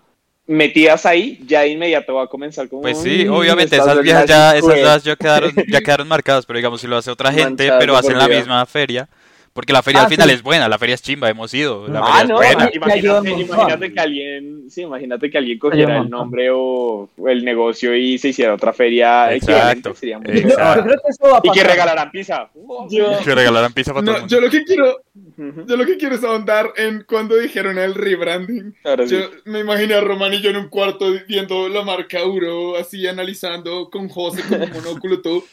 metidas 0.46 1.04
ahí, 1.06 1.40
ya 1.46 1.62
de 1.62 1.68
inmediato 1.68 2.14
va 2.14 2.24
a 2.24 2.26
comenzar 2.28 2.68
como... 2.68 2.82
Pues 2.82 2.98
sí, 3.02 3.24
"Mm, 3.26 3.32
obviamente 3.32 3.76
esas 3.76 4.00
viejas 4.02 4.26
ya, 4.26 4.56
esas 4.56 4.62
cruel". 4.74 5.00
ya, 5.02 5.16
quedaron, 5.16 5.52
ya 5.68 5.80
quedaron 5.80 6.09
marcadas, 6.09 6.46
pero 6.46 6.59
digamos 6.59 6.80
si 6.80 6.87
lo 6.87 6.96
hace 6.96 7.11
otra 7.11 7.32
gente, 7.32 7.64
Manchadas 7.64 7.80
pero 7.80 7.96
hacen 7.96 8.18
la 8.18 8.28
vida. 8.28 8.38
misma 8.38 8.64
feria, 8.66 9.09
porque 9.52 9.72
la 9.72 9.82
feria 9.82 10.02
Ah, 10.02 10.04
al 10.04 10.11
final 10.11 10.28
sí. 10.28 10.35
es 10.35 10.42
buena, 10.42 10.68
la 10.68 10.78
feria 10.78 10.94
es 10.94 11.02
chimba, 11.02 11.28
hemos 11.30 11.52
ido, 11.54 11.88
la 11.88 12.00
Ah, 12.00 12.04
feria 12.04 12.22
es 12.22 12.28
no, 12.28 12.37
buena. 12.37 12.64
Ayuda 12.92 13.20
un 13.22 13.26
imagínate, 13.26 13.40
imagínate 13.42 13.92
que 13.92 14.00
alguien, 14.00 14.64
sí, 14.70 14.82
imagínate 14.82 15.30
que 15.30 15.38
alguien 15.38 15.59
cogiera 15.59 15.98
el 15.98 16.11
nombre 16.11 16.50
o, 16.52 17.09
o 17.16 17.28
el 17.28 17.44
negocio 17.44 17.96
y 17.96 18.18
se 18.18 18.28
hiciera 18.28 18.54
otra 18.54 18.72
feria 18.72 19.32
equivalente, 19.35 19.88
Exacto, 19.90 19.94
sería 19.94 20.18
muy 20.20 20.37
exacto. 20.38 20.61
Yo, 20.61 20.76
yo 20.76 20.82
creo 20.85 21.00
que 21.02 21.09
eso 21.11 21.32
va 21.32 21.38
a 21.38 21.40
Y 21.42 21.50
que 21.50 21.64
regalaran 21.64 22.11
pizza. 22.12 22.50
Yo, 22.90 23.18
Que 23.24 23.35
regalaran 23.35 23.72
pizza 23.72 23.92
para 23.94 24.04
todo 24.04 24.14
el 24.16 24.22
no, 24.22 24.26
mundo. 24.28 24.37
yo 24.37 24.40
lo 24.42 24.50
que 24.50 24.62
quiero. 24.64 25.00
Yo 25.37 25.77
lo 25.77 25.85
que 25.87 25.96
quiero 25.99 26.14
es 26.14 26.25
ahondar 26.25 26.72
en 26.77 27.05
cuando 27.07 27.37
dijeron 27.37 27.79
el 27.79 27.94
rebranding. 27.94 28.75
Sí. 29.07 29.07
Yo 29.09 29.31
me 29.44 29.61
imaginé 29.61 29.94
a 29.94 30.01
Román 30.01 30.33
y 30.35 30.40
yo 30.40 30.51
en 30.51 30.57
un 30.57 30.68
cuarto 30.68 31.12
viendo 31.29 31.68
la 31.68 31.83
marca 31.83 32.25
Uro, 32.25 32.77
así 32.77 33.07
analizando 33.07 33.90
con 33.90 34.09
José 34.09 34.42
como 34.49 34.66
monóculo 34.66 35.20
todo. 35.20 35.44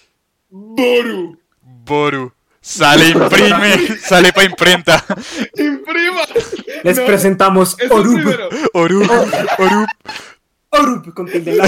Boru, 0.50 1.38
Boru. 1.62 2.32
Sale, 2.62 3.10
imprime, 3.10 3.98
sale 4.00 4.32
para 4.32 4.48
imprenta. 4.48 5.04
imprima. 5.58 6.22
Les 6.84 6.98
No, 6.98 7.06
presentamos 7.06 7.76
primero. 7.76 8.48
Orup, 8.74 9.10
Orup, 9.60 9.90
Orup 10.70 11.14
con 11.14 11.26
tilde 11.28 11.56
la. 11.58 11.66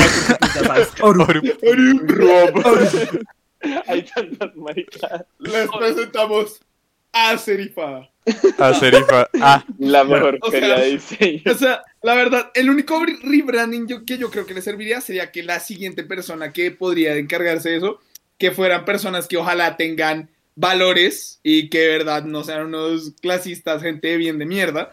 Orup. 1.02 1.30
Orup. 1.30 1.46
Orup. 1.64 2.10
Rob. 2.12 3.20
Hay 3.88 4.04
tantas 4.04 4.56
maricas. 4.56 5.26
Les 5.40 5.68
presentamos 5.70 6.62
a 7.16 7.38
Serifada. 7.38 8.10
A 8.58 8.74
Serifa. 8.74 9.30
Ah, 9.42 9.64
La 9.80 10.04
mejor 10.04 10.38
o 10.42 10.52
sea, 10.52 10.80
de 10.80 10.90
diseño. 10.92 11.42
O 11.50 11.54
sea, 11.54 11.82
la 12.02 12.14
verdad, 12.16 12.52
el 12.56 12.70
único 12.70 13.04
re- 13.04 13.18
rebranding 13.24 13.88
yo- 13.88 14.06
que 14.06 14.18
yo 14.18 14.30
creo 14.30 14.46
que 14.46 14.54
le 14.54 14.62
serviría 14.62 15.00
sería 15.00 15.32
que 15.32 15.42
la 15.44 15.60
siguiente 15.62 16.04
persona 16.04 16.52
que 16.52 16.72
podría 16.72 17.16
encargarse 17.16 17.70
de 17.70 17.78
eso, 17.78 18.00
que 18.38 18.52
fueran 18.52 18.84
personas 18.84 19.28
que 19.28 19.38
ojalá 19.38 19.78
tengan 19.78 20.30
valores 20.56 21.40
y 21.44 21.70
que 21.70 21.80
de 21.80 21.88
verdad 21.90 22.24
no 22.26 22.44
sean 22.44 22.66
unos 22.68 23.14
clasistas, 23.22 23.82
gente 23.82 24.18
bien 24.18 24.38
de 24.40 24.46
mierda. 24.46 24.92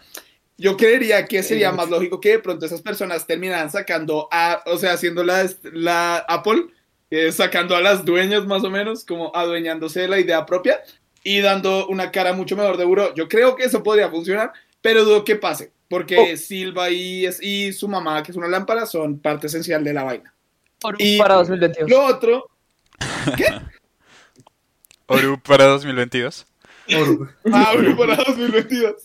Yo 0.57 0.77
creería 0.77 1.25
que 1.25 1.41
sería 1.43 1.71
más 1.71 1.89
lógico 1.89 2.21
que 2.21 2.29
de 2.33 2.39
pronto 2.39 2.65
esas 2.65 2.81
personas 2.81 3.25
terminaran 3.27 3.69
sacando 3.71 4.29
a, 4.31 4.61
o 4.67 4.77
sea, 4.77 4.93
haciendo 4.93 5.23
la, 5.23 5.49
la 5.73 6.17
Apple, 6.17 6.67
eh, 7.09 7.31
sacando 7.31 7.75
a 7.75 7.81
las 7.81 8.05
dueñas 8.05 8.45
más 8.45 8.63
o 8.63 8.69
menos, 8.69 9.03
como 9.03 9.35
adueñándose 9.35 10.01
de 10.01 10.07
la 10.07 10.19
idea 10.19 10.45
propia 10.45 10.81
y 11.23 11.39
dando 11.41 11.87
una 11.87 12.11
cara 12.11 12.33
mucho 12.33 12.55
mejor 12.57 12.77
de 12.77 12.85
buró. 12.85 13.13
Yo 13.15 13.27
creo 13.27 13.55
que 13.55 13.63
eso 13.63 13.81
podría 13.83 14.09
funcionar, 14.09 14.51
pero 14.81 15.05
dudo 15.05 15.23
que 15.23 15.35
pase, 15.35 15.71
porque 15.87 16.35
Silva 16.37 16.89
y, 16.89 17.25
y 17.41 17.71
su 17.73 17.87
mamá, 17.87 18.21
que 18.23 18.31
es 18.31 18.37
una 18.37 18.47
lámpara, 18.47 18.85
son 18.85 19.19
parte 19.19 19.47
esencial 19.47 19.83
de 19.83 19.93
la 19.93 20.03
vaina. 20.03 20.33
Y- 20.97 21.17
Para 21.17 21.35
2022. 21.35 21.89
Lo 21.89 22.05
otro, 22.05 22.49
Orup 25.07 25.41
para 25.41 25.65
2022. 25.65 26.45
Orup. 26.97 27.29
ah, 27.53 27.71
bueno, 27.73 27.95
para 27.97 28.15
2022. 28.15 28.95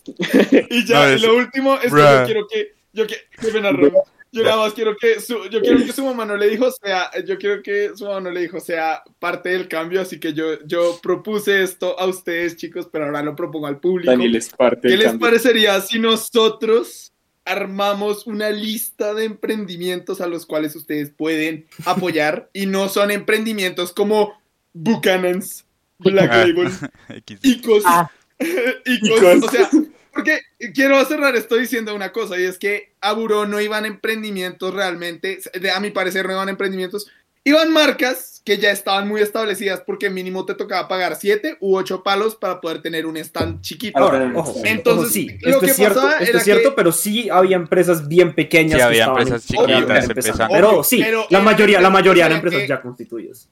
Y 0.71 0.85
ya, 0.87 1.01
No, 1.01 1.05
es- 1.07 1.23
lo 1.23 1.37
último 1.37 1.75
es 1.75 1.81
que 1.83 1.89
Bruh. 1.91 2.01
yo 2.03 2.25
quiero 2.25 2.47
que, 2.49 2.75
yo 2.93 3.07
que, 3.07 3.17
qué 3.41 3.51
Ron. 3.61 3.93
Yo 4.31 4.43
nada 4.45 4.57
más 4.59 4.75
quiero 4.75 4.95
que 4.97 5.21
su, 5.21 5.47
yo 5.51 5.61
quiero 5.63 5.79
que 5.85 5.93
su 5.93 6.05
mamá 6.05 6.25
no 6.27 6.37
le 6.37 6.49
dijo 6.51 6.71
sea, 6.71 7.11
yo 7.25 7.39
quiero 7.39 7.63
que 7.63 7.93
su 7.95 8.05
mamá 8.05 8.21
no 8.21 8.31
le 8.31 8.41
dijo 8.43 8.61
sea 8.61 9.03
parte 9.19 9.49
del 9.49 9.69
cambio, 9.69 10.01
así 10.03 10.21
que 10.21 10.35
yo, 10.35 10.59
yo 10.67 10.99
propuse 11.03 11.63
esto 11.63 11.99
a 11.99 12.05
ustedes, 12.07 12.57
chicos, 12.57 12.89
pero 12.93 13.07
ahora 13.07 13.23
lo 13.23 13.35
propongo 13.35 13.67
al 13.67 13.81
público. 13.81 14.11
Daniel 14.11 14.37
es 14.37 14.51
parte 14.51 14.83
¿Qué 14.83 14.89
del 14.89 14.99
les 14.99 15.09
cambio. 15.09 15.27
parecería 15.27 15.81
si 15.81 15.99
nosotros 15.99 17.13
armamos 17.47 18.27
una 18.27 18.51
lista 18.51 19.15
de 19.15 19.25
emprendimientos 19.25 20.21
a 20.21 20.27
los 20.27 20.45
cuales 20.45 20.77
ustedes 20.77 21.11
pueden 21.11 21.67
apoyar 21.87 22.51
y 22.53 22.67
no 22.67 22.91
son 22.91 23.11
emprendimientos 23.11 23.93
como 23.95 24.39
Buchanan's, 24.75 25.65
Black 25.99 26.31
Ah. 26.31 26.45
Label, 26.47 26.69
X. 27.09 27.41
Icos, 27.43 27.83
Ah. 27.87 28.11
Icos, 28.39 28.79
Icos. 28.85 29.45
o 29.45 29.51
sea, 29.51 29.71
porque 30.19 30.41
quiero 30.75 31.05
cerrar 31.05 31.37
esto 31.37 31.55
diciendo 31.55 31.95
una 31.95 32.11
cosa 32.11 32.39
y 32.39 32.43
es 32.45 32.59
que 32.59 32.93
a 33.01 33.13
Buró 33.13 33.47
no 33.47 33.61
iban 33.61 33.87
emprendimientos 33.87 34.75
realmente, 34.75 35.39
a 35.73 35.79
mi 35.79 35.91
parecer 35.93 36.27
no 36.27 36.33
iban 36.33 36.49
emprendimientos, 36.49 37.09
iban 37.45 37.73
marcas 37.73 38.43
que 38.45 38.59
ya 38.59 38.73
estaban 38.73 39.07
muy 39.07 39.21
establecidas 39.21 39.83
porque 39.87 40.11
mínimo 40.11 40.45
te 40.45 40.55
tocaba 40.55 40.89
pagar 40.89 41.15
7 41.15 41.59
u 41.61 41.77
8 41.77 42.03
palos 42.03 42.35
para 42.35 42.61
poder 42.61 42.83
tener 42.83 43.07
un 43.07 43.17
stand 43.17 43.61
chiquito. 43.61 43.97
Ahora, 43.97 44.33
ojo, 44.35 44.61
Entonces, 44.65 45.05
ojo, 45.05 45.13
sí, 45.13 45.39
lo 45.43 45.49
esto 45.51 45.61
que 45.61 45.67
es 45.71 45.77
cierto, 45.77 45.95
pasaba 45.95 46.13
esto 46.15 46.31
era 46.31 46.39
es 46.39 46.45
cierto, 46.45 46.71
que- 46.71 46.75
pero 46.75 46.91
sí 46.93 47.31
había 47.31 47.57
empresas 47.57 48.09
bien 48.09 48.35
pequeñas. 48.35 48.73
Sí, 48.73 48.79
que 48.79 48.83
había 48.83 49.05
empresas 49.05 49.47
chiquitas 49.47 49.71
empezando. 49.71 50.11
empezando. 50.11 50.55
Pero 50.55 50.71
Obvio, 50.71 50.83
sí, 50.83 51.01
pero 51.01 51.27
la 51.31 51.41
mayoría, 51.41 51.81
la 51.81 51.91
mayoría 51.91 52.27
eran 52.27 52.39
empresas 52.39 52.67
ya 52.69 52.81
constituidas. 52.83 53.49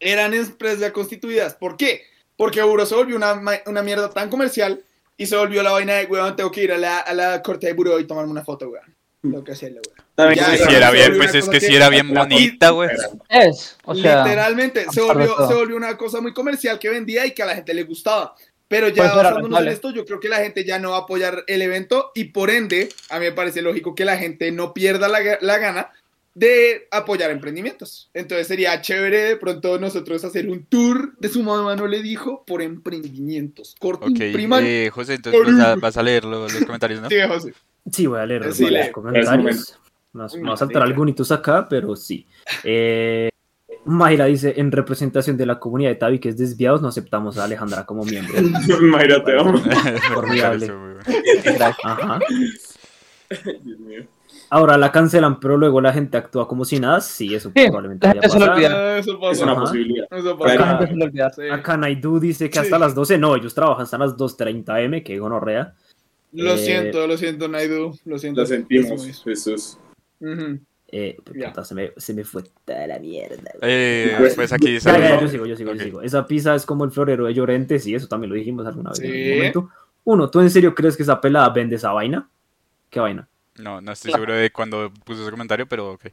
eran 0.00 0.32
empresas 0.32 0.80
ya 0.80 0.92
constituidas. 0.92 1.54
¿Por 1.54 1.76
qué? 1.76 2.02
Porque 2.36 2.62
Buró 2.62 2.86
se 2.86 2.94
volvió 2.94 3.14
una, 3.16 3.40
una 3.66 3.82
mierda 3.82 4.08
tan 4.08 4.30
comercial 4.30 4.82
y 5.16 5.26
se 5.26 5.36
volvió 5.36 5.62
la 5.62 5.72
vaina 5.72 5.94
de, 5.94 6.06
weón, 6.06 6.36
tengo 6.36 6.50
que 6.50 6.64
ir 6.64 6.72
a 6.72 6.78
la, 6.78 6.98
a 6.98 7.14
la 7.14 7.42
corte 7.42 7.66
de 7.66 7.72
Buró 7.72 7.98
y 7.98 8.06
tomarme 8.06 8.30
una 8.30 8.44
foto, 8.44 8.68
weón. 8.68 8.94
Tengo 9.20 9.44
que 9.44 9.52
hacerlo, 9.52 9.80
weón. 9.86 10.08
También 10.14 10.40
Ya, 10.40 10.46
Pues 10.46 10.60
ya, 10.60 10.66
si 10.68 10.74
era 10.74 10.90
se 10.90 10.96
bien, 10.96 11.16
pues 11.16 11.34
es 11.34 11.48
que 11.48 11.60
si 11.60 11.74
era 11.74 11.88
bien 11.88 12.12
bonita, 12.12 12.70
güey. 12.70 12.90
Es, 13.28 13.76
o 13.84 13.94
sea, 13.94 14.24
Literalmente, 14.24 14.80
se 14.80 14.86
a 14.86 14.90
pesar 14.90 15.16
de 15.18 15.26
volvió, 15.26 15.48
se 15.48 15.54
volvió 15.54 15.76
una 15.76 15.96
cosa 15.96 16.20
muy 16.20 16.32
comercial 16.32 16.78
que 16.78 16.90
vendía 16.90 17.24
y 17.26 17.32
que 17.32 17.42
a 17.42 17.46
la 17.46 17.54
gente 17.54 17.72
le 17.74 17.84
gustaba. 17.84 18.34
Pero 18.68 18.88
ya 18.88 19.04
era 19.04 19.14
basándonos 19.14 19.60
en 19.60 19.68
esto, 19.68 19.90
yo 19.90 20.06
creo 20.06 20.18
que 20.18 20.30
la 20.30 20.38
gente 20.38 20.64
ya 20.64 20.78
no 20.78 20.92
va 20.92 20.96
a 20.96 21.00
apoyar 21.00 21.44
el 21.46 21.60
evento 21.60 22.10
y 22.14 22.24
por 22.24 22.48
ende, 22.48 22.88
a 23.10 23.18
mí 23.18 23.26
me 23.26 23.32
parece 23.32 23.60
lógico 23.60 23.94
que 23.94 24.06
la 24.06 24.16
gente 24.16 24.50
no 24.50 24.72
pierda 24.72 25.08
la, 25.08 25.20
la 25.42 25.58
gana 25.58 25.92
de 26.34 26.88
apoyar 26.90 27.30
emprendimientos. 27.30 28.10
Entonces 28.14 28.46
sería 28.46 28.80
chévere 28.80 29.20
de 29.22 29.36
pronto 29.36 29.78
nosotros 29.78 30.24
hacer 30.24 30.48
un 30.48 30.64
tour 30.64 31.14
de 31.18 31.28
su 31.28 31.42
mamá 31.42 31.76
no 31.76 31.86
le 31.86 32.02
dijo 32.02 32.44
por 32.46 32.62
emprendimientos. 32.62 33.74
Corto, 33.78 34.06
Ok, 34.06 34.10
impriman. 34.20 34.64
eh, 34.66 34.90
José, 34.92 35.14
entonces 35.14 35.42
vas 35.44 35.60
a, 35.60 35.74
vas 35.76 35.96
a 35.96 36.02
leer 36.02 36.24
lo- 36.24 36.48
los, 36.48 36.54
comentarios, 36.66 37.00
¿no? 37.02 37.08
Sí, 37.10 37.16
José. 37.28 37.54
Sí, 37.90 38.06
voy 38.06 38.20
a 38.20 38.26
leer 38.26 38.52
Sí, 38.54 38.68
los 38.70 38.88
comentarios. 38.88 39.78
Nos, 40.14 40.34
Uy, 40.34 40.40
nos 40.40 40.50
va 40.50 40.54
a 40.54 40.56
saltar 40.58 40.82
algunos 40.82 41.32
acá, 41.32 41.66
pero 41.68 41.96
sí. 41.96 42.26
Eh, 42.64 43.28
Mayra 43.84 44.26
dice, 44.26 44.54
en 44.58 44.70
representación 44.70 45.36
de 45.36 45.46
la 45.46 45.58
comunidad 45.58 45.90
de 45.90 45.96
Tavi, 45.96 46.18
que 46.20 46.28
es 46.28 46.36
desviados, 46.36 46.80
no 46.82 46.88
aceptamos 46.88 47.36
a 47.38 47.44
Alejandra 47.44 47.84
como 47.84 48.04
miembro. 48.04 48.34
Mayra, 48.82 49.24
te 49.24 49.38
amo. 49.38 49.60
Formidable. 50.14 50.70
Ajá. 51.82 52.20
Dios 53.62 53.78
mío. 53.80 54.06
Ahora 54.54 54.76
la 54.76 54.92
cancelan, 54.92 55.40
pero 55.40 55.56
luego 55.56 55.80
la 55.80 55.94
gente 55.94 56.18
actúa 56.18 56.46
como 56.46 56.66
si 56.66 56.78
nada. 56.78 57.00
Sí, 57.00 57.34
eso 57.34 57.50
Sí, 57.56 57.64
probablemente 57.64 58.06
vaya 58.06 58.20
a 58.20 58.22
pasar. 58.22 58.50
Ah, 58.60 58.98
Es 58.98 59.40
una 59.40 59.52
Ajá. 59.52 59.60
posibilidad. 59.62 60.06
Eso 60.10 60.36
se 60.36 61.04
olvida. 61.04 61.30
Sí. 61.30 61.42
Acá 61.50 61.78
Naidu 61.78 62.20
dice 62.20 62.50
que 62.50 62.58
Sí. 62.58 62.58
hasta 62.60 62.78
las 62.78 62.94
12, 62.94 63.16
no, 63.16 63.34
ellos 63.34 63.54
trabajan 63.54 63.84
hasta 63.84 63.96
las 63.96 64.14
2.30 64.14 64.82
M, 64.82 65.02
que 65.02 65.18
gonorrea. 65.18 65.72
Lo 66.34 66.52
Eh, 66.52 66.58
siento, 66.58 67.06
lo 67.06 67.16
siento, 67.16 67.48
Naidu. 67.48 67.92
Lo 68.04 68.18
siento. 68.18 68.42
Lo 68.42 68.46
sentimos, 68.46 69.22
Jesús. 69.24 69.78
Eh, 70.94 71.16
puta, 71.24 71.64
se, 71.64 71.74
me, 71.74 71.92
se 71.96 72.12
me 72.12 72.22
fue 72.22 72.42
toda 72.66 72.86
la 72.86 72.98
mierda. 72.98 73.52
Eh, 73.62 74.14
Pues- 74.18 74.34
pues 74.34 74.52
aquí 74.52 74.78
Ya, 74.78 74.98
ya, 74.98 75.18
yo 75.18 75.28
sigo, 75.28 75.46
yo 75.46 75.56
sigo, 75.56 75.72
yo 75.72 75.82
sigo. 75.82 76.02
Esa 76.02 76.26
pizza 76.26 76.54
es 76.54 76.66
como 76.66 76.84
el 76.84 76.90
florero 76.90 77.24
de 77.24 77.32
Llorente, 77.32 77.78
sí, 77.78 77.94
eso 77.94 78.06
también 78.06 78.28
lo 78.28 78.36
dijimos 78.36 78.66
alguna 78.66 78.90
vez 78.90 79.00
en 79.00 79.10
Sí. 79.10 79.16
algún 79.22 79.36
momento. 79.38 79.68
Uno, 80.04 80.28
¿tú 80.28 80.40
en 80.40 80.50
serio 80.50 80.74
crees 80.74 80.94
que 80.94 81.04
esa 81.04 81.18
pelada 81.22 81.48
vende 81.48 81.76
esa 81.76 81.92
vaina? 81.92 82.28
¿Qué 82.90 83.00
vaina? 83.00 83.26
No, 83.58 83.80
no 83.80 83.92
estoy 83.92 84.12
seguro 84.12 84.34
de 84.34 84.50
cuando 84.50 84.90
puso 85.04 85.22
ese 85.22 85.30
comentario, 85.30 85.66
pero 85.66 85.92
ok. 85.92 86.06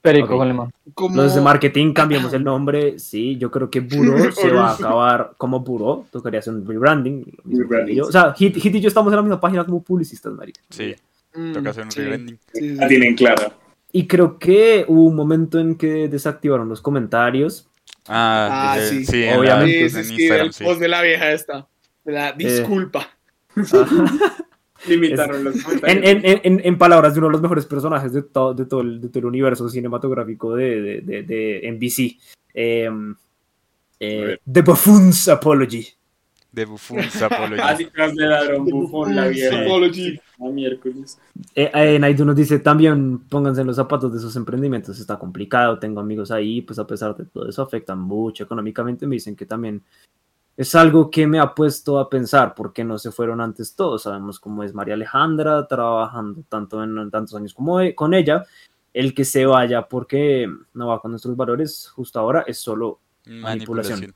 Perico 0.00 0.26
Ok. 0.34 0.38
con 0.38 0.48
limón. 0.48 0.72
Como... 0.94 1.16
Los 1.16 1.34
de 1.34 1.40
marketing, 1.40 1.92
cambiamos 1.92 2.32
el 2.32 2.44
nombre. 2.44 2.98
Sí, 2.98 3.36
yo 3.38 3.50
creo 3.50 3.68
que 3.70 3.80
Buró 3.80 4.30
se 4.32 4.50
va 4.50 4.70
a 4.70 4.74
acabar 4.74 5.32
como 5.36 5.60
Buró. 5.60 6.06
Tocaría 6.12 6.40
hacer 6.40 6.54
un 6.54 6.66
rebranding. 6.66 7.24
O 8.02 8.12
sea, 8.12 8.32
Hit, 8.34 8.56
Hit 8.56 8.74
y 8.76 8.80
yo 8.80 8.88
estamos 8.88 9.12
en 9.12 9.16
la 9.16 9.22
misma 9.22 9.40
página 9.40 9.64
como 9.64 9.82
publicistas, 9.82 10.32
marica. 10.32 10.60
Sí, 10.70 10.94
Mm, 11.34 11.52
toca 11.52 11.68
hacer 11.70 11.84
un 11.84 11.90
sí, 11.90 12.00
rebranding. 12.00 12.38
sí, 12.54 12.60
sí. 12.60 12.74
La 12.76 12.88
tienen 12.88 13.14
clara. 13.14 13.52
Y 13.92 14.06
creo 14.06 14.38
que 14.38 14.86
hubo 14.88 15.02
un 15.04 15.14
momento 15.16 15.58
en 15.58 15.74
que 15.76 16.08
desactivaron 16.08 16.66
los 16.68 16.80
comentarios. 16.80 17.68
Ah, 18.08 18.72
Ah, 18.72 18.78
eh, 18.78 18.88
sí. 18.88 19.04
sí, 19.04 19.24
en, 19.24 19.38
Obviamente. 19.38 19.90
sí, 19.90 19.98
en 19.98 20.04
sí, 20.04 20.14
Instagram, 20.14 20.46
el 20.46 20.52
sí. 20.54 20.64
post 20.64 20.80
de 20.80 20.88
la 20.88 21.02
vieja 21.02 21.32
esta. 21.32 21.66
De 22.04 22.12
la 22.12 22.32
disculpa. 22.32 23.06
Limitaron 24.96 25.44
los 25.44 25.56
En, 25.56 25.62
comentarios. 25.62 26.04
en, 26.04 26.16
en, 26.24 26.40
en- 26.44 26.60
en 26.64 26.78
palabras 26.78 27.14
de 27.14 27.18
uno 27.20 27.28
de 27.28 27.32
los 27.32 27.42
mejores 27.42 27.66
personajes 27.66 28.12
de, 28.12 28.22
todo 28.22 28.54
de, 28.54 28.64
todo, 28.66 28.80
el, 28.80 29.00
de 29.00 29.08
todo 29.08 29.18
el 29.20 29.26
universo 29.26 29.68
cinematográfico 29.68 30.54
de, 30.54 30.80
de, 30.80 31.00
de, 31.00 31.22
de 31.22 31.70
NBC. 31.72 32.18
Eh, 32.54 32.90
eh. 34.00 34.38
The 34.50 34.62
Buffoon's 34.62 35.28
Apology. 35.28 35.86
De 36.52 36.64
Buffoon's 36.64 37.20
Apology. 37.20 37.60
Así 37.62 37.86
tras 37.86 38.14
de 38.14 38.26
ladrón, 38.26 38.64
bufón, 38.64 39.14
la 39.14 39.28
vieja. 39.28 39.60
Apology. 39.62 40.18
A 40.40 40.44
miércoles. 40.50 41.18
Eh, 41.54 41.70
eh, 41.74 41.98
Naidu 41.98 42.24
nos 42.24 42.36
dice 42.36 42.58
también 42.58 43.18
pónganse 43.20 43.60
en 43.62 43.66
los 43.66 43.76
zapatos 43.76 44.12
de 44.12 44.18
sus 44.20 44.36
emprendimientos, 44.36 44.98
está 44.98 45.18
complicado, 45.18 45.78
tengo 45.78 46.00
amigos 46.00 46.30
ahí, 46.30 46.60
pues 46.62 46.78
a 46.78 46.86
pesar 46.86 47.16
de 47.16 47.24
todo 47.26 47.48
eso 47.48 47.62
afecta 47.62 47.94
mucho 47.94 48.44
económicamente, 48.44 49.06
me 49.06 49.16
dicen 49.16 49.34
que 49.36 49.46
también 49.46 49.82
es 50.56 50.74
algo 50.74 51.10
que 51.10 51.26
me 51.26 51.38
ha 51.38 51.54
puesto 51.54 51.98
a 51.98 52.08
pensar 52.08 52.54
por 52.54 52.72
qué 52.72 52.82
no 52.84 52.98
se 52.98 53.10
fueron 53.12 53.40
antes 53.40 53.74
todos, 53.76 54.04
sabemos 54.04 54.40
cómo 54.40 54.62
es 54.62 54.72
María 54.74 54.94
Alejandra 54.94 55.66
trabajando 55.66 56.42
tanto 56.48 56.82
en, 56.82 56.96
en 56.98 57.10
tantos 57.10 57.34
años 57.34 57.52
como 57.54 57.80
e- 57.80 57.94
con 57.94 58.14
ella, 58.14 58.44
el 58.94 59.12
que 59.14 59.24
se 59.26 59.44
vaya 59.44 59.82
porque 59.86 60.48
no 60.74 60.88
va 60.88 61.00
con 61.00 61.10
nuestros 61.10 61.36
valores 61.36 61.88
justo 61.94 62.18
ahora 62.18 62.44
es 62.46 62.58
solo 62.58 63.00
Manipulación. 63.26 64.14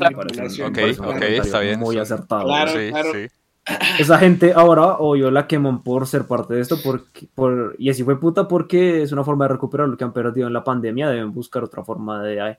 Manipulación. 0.00 0.70
Ok, 0.70 0.78
un 0.78 0.90
ok, 0.90 0.96
comentario 0.96 1.42
está 1.42 1.60
bien, 1.60 1.78
muy 1.78 1.96
está- 1.98 2.14
acertado. 2.14 2.44
Claro. 2.44 2.72
sí, 2.72 2.90
sí. 3.12 3.26
Esa 4.00 4.18
gente 4.18 4.52
ahora, 4.54 4.96
obvio, 4.98 5.30
la 5.30 5.46
queman 5.46 5.82
por 5.84 6.06
ser 6.08 6.26
parte 6.26 6.54
de 6.54 6.62
esto, 6.62 6.78
porque, 6.82 7.28
por, 7.32 7.76
y 7.78 7.90
así 7.90 8.02
fue 8.02 8.18
puta 8.18 8.48
porque 8.48 9.02
es 9.02 9.12
una 9.12 9.22
forma 9.22 9.44
de 9.44 9.52
recuperar 9.52 9.88
lo 9.88 9.96
que 9.96 10.02
han 10.02 10.12
perdido 10.12 10.48
en 10.48 10.52
la 10.52 10.64
pandemia, 10.64 11.08
deben 11.10 11.32
buscar 11.32 11.62
otra 11.62 11.84
forma 11.84 12.22
de... 12.24 12.58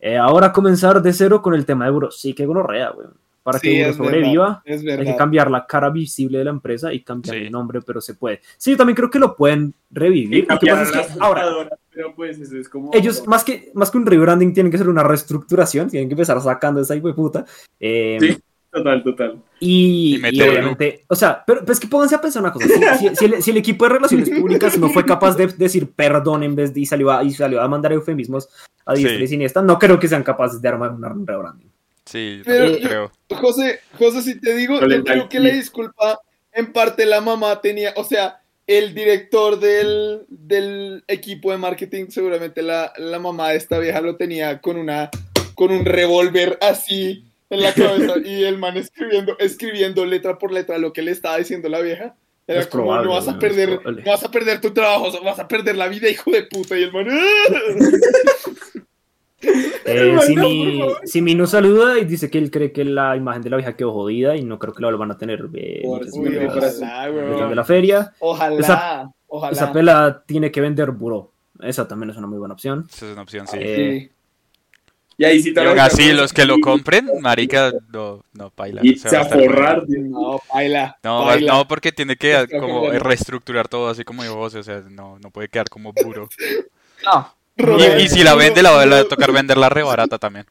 eh, 0.00 0.16
ahora 0.16 0.52
comenzar 0.52 1.00
de 1.02 1.12
cero 1.12 1.40
con 1.42 1.54
el 1.54 1.64
tema 1.64 1.84
de 1.84 1.90
Euro, 1.90 2.10
sí 2.10 2.34
que 2.34 2.46
gonorrea, 2.46 2.90
güey. 2.90 3.06
Para 3.42 3.58
Sí, 3.60 3.68
que 3.68 3.82
Euro 3.82 3.94
sobreviva, 3.96 4.62
verdad, 4.66 4.98
hay 4.98 5.06
que 5.06 5.16
cambiar 5.16 5.50
la 5.50 5.64
cara 5.66 5.88
visible 5.90 6.38
de 6.38 6.44
la 6.44 6.50
empresa 6.50 6.92
y 6.92 7.00
cambiar 7.04 7.36
Sí. 7.36 7.42
el 7.44 7.52
nombre, 7.52 7.80
pero 7.80 8.00
se 8.00 8.14
puede. 8.14 8.40
Sí, 8.56 8.72
yo 8.72 8.76
también 8.76 8.96
creo 8.96 9.08
que 9.08 9.20
lo 9.20 9.36
pueden 9.36 9.72
revivir. 9.90 10.46
Lo 10.50 10.58
que 10.58 10.66
pasa 10.66 10.82
es 10.82 10.90
que 10.90 11.18
ahora, 11.20 11.44
pero 11.94 12.12
pues 12.14 12.38
eso 12.40 12.56
es 12.56 12.68
como. 12.68 12.90
ellos, 12.92 13.24
más 13.28 13.44
que, 13.44 13.70
más 13.74 13.90
que 13.92 13.98
un 13.98 14.06
rebranding, 14.06 14.52
tienen 14.52 14.70
que 14.72 14.76
hacer 14.76 14.88
una 14.88 15.04
reestructuración, 15.04 15.88
tienen 15.88 16.08
que 16.08 16.14
empezar 16.14 16.40
sacando 16.40 16.80
esa 16.80 16.96
hijo 16.96 17.06
de 17.06 17.14
puta. 17.14 17.44
Eh, 17.78 18.18
Sí. 18.20 18.38
Total, 18.76 19.02
total. 19.02 19.42
Y, 19.60 20.16
Y 20.22 20.36
y 20.36 20.42
obviamente, 20.42 21.04
o 21.08 21.14
sea, 21.14 21.42
pero, 21.46 21.60
pero 21.60 21.72
es 21.72 21.80
que 21.80 21.86
pónganse 21.88 22.14
a 22.14 22.20
pensar 22.20 22.42
una 22.42 22.52
cosa. 22.52 22.66
Si, 22.68 23.08
si- 23.08 23.16
si 23.16 23.24
el, 23.24 23.42
si 23.42 23.50
el 23.50 23.56
equipo 23.56 23.84
de 23.86 23.94
relaciones 23.94 24.28
públicas 24.30 24.76
no 24.78 24.90
fue 24.90 25.04
capaz 25.04 25.36
de 25.36 25.46
decir 25.58 25.90
perdón 25.92 26.42
en 26.42 26.54
vez 26.54 26.74
de 26.74 26.80
y 26.80 26.86
salió 26.86 27.10
a, 27.10 27.24
y 27.24 27.32
salió 27.32 27.60
a 27.62 27.68
mandar 27.68 27.92
eufemismos 27.92 28.48
a 28.84 28.94
diestra 28.94 29.16
Sí. 29.18 29.24
y 29.24 29.28
siniestra, 29.28 29.62
no 29.62 29.78
creo 29.78 29.98
que 29.98 30.08
sean 30.08 30.22
capaces 30.22 30.60
de 30.60 30.68
armar 30.68 30.92
una- 30.92 31.08
un 31.12 31.26
rebranding. 31.26 31.70
Sí, 32.04 32.42
Pero 32.44 32.66
yo- 32.76 32.88
creo. 32.88 33.12
José, 33.40 33.80
José, 33.98 34.22
si 34.22 34.40
te 34.40 34.54
digo, 34.54 34.78
yo 34.80 35.04
creo 35.04 35.28
que 35.28 35.40
la 35.40 35.50
disculpa, 35.50 36.20
en 36.52 36.72
parte 36.72 37.04
la 37.06 37.20
mamá 37.20 37.60
tenía, 37.60 37.92
o 37.96 38.04
sea, 38.04 38.40
el 38.66 38.94
director 38.94 39.58
del, 39.58 40.22
del 40.28 41.02
equipo 41.08 41.50
de 41.52 41.58
marketing, 41.58 42.06
seguramente 42.10 42.62
la, 42.62 42.92
la 42.98 43.18
mamá 43.18 43.50
de 43.50 43.56
esta 43.56 43.78
vieja 43.78 44.00
lo 44.00 44.16
tenía 44.16 44.60
con 44.60 44.76
una, 44.76 45.08
con 45.54 45.70
un 45.72 45.84
revólver 45.84 46.58
así 46.60 47.25
en 47.50 47.60
la 47.62 47.72
cabeza 47.74 48.14
y 48.24 48.44
el 48.44 48.58
man 48.58 48.76
escribiendo, 48.76 49.36
escribiendo 49.38 50.04
letra 50.04 50.38
por 50.38 50.52
letra 50.52 50.78
lo 50.78 50.92
que 50.92 51.02
le 51.02 51.10
estaba 51.12 51.36
diciendo 51.38 51.68
la 51.68 51.80
vieja. 51.80 52.14
Era 52.48 52.60
Es 52.60 52.66
como, 52.68 52.84
probable, 52.84 53.08
no 53.08 53.14
vas 53.14 53.28
a 53.28 53.38
perder, 53.38 53.80
no 53.84 54.10
vas 54.10 54.22
a 54.24 54.30
perder 54.30 54.60
tu 54.60 54.70
trabajo, 54.72 55.10
vas 55.24 55.38
a 55.40 55.48
perder 55.48 55.76
la 55.76 55.88
vida, 55.88 56.08
hijo 56.08 56.30
de 56.30 56.44
puta. 56.44 56.78
Y 56.78 56.84
el 56.84 56.92
man, 56.92 57.06
"Ah". 57.10 58.76
Eh, 59.84 60.16
Ay, 60.18 60.26
si, 60.26 60.34
no, 60.34 60.48
mi, 60.48 60.78
por 60.80 60.88
favor. 60.90 61.00
si 61.08 61.22
mi 61.22 61.34
nos 61.34 61.50
saluda 61.50 61.98
y 61.98 62.04
dice 62.04 62.30
que 62.30 62.38
él 62.38 62.50
cree 62.50 62.72
que 62.72 62.84
la 62.84 63.16
imagen 63.16 63.42
de 63.42 63.50
la 63.50 63.56
vieja 63.58 63.76
quedó 63.76 63.92
jodida 63.92 64.34
y 64.36 64.42
no 64.44 64.58
creo 64.58 64.72
que 64.72 64.82
la 64.82 64.90
van 64.96 65.10
a 65.10 65.18
tener 65.18 65.46
eh, 65.54 65.82
Por 65.84 66.02
Uy, 66.12 66.36
ojalá, 66.46 67.48
de 67.48 67.54
la 67.54 67.64
feria. 67.64 68.12
Ojalá, 68.18 68.58
Esa- 68.58 69.10
ojalá. 69.26 69.52
Esa 69.52 69.72
pela 69.72 70.22
tiene 70.26 70.50
que 70.50 70.60
vender 70.60 70.90
buró. 70.92 71.32
Esa 71.60 71.86
también 71.86 72.10
es 72.10 72.16
una 72.16 72.26
muy 72.26 72.38
buena 72.38 72.54
opción. 72.54 72.86
Esa 72.90 73.06
es 73.06 73.12
una 73.12 73.22
opción, 73.22 73.46
sí. 73.46 73.56
Eh, 73.60 74.00
Sí. 74.00 74.10
Y 75.18 75.24
ahí 75.24 75.40
sí 75.42 75.54
así, 75.80 76.12
los 76.12 76.32
que 76.34 76.44
lo 76.44 76.58
compren, 76.60 77.08
marica, 77.22 77.72
no, 77.90 78.22
no, 78.34 78.50
paila. 78.50 78.82
Y 78.84 78.96
se 78.96 79.08
se 79.08 79.16
va 79.16 79.22
a 79.22 79.26
forrar. 79.26 79.84
No, 79.88 80.40
baila. 80.52 80.98
No, 81.02 81.34
no, 81.40 81.66
porque 81.66 81.90
tiene 81.90 82.16
que 82.16 82.46
como 82.60 82.92
no. 82.92 82.98
reestructurar 82.98 83.66
todo 83.66 83.88
así 83.88 84.04
como 84.04 84.22
dijo 84.22 84.34
José, 84.34 84.58
o 84.58 84.62
sea, 84.62 84.82
no, 84.90 85.18
no 85.18 85.30
puede 85.30 85.48
quedar 85.48 85.70
como 85.70 85.94
puro. 85.94 86.28
No. 87.04 87.34
Y, 87.78 88.02
y 88.02 88.08
si 88.08 88.22
la 88.22 88.34
vende, 88.34 88.62
la 88.62 88.70
va 88.72 88.82
a 88.82 89.04
tocar 89.08 89.32
venderla 89.32 89.70
re 89.70 89.82
barata 89.82 90.18
también. 90.18 90.44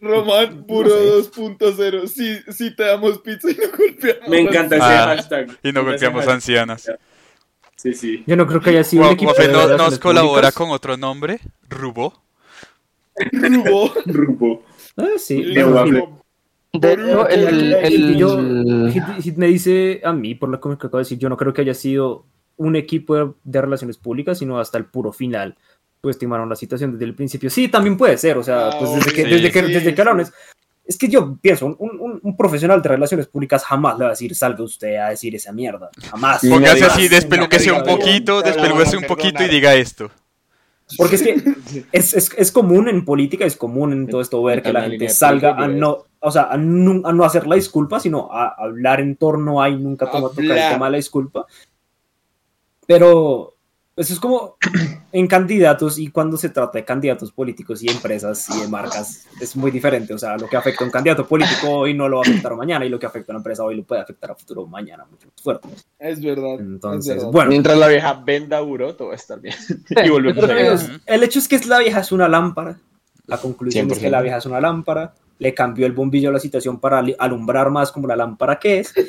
Román 0.00 0.64
puro 0.66 0.90
2.0. 0.90 2.06
Sí, 2.08 2.38
sí 2.52 2.74
te 2.76 2.82
damos 2.84 3.18
pizza 3.20 3.50
y 3.50 3.54
no 3.54 3.76
golpeamos. 3.76 4.28
Me 4.28 4.40
encanta 4.40 4.76
ese 4.76 4.84
Ah, 4.84 5.06
hashtag. 5.16 5.58
Y 5.62 5.72
no 5.72 5.82
golpeamos 5.84 6.26
ancianas. 6.28 6.90
Sí, 7.76 7.94
sí. 7.94 8.24
Yo 8.26 8.36
no 8.36 8.46
creo 8.46 8.60
que 8.60 8.70
haya 8.70 8.84
sido 8.84 9.02
un 9.04 9.08
Gua- 9.10 9.12
equipo 9.14 9.32
Guafe 9.32 9.48
de 9.48 9.52
no- 9.54 9.76
nos 9.78 9.98
colabora 9.98 10.52
con 10.52 10.70
otro 10.70 10.96
nombre, 10.98 11.40
Rubo. 11.68 12.23
Rubo. 13.32 13.92
Rumbo. 14.06 14.62
Ah, 14.96 15.06
sí. 15.18 15.42
De 16.72 16.92
hecho, 16.92 17.28
el, 17.28 17.86
Y 17.92 18.16
yo- 18.18 18.38
el- 18.38 18.90
Hit, 18.92 19.02
Hit 19.22 19.36
me 19.36 19.46
dice 19.46 20.00
a 20.04 20.12
mí, 20.12 20.34
por 20.34 20.48
lo 20.48 20.60
que 20.60 20.68
acabo 20.72 20.96
de 20.98 21.02
decir, 21.02 21.18
yo 21.18 21.28
no 21.28 21.36
creo 21.36 21.52
que 21.52 21.60
haya 21.62 21.74
sido 21.74 22.26
un 22.56 22.74
equipo 22.76 23.14
de, 23.16 23.30
de 23.44 23.60
relaciones 23.60 23.96
públicas, 23.96 24.38
sino 24.38 24.58
hasta 24.58 24.78
el 24.78 24.86
puro 24.86 25.12
final. 25.12 25.56
Pues 26.00 26.16
estimaron 26.16 26.48
la 26.48 26.56
situación 26.56 26.92
desde 26.92 27.04
el 27.04 27.14
principio. 27.14 27.48
Sí, 27.48 27.68
también 27.68 27.96
puede 27.96 28.18
ser, 28.18 28.36
o 28.38 28.42
sea, 28.42 28.68
Ah, 28.68 28.76
pues 28.78 28.92
desde 28.96 29.12
que, 29.12 29.24
sí, 29.24 29.30
desde 29.30 29.50
que, 29.52 29.60
sí, 29.60 29.72
desde 29.72 29.90
que 29.90 29.94
sí. 29.94 30.00
hablaron 30.00 30.20
es, 30.20 30.32
es 30.84 30.98
que 30.98 31.08
yo 31.08 31.36
pienso, 31.40 31.66
un, 31.66 31.76
un- 31.78 32.20
un 32.22 32.36
profesional 32.36 32.82
de 32.82 32.88
relaciones 32.88 33.26
públicas 33.28 33.64
jamás 33.64 33.96
le 33.96 34.04
va 34.04 34.08
a 34.08 34.12
decir, 34.12 34.34
salga 34.34 34.62
usted 34.64 34.96
a 34.96 35.10
decir 35.10 35.34
esa 35.34 35.52
mierda. 35.52 35.90
Jamás. 36.10 36.40
Póngase 36.46 36.84
así, 36.84 37.08
despeluquese 37.08 37.70
un 37.72 37.84
poquito, 37.84 38.42
no, 38.42 38.98
un 38.98 39.04
poquito 39.06 39.42
y 39.44 39.48
diga 39.48 39.74
esto. 39.76 40.10
Porque 40.96 41.16
es 41.16 41.22
que 41.22 41.34
es, 41.92 42.14
es, 42.14 42.30
es 42.36 42.52
común 42.52 42.88
en 42.88 43.04
política, 43.04 43.44
es 43.44 43.56
común 43.56 43.92
en 43.92 44.06
todo 44.06 44.20
esto 44.20 44.42
ver 44.42 44.62
que 44.62 44.72
la 44.72 44.82
gente 44.82 45.08
salga 45.08 45.56
a 45.56 45.68
no, 45.68 46.04
o 46.20 46.30
sea, 46.30 46.44
a 46.44 46.56
no, 46.56 47.06
a 47.06 47.12
no 47.12 47.24
hacer 47.24 47.46
la 47.46 47.56
disculpa, 47.56 48.00
sino 48.00 48.30
a 48.32 48.54
hablar 48.56 49.00
en 49.00 49.16
torno 49.16 49.62
a 49.62 49.68
y 49.68 49.76
nunca 49.76 50.10
toma 50.10 50.28
tocar 50.28 50.58
el 50.58 50.72
tema 50.72 50.86
de 50.86 50.92
la 50.92 50.96
disculpa. 50.96 51.46
Pero 52.86 53.53
Eso 53.96 54.12
es 54.12 54.18
como 54.18 54.56
en 55.12 55.26
candidatos 55.28 56.00
y 56.00 56.08
cuando 56.08 56.36
se 56.36 56.48
trata 56.48 56.78
de 56.78 56.84
candidatos 56.84 57.30
políticos 57.30 57.80
y 57.82 57.88
empresas 57.88 58.48
y 58.50 58.62
de 58.62 58.68
marcas 58.68 59.26
es 59.40 59.54
muy 59.54 59.70
diferente. 59.70 60.12
O 60.12 60.18
sea, 60.18 60.36
lo 60.36 60.48
que 60.48 60.56
afecta 60.56 60.82
a 60.82 60.86
un 60.86 60.90
candidato 60.90 61.26
político 61.26 61.70
hoy 61.70 61.94
no 61.94 62.08
lo 62.08 62.16
va 62.16 62.22
a 62.26 62.28
afectar 62.28 62.56
mañana 62.56 62.84
y 62.84 62.88
lo 62.88 62.98
que 62.98 63.06
afecta 63.06 63.30
a 63.30 63.34
una 63.34 63.38
empresa 63.38 63.62
hoy 63.62 63.76
lo 63.76 63.84
puede 63.84 64.00
afectar 64.00 64.32
a 64.32 64.34
futuro 64.34 64.66
mañana 64.66 65.04
mucho 65.08 65.28
más 65.28 65.40
fuerte. 65.40 65.68
Es 65.98 66.20
verdad. 66.20 66.58
Entonces, 66.58 67.10
es 67.10 67.16
verdad. 67.18 67.32
bueno, 67.32 67.50
Mientras 67.50 67.78
la 67.78 67.86
vieja 67.86 68.14
venda 68.14 68.58
duro, 68.58 68.96
todo 68.96 69.08
va 69.08 69.14
a 69.14 69.16
estar 69.16 69.40
bien. 69.40 69.54
y 70.04 70.08
volvemos 70.08 70.42
a 70.42 70.52
amigos, 70.52 70.90
el 71.06 71.22
hecho 71.22 71.38
es 71.38 71.46
que 71.46 71.60
la 71.60 71.78
vieja 71.78 72.00
es 72.00 72.10
una 72.10 72.28
lámpara. 72.28 72.76
La 73.26 73.38
conclusión 73.38 73.90
es 73.92 73.98
que 73.98 74.08
100%. 74.08 74.10
la 74.10 74.22
vieja 74.22 74.38
es 74.38 74.46
una 74.46 74.60
lámpara. 74.60 75.14
Le 75.38 75.54
cambió 75.54 75.86
el 75.86 75.92
bombillo 75.92 76.30
a 76.30 76.32
la 76.32 76.40
situación 76.40 76.80
para 76.80 77.04
alumbrar 77.18 77.70
más 77.70 77.92
como 77.92 78.08
la 78.08 78.16
lámpara 78.16 78.58
que 78.58 78.80
es. 78.80 78.92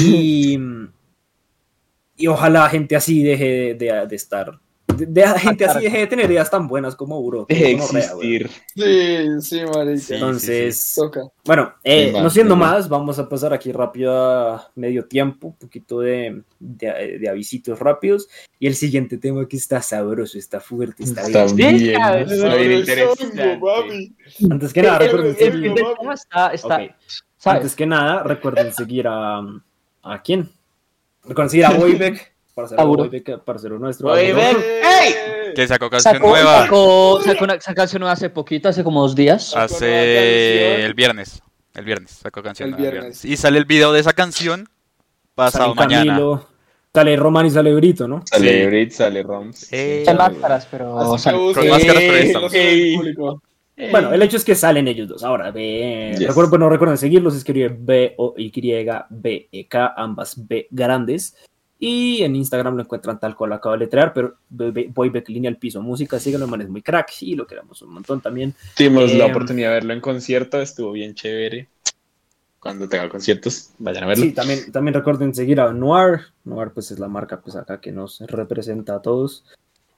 Y, 0.00 0.58
y 2.16 2.26
ojalá 2.26 2.68
gente 2.68 2.96
así 2.96 3.22
deje 3.22 3.44
de, 3.44 3.74
de- 3.74 4.06
de 4.06 4.16
estar. 4.16 4.58
De, 4.96 5.04
de- 5.04 5.26
gente 5.40 5.66
así 5.66 5.80
deje 5.80 5.98
de 5.98 6.06
tener 6.06 6.30
ideas 6.30 6.50
tan 6.50 6.66
buenas 6.66 6.96
como 6.96 7.18
Uro. 7.20 7.44
Deje 7.48 7.64
de 7.64 7.72
existir. 7.72 8.50
Sí, 8.74 9.26
sí, 9.42 9.60
marica. 9.74 9.98
Sí. 10.00 10.14
Entonces, 10.14 10.92
Toca. 10.94 11.20
bueno, 11.44 11.74
eh, 11.84 12.12
Sí, 12.14 12.20
no 12.22 12.30
siendo 12.30 12.54
sí, 12.54 12.60
más, 12.60 12.88
vamos 12.88 13.18
a 13.18 13.28
pasar 13.28 13.52
aquí 13.52 13.72
rápido 13.72 14.14
a 14.16 14.70
medio 14.74 15.04
tiempo, 15.04 15.48
un 15.48 15.56
poquito 15.56 16.00
de, 16.00 16.40
de, 16.58 17.18
de 17.18 17.28
avisitos 17.28 17.78
rápidos. 17.78 18.28
Y 18.58 18.68
el 18.68 18.74
siguiente 18.74 19.18
tema 19.18 19.46
que 19.46 19.58
está 19.58 19.82
sabroso, 19.82 20.38
está 20.38 20.60
fuerte, 20.60 21.02
está 21.04 21.22
Está 21.26 21.44
bien. 21.52 21.76
bien, 21.76 22.00
está 22.26 22.54
bien 22.56 22.72
interesante. 22.72 23.60
Antes 24.50 24.72
que 24.72 24.82
nada, 24.82 24.98
recuerden 25.00 25.36
seguir. 25.36 25.74
Antes 27.44 27.74
que 27.74 27.86
nada, 27.86 28.22
recuerden 28.22 28.72
seguir 28.72 29.06
a. 29.08 29.40
¿A 30.02 30.22
quién? 30.22 30.48
Recuerden 31.28 31.50
seguir 31.50 31.66
a 31.66 31.70
Boybeck. 31.70 32.32
Boybeck, 32.54 33.38
parcero 33.44 33.78
nuestro. 33.78 34.08
Boybeck. 34.08 34.56
¡Ey! 34.58 35.14
Que 35.54 35.66
sacó 35.68 35.88
canción 35.90 36.14
Sacó, 36.14 36.28
nueva 36.28 36.62
sacó, 36.62 37.20
sacó 37.24 37.44
una 37.44 37.60
sacó 37.60 37.74
canción 37.76 38.00
nueva 38.00 38.12
hace 38.12 38.30
poquito, 38.30 38.68
hace 38.68 38.82
como 38.84 39.02
dos 39.02 39.14
días. 39.14 39.54
Hace 39.56 40.84
el 40.84 40.94
viernes. 40.94 41.42
El 41.74 41.84
viernes 41.84 42.10
sacó 42.12 42.42
canción 42.42 42.68
El 42.68 42.70
nueva 42.72 42.86
el 42.86 42.92
viernes. 42.92 43.22
viernes. 43.22 43.38
Y 43.38 43.40
sale 43.40 43.58
el 43.58 43.64
video 43.64 43.92
de 43.92 44.00
esa 44.00 44.12
canción 44.12 44.68
pasado 45.34 45.74
Sale 45.74 45.74
mañana. 45.74 46.12
Camilo, 46.14 46.48
sale 46.94 47.16
Roman 47.16 47.46
y 47.46 47.50
sale 47.50 47.74
Brito, 47.74 48.08
¿no? 48.08 48.22
Sale 48.26 48.60
Sí. 48.62 48.66
Brit, 48.66 48.90
sale 48.92 49.22
Roms. 49.22 49.68
Eh, 49.72 50.04
máscaras, 50.16 50.66
pero. 50.70 50.92
Con 50.92 51.10
máscaras, 51.10 51.52
pero 51.54 52.14
estamos- 52.16 52.52
público. 53.76 53.92
Bueno, 53.92 54.12
el 54.12 54.22
hecho 54.22 54.36
es 54.36 54.44
que 54.44 54.54
salen 54.54 54.88
ellos 54.88 55.08
dos. 55.08 55.22
Ahora, 55.22 55.50
ve, 55.50 56.14
Yes. 56.18 56.28
recuerden, 56.28 56.50
bueno, 56.50 56.68
recuerden 56.68 56.98
seguirlos, 56.98 57.34
se 57.34 57.38
escribe 57.40 57.76
B 57.78 58.14
O 58.16 58.34
Y 58.36 58.50
B 59.10 59.48
E 59.52 59.68
K, 59.68 59.94
ambas 59.96 60.46
B 60.46 60.66
grandes. 60.70 61.36
Y 61.78 62.22
en 62.22 62.34
Instagram 62.34 62.74
lo 62.74 62.82
encuentran 62.82 63.20
tal 63.20 63.36
cual 63.36 63.50
lo 63.50 63.56
acabo 63.56 63.74
de 63.74 63.80
letrear, 63.80 64.14
pero 64.14 64.36
Boybeck 64.48 65.28
línea 65.28 65.50
al 65.50 65.58
piso 65.58 65.82
música, 65.82 66.18
síganlo, 66.18 66.46
man, 66.46 66.62
es 66.62 66.70
muy 66.70 66.80
crack 66.80 67.12
y 67.20 67.34
lo 67.34 67.46
queremos 67.46 67.82
un 67.82 67.92
montón 67.92 68.22
también. 68.22 68.54
Tuvimos 68.74 69.12
la 69.12 69.26
Eh, 69.26 69.30
oportunidad 69.30 69.68
de 69.68 69.74
verlo 69.74 69.92
en 69.92 70.00
concierto, 70.00 70.58
estuvo 70.62 70.92
bien 70.92 71.14
chévere. 71.14 71.68
Cuando 72.60 72.88
tenga 72.88 73.10
conciertos, 73.10 73.72
vayan 73.78 74.04
a 74.04 74.06
verlo. 74.06 74.24
Sí, 74.24 74.32
también, 74.32 74.72
también 74.72 74.94
recuerden 74.94 75.34
seguir 75.34 75.60
a 75.60 75.70
Noir. 75.70 76.20
Noir 76.44 76.70
pues 76.72 76.90
es 76.90 76.98
la 76.98 77.08
marca 77.08 77.42
pues 77.42 77.54
acá 77.56 77.78
que 77.78 77.92
nos 77.92 78.20
representa 78.20 78.94
a 78.94 79.02
todos. 79.02 79.44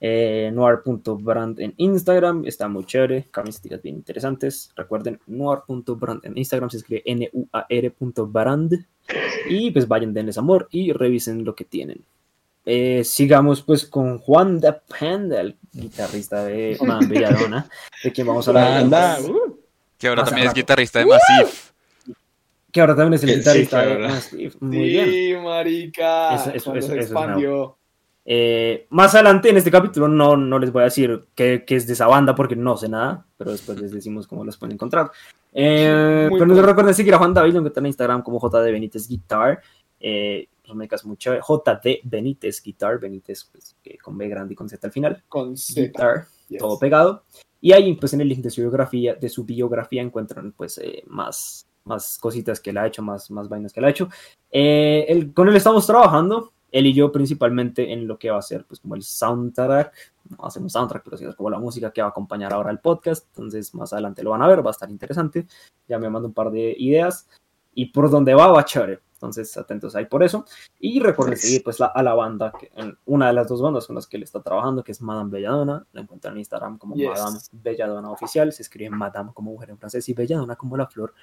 Eh, 0.01 0.49
noir.brand 0.53 1.59
en 1.59 1.73
Instagram, 1.77 2.45
está 2.45 2.67
muy 2.69 2.85
chévere, 2.85 3.27
camisetas 3.31 3.81
bien 3.81 3.95
interesantes. 3.95 4.71
Recuerden 4.75 5.19
noir.brand 5.27 6.25
en 6.25 6.37
Instagram, 6.37 6.69
se 6.69 6.77
escribe 6.77 7.03
N-U-A-R.brand. 7.05 8.85
Y 9.49 9.71
pues 9.71 9.87
vayan, 9.87 10.13
denles 10.13 10.37
amor 10.37 10.67
y 10.71 10.91
revisen 10.93 11.43
lo 11.43 11.55
que 11.55 11.65
tienen. 11.65 12.03
Eh, 12.65 13.03
sigamos 13.03 13.61
pues 13.63 13.85
con 13.85 14.19
Juan 14.19 14.59
de 14.59 14.73
Panda, 14.73 15.41
el 15.41 15.57
guitarrista 15.73 16.43
de 16.45 16.77
Man 16.85 17.07
Belladona, 17.09 17.67
de 18.03 18.11
quien 18.11 18.27
vamos 18.27 18.47
a 18.47 18.51
hablar. 18.51 18.77
Anda, 18.83 19.17
uh. 19.21 19.57
Que 19.97 20.07
ahora 20.07 20.23
también 20.23 20.47
es 20.47 20.53
guitarrista 20.53 20.99
de 20.99 21.05
Massif. 21.07 21.71
Que 22.71 22.81
ahora 22.81 22.95
también 22.95 23.15
es 23.15 23.23
el 23.23 23.39
guitarrista 23.39 23.83
sí, 23.83 23.89
de. 23.89 23.97
Mastiff. 23.97 24.55
Muy 24.61 24.77
bien. 24.89 25.09
Sí, 25.09 25.33
marica. 25.43 26.35
Eso- 26.35 26.51
eso- 26.51 26.63
cuando 26.65 26.79
eso- 26.79 26.87
se 26.93 26.99
eso 26.99 27.01
expandió. 27.01 27.77
Eh, 28.25 28.85
más 28.89 29.15
adelante 29.15 29.49
en 29.49 29.57
este 29.57 29.71
capítulo 29.71 30.07
no, 30.07 30.37
no 30.37 30.59
les 30.59 30.71
voy 30.71 30.81
a 30.81 30.85
decir 30.85 31.25
qué, 31.33 31.63
qué 31.65 31.75
es 31.75 31.87
de 31.87 31.93
esa 31.93 32.05
banda 32.07 32.35
porque 32.35 32.55
no 32.55 32.77
sé 32.77 32.87
nada, 32.89 33.25
pero 33.37 33.51
después 33.51 33.79
les 33.79 33.91
decimos 33.91 34.27
cómo 34.27 34.43
los 34.43 34.57
pueden 34.57 34.73
encontrar. 34.75 35.09
Eh, 35.53 36.27
pero 36.31 36.45
no 36.45 36.53
cool. 36.53 36.63
recuerden 36.65 36.93
seguir 36.93 37.13
a 37.15 37.17
Juan 37.17 37.33
David, 37.33 37.53
lo 37.53 37.59
encuentran 37.59 37.85
en 37.85 37.89
Instagram 37.89 38.21
como 38.21 38.39
JD 38.39 38.71
Benítez 38.71 39.07
Guitar. 39.07 39.61
Eh, 39.99 40.47
pues 40.63 40.75
me 40.77 40.87
caso 40.87 41.07
mucho. 41.07 41.33
JD 41.35 42.01
Benítez 42.03 42.61
Guitar, 42.61 42.99
Benítez 42.99 43.49
pues, 43.51 43.75
con 44.03 44.17
B 44.17 44.27
grande 44.27 44.53
y 44.53 44.55
con 44.55 44.69
Z 44.69 44.85
al 44.85 44.93
final. 44.93 45.23
Con 45.27 45.57
Z. 45.57 45.81
Guitar, 45.81 46.25
Yes. 46.49 46.59
todo 46.59 46.77
pegado. 46.79 47.23
Y 47.61 47.73
ahí, 47.73 47.93
pues 47.95 48.13
en 48.13 48.21
el 48.21 48.29
link 48.29 48.39
de 48.41 48.49
su 48.49 48.61
biografía, 48.61 49.15
de 49.15 49.29
su 49.29 49.43
biografía 49.43 50.01
encuentran 50.01 50.51
pues 50.53 50.77
eh, 50.79 51.03
más, 51.07 51.67
más 51.85 52.17
cositas 52.19 52.59
que 52.59 52.69
él 52.71 52.77
ha 52.77 52.87
hecho, 52.87 53.01
más, 53.03 53.29
más 53.31 53.49
vainas 53.49 53.71
que 53.73 53.79
él 53.79 53.85
ha 53.85 53.89
hecho. 53.89 54.09
Eh, 54.51 55.05
él- 55.09 55.33
con 55.33 55.47
él 55.49 55.55
estamos 55.55 55.85
trabajando, 55.85 56.51
él 56.71 56.85
y 56.85 56.93
yo 56.93 57.11
principalmente 57.11 57.91
en 57.91 58.07
lo 58.07 58.17
que 58.17 58.29
va 58.29 58.39
a 58.39 58.41
ser 58.41 58.65
pues 58.65 58.79
como 58.79 58.95
el 58.95 59.03
soundtrack, 59.03 59.93
no 60.29 60.45
hacemos 60.45 60.73
soundtrack, 60.73 61.03
pero 61.03 61.17
sí 61.17 61.25
es 61.25 61.35
como 61.35 61.49
la 61.49 61.59
música 61.59 61.91
que 61.91 62.01
va 62.01 62.07
a 62.07 62.11
acompañar 62.11 62.53
ahora 62.53 62.71
el 62.71 62.79
podcast, 62.79 63.25
entonces 63.29 63.73
más 63.73 63.93
adelante 63.93 64.23
lo 64.23 64.31
van 64.31 64.41
a 64.41 64.47
ver, 64.47 64.65
va 64.65 64.69
a 64.69 64.71
estar 64.71 64.89
interesante, 64.89 65.47
ya 65.87 65.99
me 65.99 66.09
mando 66.09 66.27
un 66.27 66.33
par 66.33 66.51
de 66.51 66.75
ideas 66.77 67.27
y 67.73 67.87
por 67.87 68.09
donde 68.09 68.33
va 68.33 68.47
va 68.47 68.65
chévere, 68.65 68.99
entonces 69.19 69.57
atentos 69.57 69.97
ahí 69.97 70.05
por 70.05 70.23
eso. 70.23 70.45
Y 70.79 71.01
recuerden 71.01 71.35
seguir 71.37 71.61
pues 71.61 71.77
la- 71.81 71.87
a 71.87 72.01
la 72.01 72.13
banda, 72.13 72.53
que, 72.57 72.71
en 72.73 72.97
una 73.05 73.27
de 73.27 73.33
las 73.33 73.49
dos 73.49 73.61
bandas 73.61 73.85
con 73.85 73.97
las 73.97 74.07
que 74.07 74.15
él 74.15 74.23
está 74.23 74.41
trabajando, 74.41 74.81
que 74.81 74.93
es 74.93 75.01
Madame 75.01 75.29
Belladonna, 75.29 75.85
la 75.91 76.01
encuentran 76.01 76.35
en 76.35 76.39
Instagram 76.39 76.77
como 76.77 76.95
Yes. 76.95 77.09
Madame 77.09 77.39
Belladonna 77.51 78.11
Oficial, 78.11 78.53
se 78.53 78.61
escribe 78.61 78.89
Madame 78.91 79.31
como 79.33 79.51
mujer 79.51 79.71
en 79.71 79.77
francés 79.77 80.07
y 80.07 80.13
Belladonna 80.13 80.55
como 80.55 80.77
la 80.77 80.87
flor, 80.87 81.13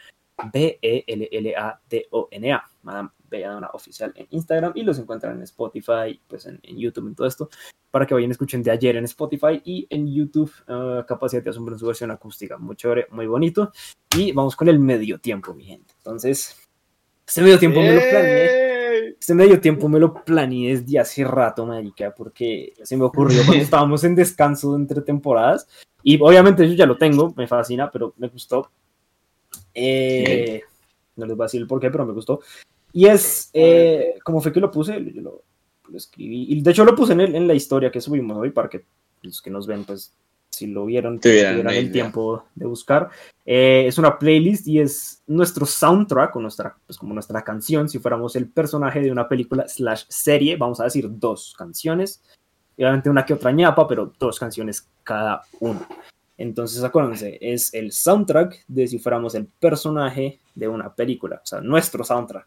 B-E-L-L-A-D-O-N-A, 1.47 2.65
Madame 2.83 3.09
Belladonna 3.31 3.71
Oficial 3.73 4.13
en 4.17 4.27
Instagram. 4.31 4.73
Y 4.75 4.83
los 4.83 4.99
encuentran 4.99 5.37
en 5.37 5.43
Spotify, 5.43 6.21
pues 6.29 6.45
en, 6.47 6.61
en 6.63 6.77
YouTube, 6.79 7.09
en 7.09 7.15
todo 7.15 7.27
esto, 7.27 7.49
para 7.91 8.07
que 8.07 8.13
vayan 8.15 8.31
escuchen 8.31 8.63
de 8.63 8.71
ayer 8.71 8.97
en 8.97 9.05
Spotify 9.05 9.63
y 9.65 9.87
en 9.89 10.07
YouTube, 10.13 10.53
eh, 10.69 11.03
Capacidad 11.09 11.43
de 11.43 11.49
Asombro 11.51 11.75
en 11.75 11.79
su 11.79 11.87
versión 11.87 12.11
acústica, 12.11 12.59
muy 12.59 12.77
chévere, 12.77 13.07
muy 13.11 13.27
bonito, 13.27 13.73
y 14.17 14.33
vamos 14.33 14.55
con 14.57 14.69
el 14.69 14.79
medio 14.79 15.19
tiempo, 15.19 15.55
mi 15.55 15.65
gente, 15.65 15.95
entonces, 15.99 16.66
este 17.27 17.43
medio 17.43 17.59
tiempo 17.59 17.81
me 17.81 17.93
lo 17.93 18.01
planeé. 18.01 18.66
Este 19.18 19.35
medio 19.35 19.61
tiempo 19.61 19.89
me 19.89 19.99
lo 19.99 20.14
planeé 20.24 20.77
desde 20.79 20.99
hace 20.99 21.24
rato, 21.24 21.66
marica, 21.66 22.14
porque 22.14 22.72
se 22.83 22.97
me 22.97 23.05
ocurrió 23.05 23.45
cuando 23.45 23.62
estábamos 23.64 24.05
en 24.05 24.14
descanso 24.14 24.77
entre 24.77 25.01
temporadas. 25.03 25.66
Y 26.03 26.18
obviamente 26.20 26.68
yo 26.68 26.74
ya 26.74 26.87
lo 26.87 26.97
tengo, 26.97 27.33
me 27.37 27.47
fascina, 27.49 27.91
pero 27.91 28.14
me 28.18 28.29
gustó. 28.29 28.70
Eh, 29.74 30.61
no 31.16 31.27
les 31.27 31.37
voy 31.37 31.45
a 31.45 31.47
decir 31.47 31.61
el 31.61 31.66
por 31.66 31.81
qué, 31.81 31.91
pero 31.91 32.07
me 32.07 32.12
gustó. 32.12 32.41
Y 32.93 33.07
es, 33.07 33.51
eh, 33.53 34.14
como 34.24 34.41
fue 34.41 34.53
que 34.53 34.61
lo 34.61 34.70
puse, 34.70 35.03
yo 35.12 35.20
lo, 35.22 35.43
lo 35.89 35.97
escribí. 35.97 36.47
Y 36.49 36.61
de 36.62 36.70
hecho 36.70 36.85
lo 36.85 36.95
puse 36.95 37.12
en, 37.12 37.20
el- 37.20 37.35
en 37.35 37.47
la 37.47 37.55
historia 37.55 37.91
que 37.91 38.01
subimos 38.01 38.37
hoy 38.39 38.51
para 38.51 38.68
que 38.68 38.85
los 39.22 39.43
que 39.43 39.51
nos 39.51 39.66
ven, 39.66 39.85
pues, 39.85 40.14
si 40.57 40.67
lo 40.67 40.87
vieron, 40.87 41.19
pues, 41.19 41.23
Tuvieran 41.23 41.75
el 41.75 41.93
tiempo 41.93 42.45
de 42.55 42.67
buscar. 42.67 43.11
Eh, 43.45 43.85
es 43.87 43.99
una 43.99 44.19
playlist 44.19 44.67
y 44.67 44.81
es 44.81 45.23
nuestro 45.27 45.67
soundtrack 45.67 46.35
o 46.35 46.41
nuestra, 46.41 46.77
pues 46.87 46.99
como 46.99 47.15
nuestra 47.15 47.43
canción, 47.43 47.89
si 47.89 47.99
fuéramos 47.99 48.35
el 48.37 48.49
personaje 48.49 49.01
de 49.01 49.13
una 49.13 49.29
película 49.29 49.69
slash 49.69 50.05
serie, 50.09 50.57
vamos 50.57 50.81
a 50.81 50.85
decir 50.85 51.07
dos 51.09 51.55
canciones, 51.57 52.23
y 52.77 52.83
obviamente 52.83 53.11
una 53.11 53.25
que 53.25 53.35
otra 53.35 53.53
ñapa, 53.53 53.87
pero 53.87 54.13
dos 54.19 54.39
canciones 54.39 54.89
cada 55.05 55.43
uno. 55.61 55.87
Entonces 56.39 56.83
acuérdense, 56.83 57.39
es 57.41 57.73
el 57.73 57.93
soundtrack 57.93 58.65
de 58.67 58.89
si 58.89 58.99
fuéramos 58.99 59.35
el 59.35 59.47
personaje 59.47 60.41
de 60.55 60.69
una 60.69 60.95
película, 60.95 61.41
o 61.43 61.47
sea, 61.47 61.61
nuestro 61.61 62.03
soundtrack. 62.03 62.47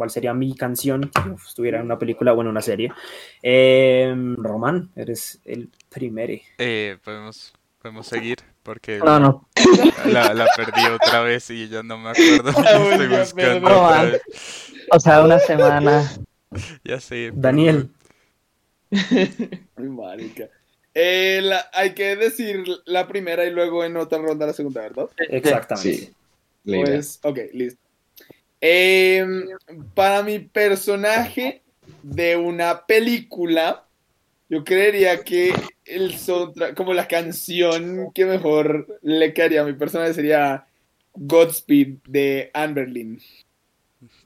¿Cuál 0.00 0.08
sería 0.08 0.32
mi 0.32 0.54
canción 0.54 1.10
si 1.14 1.28
yo 1.28 1.34
estuviera 1.46 1.78
en 1.78 1.84
una 1.84 1.98
película 1.98 2.32
o 2.32 2.40
en 2.40 2.46
una 2.48 2.62
serie? 2.62 2.90
Eh, 3.42 4.10
Román, 4.38 4.90
eres 4.96 5.42
el 5.44 5.68
primero. 5.90 6.32
Eh, 6.56 6.96
podemos, 7.04 7.52
podemos 7.82 8.06
seguir 8.06 8.38
porque 8.62 8.96
No, 8.96 9.20
no. 9.20 9.46
La, 10.06 10.32
la 10.32 10.46
perdí 10.56 10.86
otra 10.86 11.20
vez 11.20 11.50
y 11.50 11.68
yo 11.68 11.82
no 11.82 11.98
me 11.98 12.08
acuerdo. 12.12 12.48
Estoy 12.90 13.08
buscando 13.08 13.66
otra 13.68 14.02
vez. 14.04 14.22
O 14.90 14.98
sea, 14.98 15.22
una 15.22 15.38
semana. 15.38 16.10
Ya 16.82 16.98
sé. 16.98 17.30
Daniel. 17.34 17.90
Ay, 18.90 19.68
marica. 19.76 20.48
Eh, 20.94 21.40
la- 21.42 21.66
hay 21.74 21.92
que 21.92 22.16
decir 22.16 22.64
la 22.86 23.06
primera 23.06 23.44
y 23.44 23.50
luego 23.50 23.84
en 23.84 23.98
otra 23.98 24.16
ronda 24.18 24.46
la 24.46 24.54
segunda, 24.54 24.80
¿verdad? 24.80 25.10
Exactamente. 25.28 25.94
Sí. 26.06 26.14
Pues, 26.64 27.20
ok, 27.22 27.38
listo. 27.52 27.79
Em, 28.60 29.48
para 29.94 30.22
mi 30.22 30.38
personaje 30.38 31.62
de 32.02 32.36
una 32.36 32.86
película, 32.86 33.86
yo 34.48 34.64
creería 34.64 35.22
que 35.22 35.52
el 35.84 36.16
soundtrack, 36.18 36.74
como 36.74 36.92
la 36.92 37.08
canción 37.08 38.12
que 38.12 38.26
mejor 38.26 38.98
le 39.02 39.32
quedaría 39.32 39.62
a 39.62 39.64
mi 39.64 39.72
personaje 39.72 40.14
sería 40.14 40.66
Godspeed 41.14 41.98
de 42.06 42.50
Anne 42.52 42.74
Berlin. 42.74 43.20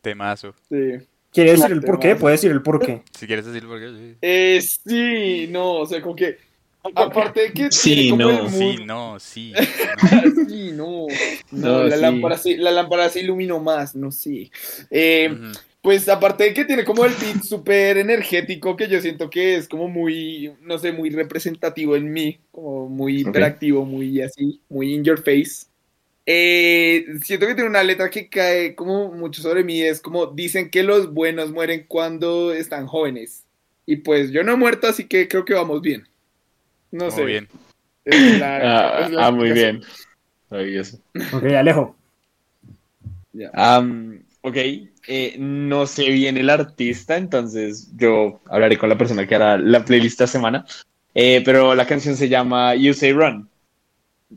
Temazo. 0.01 0.55
Sí. 0.69 0.99
¿Quiere 1.33 1.53
decir 1.53 1.73
el 1.73 1.83
por 1.83 1.99
qué? 1.99 2.13
vas. 2.13 2.21
Puede 2.21 2.33
decir 2.33 2.51
el 2.51 2.63
por 2.63 2.79
qué. 2.79 3.03
Si 3.13 3.27
quieres 3.27 3.45
decir 3.45 3.67
por 3.67 3.81
qué, 3.81 3.89
sí. 3.91 4.17
Eh, 4.23 4.61
sí, 4.63 5.49
no, 5.51 5.75
o 5.81 5.87
sea, 5.87 6.01
como 6.01 6.15
que. 6.15 6.39
Aparte 6.95 7.41
de 7.41 7.53
que. 7.53 7.73
Sí, 7.73 8.13
no, 8.13 8.49
Sí, 8.51 8.77
no, 8.85 9.19
sí. 9.21 9.53
Sí, 10.49 10.73
no. 10.73 11.07
No, 11.51 11.69
No, 11.69 11.85
la, 11.85 11.97
sí. 11.97 12.03
Lámpara 12.03 12.39
se, 12.39 12.57
la 12.59 12.71
lámpara 12.71 13.09
se 13.09 13.21
iluminó 13.21 13.61
más, 13.61 13.95
no 13.95 14.13
sé. 14.13 14.51
Eh, 14.91 15.31
Ujú. 15.33 15.53
Pues 15.85 16.09
aparte 16.09 16.45
de 16.45 16.55
que 16.55 16.65
tiene 16.65 16.83
como 16.83 17.05
el 17.05 17.13
beat 17.13 17.43
súper 17.43 17.99
energético 17.99 18.75
que 18.75 18.89
yo 18.89 19.03
siento 19.03 19.29
que 19.29 19.57
es 19.57 19.69
como 19.69 19.87
muy, 19.87 20.51
no 20.63 20.79
sé, 20.79 20.93
muy 20.93 21.11
representativo 21.11 21.95
en 21.95 22.11
mí, 22.11 22.39
como 22.53 22.89
muy 22.89 23.21
hiperactivo, 23.21 23.85
muy 23.85 24.23
así, 24.23 24.63
muy 24.71 24.95
in 24.95 25.05
your 25.05 25.23
face. 25.23 25.67
Eh, 26.25 27.05
siento 27.23 27.47
que 27.47 27.55
tiene 27.55 27.69
una 27.69 27.83
letra 27.83 28.09
que 28.09 28.31
cae 28.31 28.75
como 28.75 29.13
mucho 29.13 29.43
sobre 29.43 29.63
mí, 29.63 29.83
es 29.83 30.01
como 30.01 30.29
dicen 30.29 30.71
que 30.71 30.83
los 30.83 31.13
buenos 31.13 31.51
mueren 31.51 31.85
cuando 31.87 32.55
están 32.55 32.87
jóvenes. 32.87 33.45
Y 33.85 33.97
pues 33.97 34.31
yo 34.31 34.43
no 34.43 34.53
he 34.53 34.57
muerto, 34.57 34.87
así 34.87 35.05
que 35.05 35.29
creo 35.29 35.45
que 35.45 35.53
vamos 35.53 35.83
bien. 35.83 36.09
No 36.95 37.07
Muy 37.07 37.13
sé. 37.13 37.25
bien. 37.25 37.49
Es 38.05 38.39
la- 38.39 38.57
Ah, 38.63 39.05
es 39.07 39.11
la 39.11 39.27
ah, 39.27 39.31
muy 39.33 39.51
bien. 39.51 39.83
Maravilloso. 40.49 40.99
Ok, 41.33 41.45
Alejo. 41.47 41.97
Ya. 43.33 43.51
Am, 43.53 44.23
ok, 44.43 44.57
eh, 45.09 45.35
no 45.37 45.89
sé 45.89 46.09
bien 46.11 46.37
el 46.37 46.49
artista, 46.49 47.17
entonces 47.17 47.91
yo 47.97 48.41
hablaré 48.49 48.79
con 48.79 48.89
la 48.89 48.97
persona 48.97 49.27
que 49.27 49.35
hará 49.35 49.59
la 49.59 49.85
playlist 49.85 50.21
esta 50.21 50.29
semana. 50.29 50.65
Eh, 51.17 51.43
pero 51.45 51.75
la 51.75 51.85
canción 51.85 52.17
se 52.17 52.29
llama 52.29 52.77
You 52.77 52.95
Say 52.95 53.13
Run, 53.13 53.49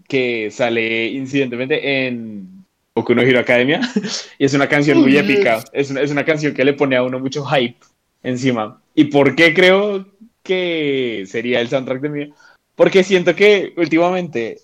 que 0.07 0.49
sale 0.49 1.05
incidentemente 1.09 2.07
en 2.07 2.65
Boku 2.95 3.13
no 3.13 3.21
Hero 3.21 3.39
Academia. 3.39 3.81
y 4.39 4.45
es 4.45 4.53
una 4.55 4.67
canción 4.67 4.99
muy 4.99 5.15
épica. 5.15 5.63
Es 5.73 5.91
una, 5.91 6.01
es 6.01 6.09
una 6.09 6.25
canción 6.25 6.55
que 6.55 6.65
le 6.65 6.73
pone 6.73 6.95
a 6.95 7.03
uno 7.03 7.19
mucho 7.19 7.45
hype 7.45 7.77
encima. 8.23 8.81
¿Y 8.95 9.05
por 9.05 9.35
qué 9.35 9.53
creo 9.53 10.07
que 10.41 11.25
sería 11.27 11.59
el 11.61 11.67
soundtrack 11.67 12.01
de 12.01 12.09
mí? 12.09 12.33
Porque 12.77 13.03
siento 13.03 13.35
que 13.35 13.73
últimamente 13.75 14.59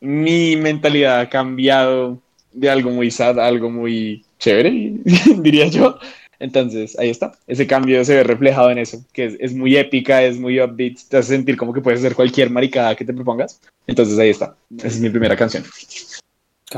mi 0.00 0.54
mentalidad 0.56 1.20
ha 1.20 1.28
cambiado 1.28 2.18
de 2.52 2.70
algo 2.70 2.90
muy 2.90 3.10
sad 3.10 3.38
a 3.38 3.46
algo 3.46 3.68
muy 3.68 4.24
chévere, 4.38 4.94
diría 5.38 5.66
yo. 5.66 5.98
Entonces, 6.40 6.96
ahí 7.00 7.10
está. 7.10 7.32
Ese 7.48 7.66
cambio 7.66 8.04
se 8.04 8.14
ve 8.14 8.22
reflejado 8.22 8.70
en 8.70 8.78
eso, 8.78 9.04
que 9.12 9.24
es, 9.24 9.34
es 9.40 9.52
muy 9.54 9.76
épica, 9.76 10.22
es 10.22 10.38
muy 10.38 10.60
upbeat, 10.60 10.98
te 11.08 11.16
hace 11.16 11.30
sentir 11.34 11.56
como 11.56 11.72
que 11.72 11.80
puedes 11.80 11.98
hacer 11.98 12.14
cualquier 12.14 12.48
maricada 12.48 12.94
que 12.94 13.04
te 13.04 13.12
propongas. 13.12 13.60
Entonces, 13.88 14.16
ahí 14.20 14.30
está. 14.30 14.54
Esa 14.78 14.86
es 14.86 15.00
mi 15.00 15.10
primera 15.10 15.34
canción. 15.36 15.64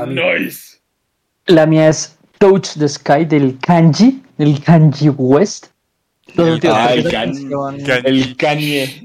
Nice. 0.07 0.79
La 1.45 1.65
mía 1.67 1.89
es 1.89 2.17
Touch 2.39 2.69
the 2.79 2.87
Sky 2.89 3.25
del 3.25 3.57
Kanji, 3.59 4.21
del 4.39 4.59
Kanji 4.63 5.09
West. 5.09 5.67
Los 6.33 6.47
El- 6.47 6.53
últimos 6.55 6.77
ah, 6.79 6.93
el 6.93 7.03
Kan- 7.11 8.05
El 8.05 8.37
Kanye. 8.37 9.01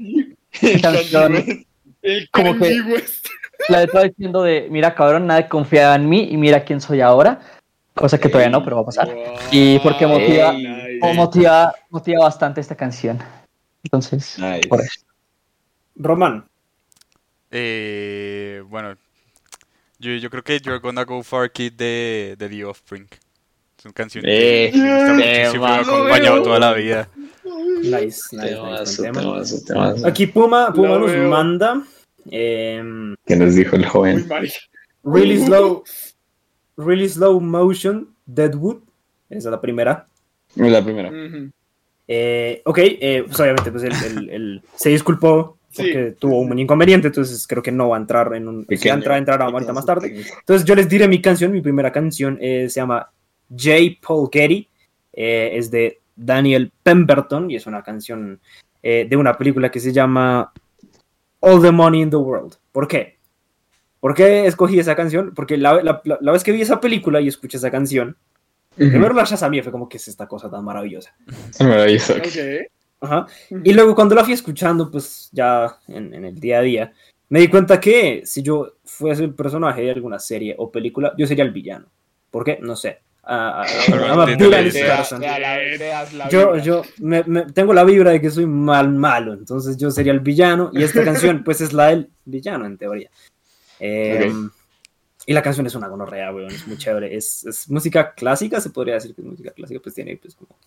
Canción-. 0.81 1.65
El 2.01 2.29
Como 2.31 2.57
que- 2.57 2.81
West. 2.81 3.25
La 3.69 3.79
letra 3.81 4.03
diciendo 4.03 4.43
de, 4.43 4.67
mira 4.69 4.93
cabrón, 4.93 5.25
nadie 5.27 5.47
confiaba 5.47 5.95
en 5.95 6.07
mí 6.07 6.27
y 6.31 6.37
mira 6.37 6.63
quién 6.63 6.79
soy 6.79 7.01
ahora. 7.01 7.39
Cosa 7.95 8.19
que 8.19 8.29
todavía 8.29 8.51
no, 8.51 8.63
pero 8.63 8.75
va 8.75 8.83
a 8.83 8.85
pasar. 8.85 9.09
Y 9.51 9.79
porque 9.79 10.05
motiva- 10.05 10.53
Nice. 10.53 10.99
O 11.01 11.13
motiva, 11.15 11.73
motiva 11.89 12.23
bastante 12.23 12.61
esta 12.61 12.75
canción. 12.75 13.19
Entonces, 13.83 14.37
Nice. 14.37 14.67
por 14.67 14.79
eso. 14.81 15.01
Román. 15.95 16.45
Eh, 17.49 18.61
bueno, 18.67 18.95
yo, 19.99 20.11
yo 20.11 20.29
creo 20.29 20.43
que 20.43 20.59
You're 20.59 20.79
Gonna 20.79 21.03
Go 21.05 21.23
Far 21.23 21.51
Kid 21.51 21.73
de, 21.73 22.35
de 22.37 22.49
The 22.49 22.65
Offspring. 22.65 23.07
Es 23.79 23.85
una 23.85 23.93
canción 23.93 24.23
Eh, 24.27 24.69
que 24.71 24.77
muchísimo, 24.77 25.65
me 25.65 25.71
ha 25.71 25.79
acompañado 25.79 26.43
toda 26.43 26.59
la 26.59 26.73
vida. 26.73 27.09
Nice, 27.81 28.35
nice, 28.35 28.35
nice, 28.35 28.55
Temazo, 28.55 29.01
buen 29.01 29.13
tema. 29.13 29.21
temazo, 29.21 29.65
temazo. 29.65 30.07
Aquí 30.07 30.27
Puma, 30.27 30.73
Puma 30.73 30.97
nos 30.99 31.11
veo. 31.11 31.29
manda 31.29 31.83
¿Qué 32.29 33.35
nos 33.37 33.55
dijo 33.55 33.75
el 33.75 33.85
joven? 33.85 34.27
really 35.03 35.37
slow, 35.39 35.83
really 36.77 37.07
slow 37.07 37.39
motion 37.39 38.09
Deadwood. 38.25 38.77
Esa 39.29 39.49
es 39.49 39.51
la 39.51 39.61
primera. 39.61 40.05
Es 40.55 40.71
la 40.71 40.83
primera. 40.83 41.11
Eh, 42.07 42.61
ok, 42.65 42.77
eh, 42.79 43.23
pues 43.27 43.39
obviamente 43.39 43.71
pues 43.71 43.83
él 43.83 44.61
se 44.75 44.89
disculpó 44.89 45.55
Sí. 45.69 45.83
porque 45.83 46.15
tuvo 46.17 46.39
un 46.39 46.57
inconveniente, 46.57 47.07
entonces 47.07 47.45
creo 47.45 47.61
que 47.61 47.71
no 47.73 47.89
va 47.89 47.97
a 47.97 47.99
entrar 47.99 48.33
en 48.33 48.47
un... 48.47 48.61
Si 48.61 48.67
Pequeño. 48.67 48.95
entra, 48.95 49.17
entrará 49.17 49.45
ahorita 49.45 49.73
más 49.73 49.85
tarde. 49.85 50.23
Entonces 50.39 50.65
yo 50.65 50.73
les 50.73 50.89
diré 50.89 51.07
mi 51.07 51.21
canción, 51.21 51.51
mi 51.51 51.61
primera 51.61 51.91
canción 51.91 52.37
eh, 52.41 52.67
se 52.69 52.79
llama 52.79 53.11
J. 53.49 53.73
Paul 54.01 54.29
Getty, 54.31 54.67
eh, 55.13 55.51
es 55.53 55.69
de 55.69 55.99
Daniel 56.17 56.71
Pemberton 56.83 57.49
y 57.49 57.55
es 57.55 57.65
una 57.67 57.83
canción 57.83 58.39
eh, 58.83 59.07
de 59.09 59.15
una 59.15 59.37
película 59.37 59.71
que 59.71 59.79
se 59.79 59.93
llama 59.93 60.51
All 61.39 61.61
the 61.61 61.71
Money 61.71 62.01
in 62.01 62.09
the 62.09 62.15
World. 62.17 62.55
¿Por 62.71 62.87
qué? 62.87 63.17
¿Por 63.99 64.13
qué 64.13 64.45
escogí 64.45 64.79
esa 64.79 64.95
canción? 64.95 65.33
Porque 65.33 65.57
la, 65.57 65.81
la- 65.81 66.01
la- 66.03 66.17
la 66.19 66.31
vez 66.31 66.43
que 66.43 66.51
vi 66.51 66.61
esa 66.61 66.79
película 66.81 67.21
y 67.21 67.27
escuché 67.27 67.57
esa 67.57 67.71
canción, 67.71 68.17
primero 68.75 69.13
la 69.13 69.23
chasamé, 69.23 69.63
fue 69.63 69.71
como 69.71 69.87
que 69.89 69.97
es 69.97 70.07
esta 70.07 70.27
cosa 70.27 70.49
tan 70.51 70.63
maravillosa. 70.65 71.15
Maravilloso. 71.59 72.13
Ok. 72.13 72.67
Ajá. 72.99 73.27
Y 73.63 73.73
luego 73.73 73.93
cuando 73.95 74.15
la 74.15 74.23
fui 74.23 74.33
escuchando, 74.33 74.89
pues 74.89 75.29
ya 75.31 75.77
en, 75.87 76.13
en 76.13 76.25
el 76.25 76.39
día 76.39 76.59
a 76.59 76.61
día, 76.61 76.93
me 77.29 77.39
di 77.41 77.47
cuenta 77.47 77.79
que 77.79 78.21
si 78.25 78.41
yo 78.41 78.73
fuese 78.85 79.23
el 79.23 79.33
personaje 79.35 79.81
de 79.81 79.91
alguna 79.91 80.17
serie 80.19 80.55
o 80.57 80.71
película, 80.71 81.13
yo 81.17 81.27
sería 81.27 81.43
el 81.43 81.51
villano. 81.51 81.87
¿Por 82.31 82.43
qué? 82.43 82.57
No 82.61 82.75
sé. 82.75 82.99
A 83.29 83.65
Yo, 86.29 86.57
yo 86.57 86.81
me- 86.99 87.23
me- 87.25 87.45
tengo 87.51 87.73
la 87.73 87.83
vibra 87.83 88.11
de 88.11 88.21
que 88.21 88.31
soy 88.31 88.45
mal 88.45 88.89
malo, 88.93 89.33
entonces 89.33 89.75
yo 89.77 89.91
sería 89.91 90.13
el 90.13 90.21
villano 90.21 90.69
y 90.73 90.83
esta 90.83 91.03
canción 91.03 91.43
pues 91.43 91.59
es 91.61 91.73
la 91.73 91.87
del 91.87 92.09
villano 92.25 92.65
en 92.65 92.77
teoría. 92.77 93.09
Eh, 93.79 94.31
Y 95.25 95.33
la 95.33 95.41
canción 95.41 95.67
es 95.67 95.75
una 95.75 95.89
gonorrea, 95.89 96.33
weón, 96.33 96.51
es 96.51 96.65
muy 96.67 96.77
chévere. 96.77 97.13
Es, 97.13 97.45
es 97.45 97.69
música 97.69 98.13
clásica, 98.13 98.61
se 98.61 98.69
podría 98.69 98.93
decir 98.93 99.13
que 99.13 99.21
es 99.21 99.27
música 99.27 99.51
clásica, 99.51 99.81
pues 99.83 99.93
tiene 99.93 100.15
pues 100.15 100.33
como, 100.35 100.57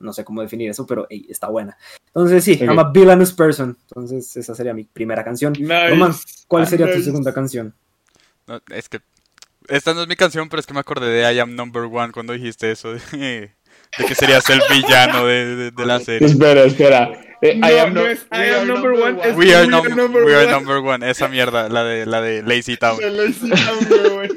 no 0.00 0.12
sé 0.12 0.24
cómo 0.24 0.42
definir 0.42 0.70
eso, 0.70 0.84
pero 0.84 1.06
está 1.08 1.48
buena. 1.48 1.76
Entonces 2.08 2.42
sí, 2.42 2.54
Ok. 2.54 2.62
I'm 2.62 2.78
a 2.80 2.90
villainous 2.90 3.32
person, 3.32 3.76
entonces 3.88 4.36
esa 4.36 4.56
sería 4.56 4.74
mi 4.74 4.82
primera 4.84 5.22
canción. 5.22 5.52
Nice. 5.52 5.88
Roman, 5.90 6.12
¿cuál 6.48 6.66
sería 6.66 6.92
tu 6.92 7.00
segunda 7.00 7.32
canción? 7.32 7.72
No, 8.48 8.60
es 8.74 8.88
que 8.88 9.00
esta 9.68 9.94
no 9.94 10.02
es 10.02 10.08
mi 10.08 10.16
canción, 10.16 10.48
pero 10.48 10.60
es 10.60 10.66
que 10.66 10.74
me 10.74 10.80
acordé 10.80 11.08
de 11.08 11.32
I 11.34 11.38
Am 11.38 11.54
Number 11.56 11.82
One 11.84 12.12
cuando 12.12 12.32
dijiste 12.32 12.70
eso 12.70 12.92
de, 12.94 13.00
de 13.98 14.04
que 14.06 14.14
serías 14.14 14.48
el 14.50 14.60
villano 14.70 15.26
de, 15.26 15.56
de- 15.56 15.70
de 15.70 15.86
la 15.86 16.00
serie. 16.00 16.26
Espera, 16.28 16.62
espera. 16.64 17.10
Eh, 17.42 17.56
No, 17.56 17.68
I 17.68 17.78
am 17.78 17.92
no 17.94 18.02
no- 18.02 18.06
es 18.06 18.20
I 18.30 18.36
we 18.36 18.50
am 18.54 18.54
are 18.60 18.66
number 18.66 18.92
one, 18.92 19.12
We 19.34 19.54
are, 19.54 19.62
We 19.64 19.68
num- 19.68 19.84
are 19.86 19.94
number 19.94 20.24
we 20.24 20.34
are 20.34 20.44
one. 20.46 20.52
number 20.52 20.76
one, 20.78 21.10
esa 21.10 21.26
mierda, 21.28 21.68
la 21.68 21.82
de 21.84 22.06
la 22.06 22.20
de 22.20 22.42
Lazy 22.42 22.76
Town. 22.76 22.98
Hicieron, 23.28 24.14
güey. 24.14 24.28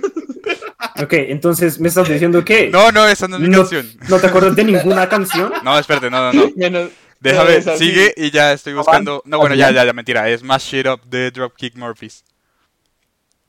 Ok, 1.01 1.13
entonces 1.13 1.79
me 1.79 1.87
estás 1.89 2.07
diciendo 2.07 2.43
que 2.45 2.69
No, 2.69 2.91
no, 2.91 3.07
esa 3.07 3.27
no 3.27 3.35
es 3.35 3.41
mi 3.41 3.49
no, 3.49 3.59
canción. 3.59 3.87
no 4.09 4.19
te 4.19 4.27
acuerdas 4.27 4.55
de 4.55 4.63
ninguna 4.63 5.07
canción. 5.09 5.51
No, 5.63 5.77
espérate, 5.77 6.09
no, 6.09 6.31
no, 6.31 6.51
no. 6.55 6.89
Déjame, 7.19 7.61
sigue 7.77 8.13
y 8.17 8.29
ya 8.29 8.53
estoy 8.53 8.73
buscando. 8.73 9.21
No, 9.25 9.39
bueno, 9.39 9.55
ya, 9.55 9.71
ya, 9.71 9.83
ya, 9.85 9.93
mentira. 9.93 10.29
Es 10.29 10.41
Smash 10.41 10.63
Shit 10.71 10.87
Up 10.87 11.01
de 11.05 11.31
Dropkick 11.31 11.75
Murphys. 11.75 12.23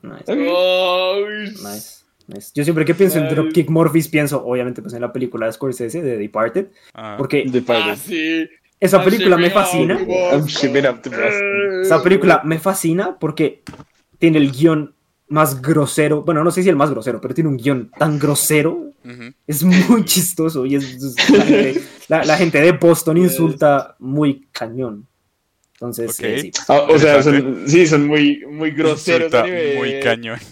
Nice. 0.07 0.23
Oh, 0.49 1.17
Nice, 1.27 2.03
nice. 2.27 2.51
Yo 2.55 2.63
siempre 2.63 2.85
que 2.85 2.93
pienso 2.95 3.17
en 3.17 3.25
Nice. 3.25 3.35
Dropkick 3.35 3.69
Murphys 3.69 4.07
pienso 4.07 4.43
obviamente 4.45 4.81
pues 4.81 4.93
en 4.93 5.01
la 5.01 5.11
película 5.13 5.45
de 5.47 5.53
Scorsese 5.53 6.01
de 6.01 6.17
Departed, 6.17 6.67
Ah. 6.93 7.15
porque 7.17 7.45
Ah, 7.69 7.95
sí. 7.95 8.47
esa 8.79 9.03
película 9.03 9.37
me 9.37 9.49
fascina. 9.49 9.99
Esa 11.83 12.01
película 12.03 12.41
me 12.43 12.59
fascina 12.59 13.17
porque 13.19 13.63
tiene 14.19 14.37
el 14.39 14.51
guion 14.51 14.93
más 15.29 15.61
grosero, 15.61 16.23
bueno, 16.23 16.43
no 16.43 16.51
sé 16.51 16.63
si 16.63 16.69
el 16.69 16.75
más 16.75 16.89
grosero, 16.89 17.19
pero 17.19 17.33
tiene 17.33 17.49
un 17.49 17.57
guion 17.57 17.91
tan 17.97 18.17
grosero, 18.19 18.91
es 19.45 19.63
muy 19.63 20.03
chistoso 20.05 20.65
y 20.65 20.75
es, 20.75 20.83
es- 20.95 21.29
la, 21.29 21.41
gente, 21.43 21.81
la- 22.07 22.23
la 22.23 22.37
gente 22.37 22.61
de 22.61 22.71
Boston 22.73 23.17
insulta 23.17 23.95
muy 23.99 24.47
cañón. 24.51 25.06
Entonces, 25.79 26.19
eh, 26.21 26.39
sí. 26.41 26.51
Ah, 26.67 26.87
o 26.89 26.97
sea, 26.97 27.21
son, 27.21 27.69
sí, 27.69 27.85
son 27.85 28.07
muy, 28.07 28.43
muy 28.47 28.71
groseros. 28.71 29.31
Insulta 29.31 29.45
muy 29.77 29.99
cañón. 29.99 30.39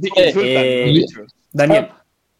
Sí, 0.00 0.10
insultan, 0.14 0.44
Eh, 0.44 0.92
dicho. 0.94 1.26
Daniel, 1.52 1.88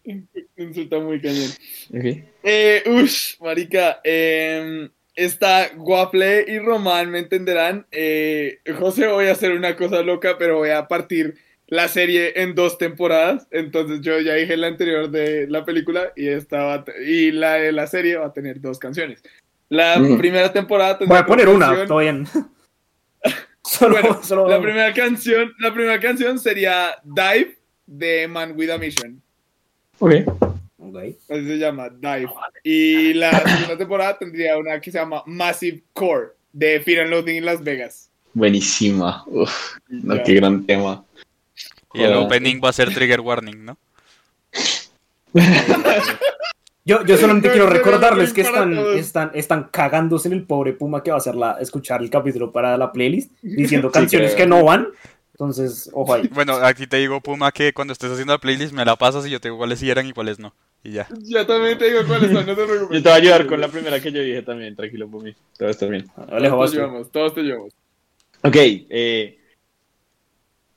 Insulta 0.57 0.99
muy 0.99 1.19
cañón. 1.19 1.49
Ok. 1.89 2.23
Eh, 2.43 2.83
ush, 2.85 3.35
marica, 3.41 3.99
eh, 4.03 4.87
está 5.15 5.69
Guaple 5.75 6.45
y 6.47 6.59
Román, 6.59 7.11
me 7.11 7.19
entenderán. 7.19 7.85
Eh, 7.91 8.59
José, 8.77 9.07
voy 9.07 9.27
a 9.27 9.33
hacer 9.33 9.51
una 9.51 9.75
cosa 9.75 10.01
loca, 10.01 10.37
pero 10.37 10.57
voy 10.59 10.69
a 10.69 10.87
partir 10.87 11.35
la 11.67 11.89
serie 11.89 12.41
en 12.41 12.55
dos 12.55 12.77
temporadas. 12.77 13.47
Entonces 13.51 13.99
yo 14.01 14.19
ya 14.21 14.35
dije 14.35 14.55
la 14.55 14.67
anterior 14.67 15.09
de 15.09 15.47
la 15.47 15.65
película 15.65 16.13
y 16.15 16.27
esta 16.27 16.63
va 16.63 16.85
y 17.05 17.31
la 17.31 17.55
de 17.55 17.73
la 17.73 17.87
serie 17.87 18.15
va 18.15 18.27
a 18.27 18.33
tener 18.33 18.61
dos 18.61 18.79
canciones. 18.79 19.21
La 19.69 19.95
primera 20.17 20.51
temporada 20.51 20.93
voy 20.93 20.99
tendrá 20.99 21.19
a 21.19 21.25
poner 21.25 21.47
una, 21.47 21.67
canción- 21.67 21.87
todo 21.87 21.97
bien. 21.99 22.27
solo, 23.63 23.91
Bueno, 24.01 24.23
solo- 24.23 24.47
la 24.49 24.59
primera 24.61 24.93
canción, 24.93 25.53
la 25.59 25.73
primera 25.73 25.99
canción 25.99 26.39
sería 26.39 26.95
Dive 27.03 27.57
de 27.85 28.27
Man 28.27 28.53
with 28.55 28.69
a 28.71 28.77
Mission. 28.77 29.21
Ok. 29.99 30.11
Así 31.29 31.45
se 31.47 31.57
llama, 31.59 31.89
Dive. 31.89 32.29
Y 32.63 33.13
la 33.13 33.31
segunda 33.47 33.77
temporada 33.77 34.17
tendría 34.17 34.57
una 34.57 34.79
que 34.81 34.91
se 34.91 34.97
llama 34.97 35.21
Massive 35.27 35.83
Core, 35.93 36.29
de 36.51 36.79
Fear 36.81 37.01
and 37.01 37.11
Loathing 37.11 37.35
en 37.37 37.45
Las 37.45 37.63
Vegas. 37.63 38.09
Buenísima. 38.33 39.23
Uf, 39.27 39.77
no, 39.87 40.15
Ya. 40.15 40.23
qué 40.23 40.33
gran 40.35 40.65
tema. 40.65 41.03
Y 41.93 42.01
el 42.03 42.13
Joder. 42.13 42.25
opening 42.25 42.59
va 42.63 42.69
a 42.69 42.73
ser 42.73 42.91
trigger 42.93 43.19
warning, 43.21 43.65
¿no? 43.65 43.77
Yo, 46.89 47.05
yo 47.05 47.17
solamente 47.17 47.51
quiero 47.51 47.67
recordarles 47.67 48.33
que 48.33 48.41
están, 48.41 48.75
están, 48.95 49.29
están 49.35 49.65
cagándose 49.65 50.27
en 50.27 50.33
el 50.33 50.43
pobre 50.43 50.73
Puma 50.73 51.03
que 51.03 51.11
va 51.11 51.17
a 51.17 51.19
hacer 51.19 51.35
la, 51.35 51.57
escuchar 51.61 52.01
el 52.01 52.09
capítulo 52.09 52.51
para 52.51 52.77
la 52.77 52.91
playlist, 52.91 53.31
diciendo 53.43 53.91
canciones 53.91 54.33
que 54.33 54.47
no 54.47 54.63
van. 54.63 54.87
Entonces, 55.33 55.91
ojo 55.93 56.15
ahí. 56.15 56.27
Bueno, 56.33 56.55
aquí 56.55 56.87
te 56.87 56.97
digo, 56.97 57.21
Puma, 57.21 57.51
que 57.51 57.73
cuando 57.73 57.93
estés 57.93 58.11
haciendo 58.11 58.33
la 58.33 58.39
playlist 58.39 58.73
me 58.73 58.83
la 58.83 58.95
pasas 58.95 59.27
y 59.27 59.29
yo 59.29 59.39
te 59.39 59.49
digo 59.49 59.59
cuáles 59.59 59.77
sí 59.77 59.87
eran 59.87 60.07
y 60.07 60.13
cuáles 60.13 60.39
no. 60.39 60.55
Y 60.83 60.93
ya. 60.93 61.07
Yo 61.19 61.45
también 61.45 61.77
te 61.77 61.91
digo 61.91 61.99
cuáles 62.07 62.31
son, 62.31 62.45
no 62.47 62.55
te 62.55 62.65
preocupes. 62.65 62.97
Yo 62.97 63.03
te 63.03 63.09
voy 63.09 63.11
a 63.11 63.21
ayudar 63.21 63.45
con 63.45 63.61
la 63.61 63.67
primera 63.67 63.99
que 63.99 64.11
yo 64.11 64.21
dije 64.23 64.41
también, 64.41 64.75
tranquilo, 64.75 65.07
Pumi. 65.07 65.35
Todo 65.59 65.69
está 65.69 65.85
bien. 65.85 66.07
Todos 66.15 66.71
te 66.71 66.77
llevamos, 66.77 67.11
todos 67.11 67.35
te 67.35 67.41
llevamos. 67.43 67.71
Ok, 68.41 68.55
eh, 68.55 69.38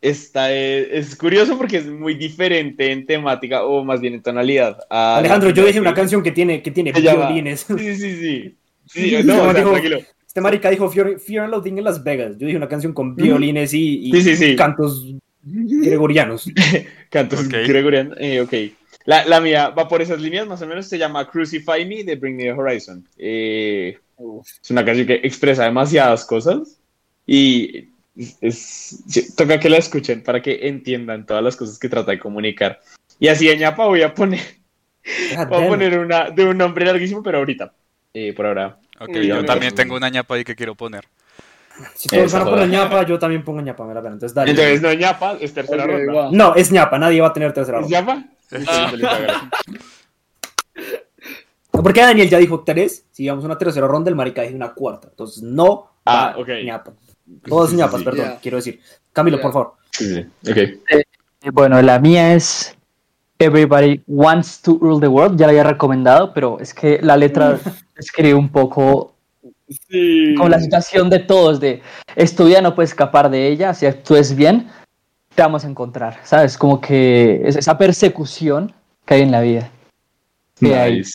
esta 0.03 0.53
es, 0.53 0.88
es 0.90 1.16
curioso 1.16 1.57
porque 1.57 1.78
es 1.78 1.86
muy 1.86 2.14
diferente 2.14 2.92
en 2.92 3.07
temática, 3.07 3.64
o 3.64 3.82
más 3.84 4.00
bien 4.00 4.14
en 4.14 4.22
tonalidad. 4.22 4.78
a 4.90 5.16
Alejandro, 5.16 5.50
yo 5.50 5.64
dije 5.64 5.80
una 5.80 5.94
canción 5.94 6.22
que 6.22 6.32
tiene, 6.32 6.61
que 6.62 6.70
tiene 6.70 6.92
violines. 6.92 7.61
Sí, 7.66 7.94
sí, 7.96 8.16
sí. 8.20 8.55
Sí, 8.86 9.16
no, 9.24 9.40
o 9.42 9.44
sea, 9.44 9.55
dijo- 9.55 9.70
tranquilo. 9.70 10.00
Este 10.26 10.40
marica 10.40 10.70
dijo 10.70 10.88
Fear, 10.90 11.18
Fear 11.20 11.44
and 11.44 11.53
Loathing 11.53 11.78
en 11.78 11.84
Las 11.84 12.03
Vegas. 12.03 12.36
Yo 12.38 12.46
dije 12.46 12.57
una 12.57 12.68
canción 12.68 12.92
con 12.92 13.14
violines 13.14 13.72
y, 13.74 14.09
y 14.09 14.12
Sí, 14.12 14.22
sí, 14.22 14.36
sí. 14.36 14.57
cantos 14.57 15.14
gregorianos. 15.42 16.50
Cantos 17.11 17.40
Ok. 17.46 17.53
gregorianos. 17.66 18.16
Eh, 18.20 18.40
ok. 18.40 18.53
La, 19.05 19.24
la 19.26 19.40
mía 19.40 19.70
va 19.70 19.88
por 19.88 20.00
esas 20.00 20.20
líneas, 20.20 20.46
más 20.46 20.62
o 20.62 20.66
menos 20.66 20.86
se 20.86 20.96
llama 20.98 21.28
Crucify 21.28 21.84
Me 21.86 22.05
de 22.05 22.16
Bring 22.16 22.36
Me 22.36 22.44
the 22.44 22.53
Horizon. 22.53 23.07
Eh, 23.18 23.98
es 24.62 24.70
una 24.70 24.84
canción 24.84 25.07
que 25.07 25.14
expresa 25.22 25.64
demasiadas 25.64 26.24
cosas 26.24 26.78
y 27.26 27.88
es, 28.17 28.37
es- 28.41 29.35
toca 29.37 29.59
que 29.59 29.69
la 29.71 29.79
escuchen 29.79 30.23
para 30.23 30.41
que 30.43 30.67
entiendan 30.69 31.27
todas 31.27 31.43
las 31.43 31.57
cosas 31.57 31.79
que 31.79 31.89
trata 31.89 32.11
de 32.13 32.19
comunicar. 32.19 32.81
Y 33.19 33.29
así 33.29 33.47
de 33.47 33.57
ñapa 33.57 33.87
voy 33.87 34.03
a 34.03 34.13
poner, 34.15 34.41
God 35.37 35.47
voy 35.49 35.65
a 35.65 35.69
poner 35.69 35.99
una 35.99 36.31
de 36.31 36.45
un 36.45 36.59
nombre 36.59 36.85
larguísimo, 36.85 37.23
pero 37.23 37.39
ahorita. 37.39 37.73
Eh, 38.15 38.33
por 38.35 38.47
ahora. 38.47 38.79
Ok, 39.01 39.17
yo 39.19 39.45
también 39.45 39.75
tengo 39.75 39.97
una 39.97 40.09
ñapa 40.09 40.35
ahí 40.35 40.45
que 40.45 40.55
quiero 40.55 40.75
poner. 40.75 41.05
Si 41.95 42.09
todos 42.09 42.31
van 42.33 42.43
a 42.43 42.45
poner 42.45 42.69
ñapa, 42.69 43.07
yo 43.07 43.19
también 43.19 43.43
pongo 43.43 43.61
ñapa, 43.63 43.87
me 43.87 43.95
la 43.95 44.03
pena. 44.03 44.15
Entonces, 44.15 44.35
dale. 44.35 44.51
Entonces, 44.51 44.83
no 44.83 44.93
ñapa, 44.93 45.39
es 45.41 45.55
tercera 45.55 45.87
ronda. 45.87 46.13
va. 46.13 46.29
No, 46.31 46.55
es 46.55 46.71
ñapa, 46.71 46.99
nadie 46.99 47.21
va 47.21 47.29
a 47.29 47.33
tener 47.33 47.53
tercera 47.53 47.79
¿Es 47.79 47.83
ronda. 47.85 48.01
ñapa? 48.01 48.25
Ah. 48.67 49.51
Porque 51.71 52.01
Daniel 52.03 52.29
ya 52.29 52.39
dijo 52.39 52.63
tres, 52.63 53.07
si 53.11 53.27
vamos 53.29 53.45
a 53.45 53.47
una 53.47 53.59
tercera 53.59 53.87
ronda, 53.87 54.11
el 54.11 54.15
marica 54.17 54.43
dijo 54.43 54.55
una 54.55 54.73
cuarta. 54.75 55.09
Entonces, 55.11 55.43
no 55.43 55.89
Ah, 56.05 56.35
va 56.37 56.55
ñapa. 56.63 56.93
Todas 57.47 57.70
Sí, 57.70 57.76
sí, 57.76 57.80
ñapas, 57.80 57.99
sí. 58.01 58.05
perdón, 58.05 58.33
quiero 58.43 58.57
decir. 58.59 58.80
Camilo, 59.12 59.41
por 59.41 59.53
favor. 59.53 59.74
Sí, 59.91 60.14
sí. 60.14 60.51
Ok. 60.51 60.57
Eh, 60.57 61.05
Bueno, 61.53 61.80
la 61.83 61.99
mía 61.99 62.35
es 62.35 62.76
Everybody 63.39 64.01
Wants 64.07 64.62
to 64.62 64.78
Rule 64.80 65.01
the 65.01 65.09
World. 65.09 65.39
Ya 65.39 65.47
la 65.47 65.51
había 65.51 65.64
recomendado, 65.64 66.33
pero 66.33 66.59
es 66.61 66.72
que 66.72 67.01
la 67.03 67.16
letra 67.16 67.59
escribe 67.97 68.35
un 68.35 68.49
poco 68.49 69.14
Sí. 69.89 70.35
como 70.37 70.49
la 70.51 70.61
situación 70.61 71.09
de 71.09 71.18
todos, 71.20 71.59
de 71.59 71.80
estudia, 72.14 72.61
no 72.61 72.74
puedes 72.74 72.91
escapar 72.91 73.30
de 73.30 73.49
ella, 73.49 73.72
si 73.72 73.87
actúes 73.87 74.37
bien, 74.37 74.68
te 75.35 75.41
vamos 75.41 75.64
a 75.64 75.68
encontrar, 75.68 76.18
¿sabes? 76.24 76.59
Como 76.59 76.78
que 76.78 77.41
es 77.43 77.57
esa 77.57 77.78
persecución 77.78 78.70
que 79.07 79.14
hay 79.14 79.22
en 79.22 79.30
la 79.30 79.41
vida. 79.41 79.70
Nice. 80.61 81.14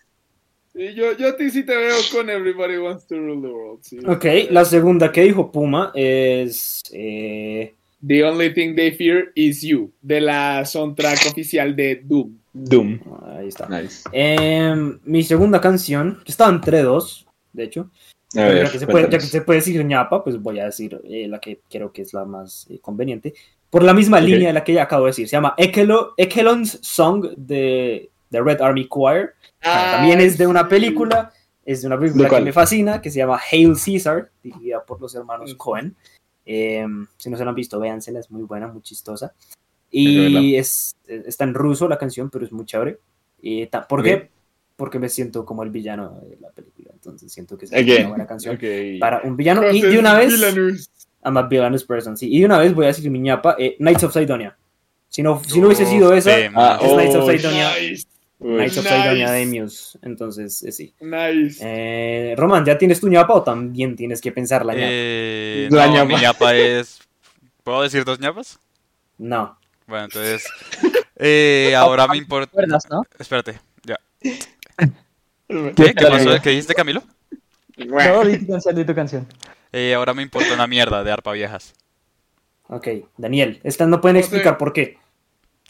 Sí, 0.77 0.93
yo, 0.93 1.17
yo 1.17 1.29
a 1.29 1.35
ti 1.35 1.49
sí 1.49 1.63
te 1.65 1.75
veo 1.75 1.95
con 2.11 2.29
Everybody 2.29 2.77
Wants 2.77 3.07
to 3.07 3.15
Rule 3.15 3.41
the 3.41 3.47
World. 3.47 3.79
sí. 3.81 3.97
Ok, 4.05 4.51
la 4.51 4.63
segunda 4.63 5.11
que 5.11 5.23
dijo 5.23 5.51
Puma 5.51 5.91
es. 5.95 6.83
eh, 6.93 7.73
The 8.05 8.23
Only 8.23 8.53
Thing 8.53 8.75
They 8.75 8.91
Fear 8.91 9.31
Is 9.33 9.63
You, 9.63 9.91
de 10.03 10.21
la 10.21 10.63
soundtrack 10.65 11.17
oficial 11.31 11.75
de 11.75 12.01
Doom. 12.03 12.37
Doom. 12.53 12.99
ahí 13.39 13.47
está. 13.47 13.67
Nice. 13.67 14.07
Em, 14.11 14.99
mi 15.03 15.23
segunda 15.23 15.59
canción, 15.59 16.21
que 16.23 16.31
estaba 16.31 16.51
entre 16.51 16.83
dos, 16.83 17.25
de 17.53 17.63
hecho. 17.63 17.89
A 18.35 18.43
ver, 18.43 18.65
ya, 18.65 18.71
que 18.71 18.77
se 18.77 18.85
puede, 18.85 19.09
ya 19.09 19.17
que 19.17 19.25
se 19.25 19.41
puede 19.41 19.59
decir 19.61 19.83
ñapa, 19.83 20.23
pues 20.23 20.39
voy 20.39 20.59
a 20.59 20.65
decir 20.65 20.99
eh, 21.05 21.27
la 21.27 21.39
que 21.39 21.61
creo 21.69 21.91
que 21.91 22.03
es 22.03 22.13
la 22.13 22.25
más 22.25 22.67
eh, 22.69 22.77
conveniente. 22.79 23.33
Por 23.71 23.81
la 23.83 23.95
misma 23.95 24.17
Ok. 24.17 24.23
línea 24.25 24.49
de 24.49 24.53
la 24.53 24.63
que 24.63 24.73
ya 24.73 24.83
acabo 24.83 25.05
de 25.05 25.09
decir. 25.09 25.27
Se 25.27 25.35
llama 25.37 25.55
Ekelo, 25.57 26.13
Ekelon's 26.17 26.77
Song 26.83 27.25
de, 27.35 28.09
de 28.29 28.41
Red 28.41 28.61
Army 28.61 28.87
Choir. 28.87 29.31
Ah, 29.63 29.93
También 29.97 30.19
es 30.21 30.37
de 30.37 30.47
una 30.47 30.67
película, 30.67 31.31
es 31.65 31.81
de 31.81 31.87
una 31.87 31.97
película 31.99 32.29
¿De 32.29 32.35
que 32.35 32.41
me 32.41 32.53
fascina, 32.53 33.01
que 33.01 33.09
se 33.11 33.17
llama 33.19 33.39
Hail 33.51 33.73
Caesar, 33.83 34.29
dirigida 34.43 34.83
por 34.83 34.99
los 35.01 35.13
hermanos 35.15 35.53
Cohen. 35.55 35.95
Eh, 36.45 36.85
si 37.17 37.29
no 37.29 37.37
se 37.37 37.43
la 37.43 37.49
han 37.49 37.55
visto, 37.55 37.79
véansela, 37.79 38.19
es 38.19 38.31
muy 38.31 38.43
buena, 38.43 38.67
muy 38.67 38.81
chistosa. 38.81 39.33
Y 39.89 40.19
verla. 40.33 40.59
es, 40.59 40.95
está 41.07 41.43
en 41.43 41.53
ruso 41.53 41.87
la 41.87 41.97
canción, 41.97 42.29
pero 42.29 42.45
es 42.45 42.51
muy 42.51 42.65
chévere. 42.65 42.99
Ta- 43.71 43.87
¿Por 43.87 43.99
Ok. 43.99 44.05
qué? 44.05 44.29
Porque 44.75 44.99
me 44.99 45.09
siento 45.09 45.45
como 45.45 45.63
el 45.63 45.69
villano 45.71 46.19
de 46.21 46.37
la 46.39 46.49
película, 46.51 46.91
entonces 46.93 47.31
siento 47.31 47.57
que 47.57 47.65
es 47.65 47.73
Again. 47.73 48.01
una 48.01 48.09
buena 48.09 48.27
canción 48.27 48.55
Ok. 48.55 48.63
para 48.99 49.21
un 49.23 49.35
villano. 49.35 49.69
Y 49.71 49.81
de 49.81 49.97
una 49.97 50.13
vez. 50.13 50.89
I'm 51.23 51.35
a 51.35 51.41
villainous 51.43 51.83
person, 51.83 52.15
sí. 52.15 52.29
Y 52.33 52.39
de 52.41 52.45
una 52.45 52.59
vez 52.59 52.73
voy 52.73 52.85
a 52.85 52.89
decir 52.89 53.09
mi 53.09 53.19
ñapa, 53.19 53.55
eh, 53.57 53.75
Knights 53.79 54.03
of 54.03 54.13
Sidonia. 54.13 54.55
Si 55.09 55.23
no, 55.23 55.41
si 55.43 55.59
no 55.59 55.67
hubiese 55.67 55.85
sido 55.85 56.13
esa, 56.13 56.33
Sí, 56.35 56.41
es 56.41 56.51
Ah, 56.53 56.77
oh, 56.81 56.93
Knights 56.95 57.15
of 57.15 57.29
Sidonia. 57.31 57.71
Nice. 57.79 58.06
Knights 58.39 58.77
of 58.77 58.83
Nice. 58.85 59.01
Sidonia 59.01 59.31
de 59.31 59.45
Muse. 59.47 59.97
Entonces, 60.03 60.63
eh, 60.63 60.71
sí. 60.71 60.93
nice. 60.99 61.59
Eh, 61.61 62.35
Roman, 62.37 62.63
¿ya 62.65 62.77
tienes 62.77 62.99
tu 62.99 63.07
ñapa 63.07 63.33
o 63.33 63.43
también 63.43 63.95
tienes 63.95 64.21
que 64.21 64.31
pensar 64.31 64.65
la 64.65 64.73
ñapa? 64.73 64.87
Eh, 64.89 65.67
La 65.71 65.87
no, 65.87 65.93
ñapa. 65.93 66.05
mi 66.05 66.15
ñapa 66.21 66.55
es... 66.55 66.99
¿Puedo 67.63 67.81
decir 67.81 68.05
dos 68.05 68.19
ñapas? 68.19 68.59
No. 69.17 69.57
Bueno, 69.87 70.05
entonces... 70.05 70.45
eh, 71.15 71.73
ahora 71.75 72.07
me 72.07 72.17
importa... 72.17 72.51
¿Recuerdas, 72.51 72.87
no? 72.89 73.03
Espérate, 73.17 73.59
ya. 73.83 73.99
¿Qué? 74.19 74.39
¿Qué? 75.75 75.93
¿Qué 75.93 76.05
pasó? 76.05 76.41
¿Qué 76.41 76.49
dijiste, 76.51 76.75
Camilo? 76.75 77.01
No, 77.77 78.23
di 78.25 78.37
tu 78.39 78.47
canción, 78.47 78.75
di 78.75 78.85
tu 78.85 78.93
canción. 78.95 79.27
Eh, 79.71 79.93
ahora 79.93 80.13
me 80.13 80.21
importa 80.21 80.53
una 80.53 80.67
mierda 80.67 81.03
de 81.03 81.11
arpa 81.11 81.31
viejas. 81.33 81.73
Ok, 82.69 82.87
Daniel. 83.17 83.59
Estas 83.63 83.87
no 83.87 84.01
pueden 84.01 84.17
explicar 84.17 84.57
por 84.57 84.73
qué. 84.73 84.97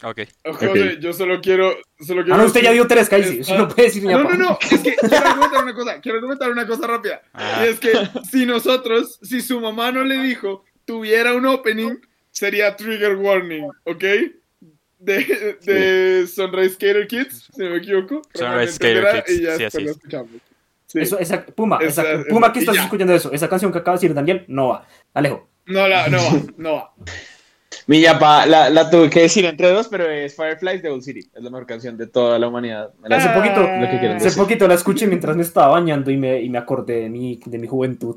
Ok. 0.02 0.20
José, 0.44 0.98
yo 1.00 1.12
solo 1.12 1.40
quiero. 1.40 1.74
Solo 1.98 2.22
quiero 2.22 2.34
Ah, 2.34 2.38
no, 2.38 2.44
usted 2.46 2.60
ya 2.62 2.70
decir- 2.70 2.74
dio 2.74 2.86
tres, 2.86 3.08
Kaisi. 3.08 3.28
es- 3.34 3.40
Usted 3.40 3.56
no 3.58 3.68
puede 3.68 3.82
decir 3.88 4.04
No, 4.04 4.10
ñapa. 4.10 4.34
no, 4.34 4.36
no, 4.50 4.58
es 4.60 4.78
que 4.80 4.94
quiero 4.94 5.34
comentar 5.34 5.62
una 5.64 5.74
cosa, 5.74 6.00
quiero 6.00 6.20
comentar 6.20 6.50
una 6.50 6.66
cosa 6.66 6.86
rápida. 6.86 7.22
Ah. 7.32 7.62
Y 7.64 7.68
es 7.70 7.80
que 7.80 7.92
si 8.30 8.46
nosotros, 8.46 9.18
si 9.22 9.40
su 9.40 9.60
mamá 9.60 9.90
no 9.90 10.04
le 10.04 10.22
dijo, 10.22 10.64
tuviera 10.84 11.34
un 11.34 11.46
opening, 11.46 11.96
sería 12.30 12.76
trigger 12.76 13.16
warning, 13.16 13.64
¿ok? 13.84 14.04
De, 15.00 15.58
de 15.62 16.26
Sunrise 16.26 16.74
Skater 16.74 17.06
Kids, 17.06 17.48
si 17.54 17.62
no 17.62 17.70
me 17.70 17.76
equivoco. 17.78 18.22
Sunrise 18.34 18.72
Skater 18.74 19.24
Kids, 19.24 19.38
Y 19.38 19.42
ya 19.42 19.56
sí, 19.56 19.64
así 19.64 19.84
es. 19.84 19.98
Sí. 20.86 20.98
Eso, 21.00 21.18
esa, 21.18 21.44
Puma, 21.44 21.78
Esa- 21.82 22.02
esa- 22.02 22.12
esa- 22.14 22.24
Puma, 22.30 22.52
que 22.52 22.60
y 22.60 22.62
estás 22.62 22.74
ya. 22.76 22.84
escuchando 22.84 23.14
eso? 23.14 23.30
Esa 23.30 23.48
canción 23.48 23.70
que 23.72 23.78
acaba 23.78 23.96
de 23.96 24.00
decir 24.00 24.14
Daniel, 24.14 24.44
no 24.48 24.68
va. 24.68 24.86
Alejo. 25.12 25.48
No, 25.66 25.86
la, 25.86 26.08
no 26.08 26.16
va, 26.18 26.42
no 26.56 26.72
va. 26.74 26.94
Mi 27.86 28.00
ñapa, 28.00 28.46
la, 28.46 28.68
la 28.70 28.90
tuve 28.90 29.08
que 29.10 29.20
decir 29.20 29.44
entre 29.44 29.70
dos, 29.70 29.88
pero 29.88 30.08
es 30.10 30.34
Fireflies 30.36 30.82
de 30.82 30.90
Old 30.90 31.02
City. 31.02 31.20
Es 31.34 31.42
la 31.42 31.50
mejor 31.50 31.66
canción 31.66 31.96
de 31.96 32.06
toda 32.06 32.38
la 32.38 32.48
humanidad. 32.48 32.90
La- 33.04 33.16
Hace 33.16 33.28
poquito, 33.30 33.60
lo 33.60 33.90
que 33.90 33.98
quieran 33.98 34.16
hace 34.16 34.26
decir. 34.26 34.42
poquito 34.42 34.66
la 34.68 34.74
escuché 34.74 35.06
mientras 35.06 35.36
me 35.36 35.42
estaba 35.42 35.68
bañando 35.68 36.10
y 36.10 36.16
me, 36.16 36.40
y 36.40 36.48
me 36.48 36.58
acordé 36.58 37.00
de 37.02 37.08
mi, 37.08 37.40
de 37.44 37.58
mi 37.58 37.66
juventud. 37.66 38.16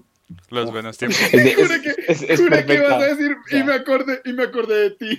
Los 0.49 0.71
buenos 0.71 0.97
tiempos. 0.97 1.19
Es, 1.33 1.33
es- 1.33 1.81
que, 1.81 1.89
es- 2.07 2.41
que 2.65 2.77
a 2.77 2.97
decir, 2.99 3.35
y 3.51 3.63
me 3.63 3.73
acordé, 3.73 4.21
y 4.25 4.33
me 4.33 4.43
acordé 4.43 4.89
de 4.89 4.91
ti. 4.91 5.17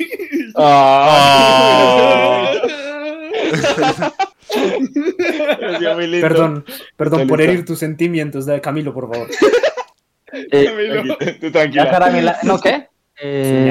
Ah. 0.54 2.52
Perdón, 6.20 6.64
perdón 6.96 7.26
por 7.26 7.40
herir 7.40 7.64
tus 7.64 7.78
sentimientos 7.78 8.46
de 8.46 8.60
Camilo, 8.60 8.92
por 8.94 9.10
favor. 9.12 9.28
Eh, 10.50 10.64
Camilo. 10.64 11.16
Tú 11.18 11.46
la 11.46 11.52
tranquila. 11.52 11.90
caramela, 11.90 12.38
¿no 12.44 12.58
qué? 12.58 12.88
Eh. 13.20 13.70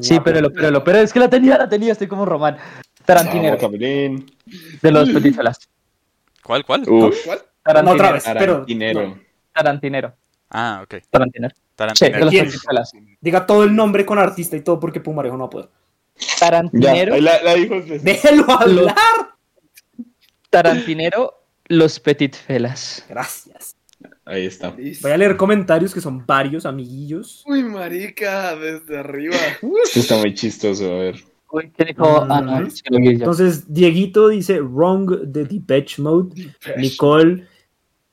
Sí, 0.00 0.18
pero 0.24 0.40
lo, 0.40 0.50
pero 0.52 0.70
lo, 0.70 0.84
pero 0.84 0.98
es 0.98 1.12
que 1.12 1.20
la 1.20 1.28
tenía, 1.28 1.56
la 1.58 1.68
tenía, 1.68 1.92
estoy 1.92 2.06
como 2.06 2.24
Román. 2.24 2.56
Tarantinero, 3.04 3.56
Vamos, 3.56 3.60
Camilín. 3.60 4.36
de 4.82 4.90
los 4.90 5.10
peticholas. 5.10 5.58
¿Cuál, 6.42 6.64
cuál? 6.64 6.88
Uf, 6.88 7.16
¿Cuál? 7.24 7.38
No, 7.38 7.92
otra 7.92 8.10
Tarantinero, 8.10 8.12
vez, 8.12 8.24
pero 8.24 8.52
Tarantinero. 8.54 9.02
no. 9.08 9.18
Tarantinero, 9.52 10.14
Ah, 10.50 10.80
ok. 10.84 10.94
Tarantinero. 11.10 11.54
Sí, 11.54 11.60
de 12.06 12.10
Tarantinero. 12.10 12.50
los 12.72 12.92
diga 13.20 13.46
todo 13.46 13.64
el 13.64 13.74
nombre 13.74 14.06
con 14.06 14.18
artista 14.18 14.56
y 14.56 14.60
todo 14.60 14.78
porque 14.80 15.00
Pumarejo 15.00 15.36
no 15.36 15.50
puede. 15.50 15.68
Ya, 16.16 16.26
Tarantinero, 16.40 17.14
ahí 17.14 17.20
la, 17.20 17.42
la 17.42 17.54
dijo. 17.54 17.74
Déjelo 18.02 18.44
hablar. 18.50 18.94
Tarantinero, 20.50 21.34
los 21.66 22.00
petit 22.00 22.34
felas. 22.34 23.04
Gracias. 23.08 23.76
Ahí 24.28 24.46
está. 24.46 24.70
Voy 24.70 25.12
a 25.12 25.16
leer 25.16 25.36
comentarios 25.36 25.94
que 25.94 26.00
son 26.00 26.26
varios, 26.26 26.66
amiguillos. 26.66 27.44
Uy, 27.46 27.62
marica, 27.62 28.56
desde 28.56 28.98
arriba. 28.98 29.36
Esto 29.84 30.00
está 30.00 30.16
muy 30.18 30.34
chistoso, 30.34 30.92
a 30.92 30.98
ver. 30.98 31.24
Uy, 31.52 31.70
¿qué 31.70 31.84
dijo? 31.84 32.26
Ah, 32.28 32.40
no. 32.40 32.68
Entonces, 32.90 33.72
Dieguito 33.72 34.28
dice 34.28 34.60
Wrong 34.60 35.08
de 35.28 35.44
Depeche 35.44 36.02
Mode. 36.02 36.52
Nicole, 36.76 37.46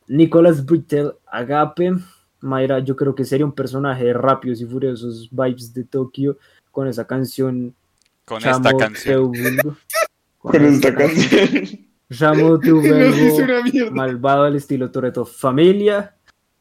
Nicolas 0.07 0.63
Brittel, 0.63 1.13
Agape. 1.25 1.95
Mayra, 2.41 2.77
yo 2.79 2.95
creo 2.95 3.15
que 3.15 3.25
sería 3.25 3.45
un 3.47 3.55
personaje 3.55 4.03
de 4.03 4.13
Rápidos 4.13 4.61
y 4.61 4.65
Furiosos 4.65 5.29
Vibes 5.31 5.73
de 5.73 5.83
Tokio 5.83 6.37
con 6.69 6.87
esa 6.87 7.07
canción. 7.07 7.73
Con 8.23 8.39
Chamo 8.39 8.57
esta 8.57 8.77
canción. 8.77 9.31
Con 10.37 10.63
esta 10.63 10.93
canción. 10.93 11.87
Teubulgo, 12.61 13.35
una 13.43 13.61
mierda. 13.63 13.91
malvado 13.91 14.43
al 14.43 14.55
estilo 14.55 14.89
Toreto. 14.91 15.25
Familia. 15.25 16.15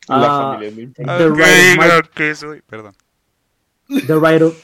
La 0.08 0.16
Ah, 0.16 0.54
familia 0.58 0.90
The 0.96 1.04
Right 1.04 1.30
of 1.30 1.76
My- 1.78 1.84
diga 1.84 2.02
que 2.14 2.34
soy. 2.34 2.62
Perdón. 2.62 2.94
The 4.06 4.16
right 4.18 4.42
of 4.42 4.56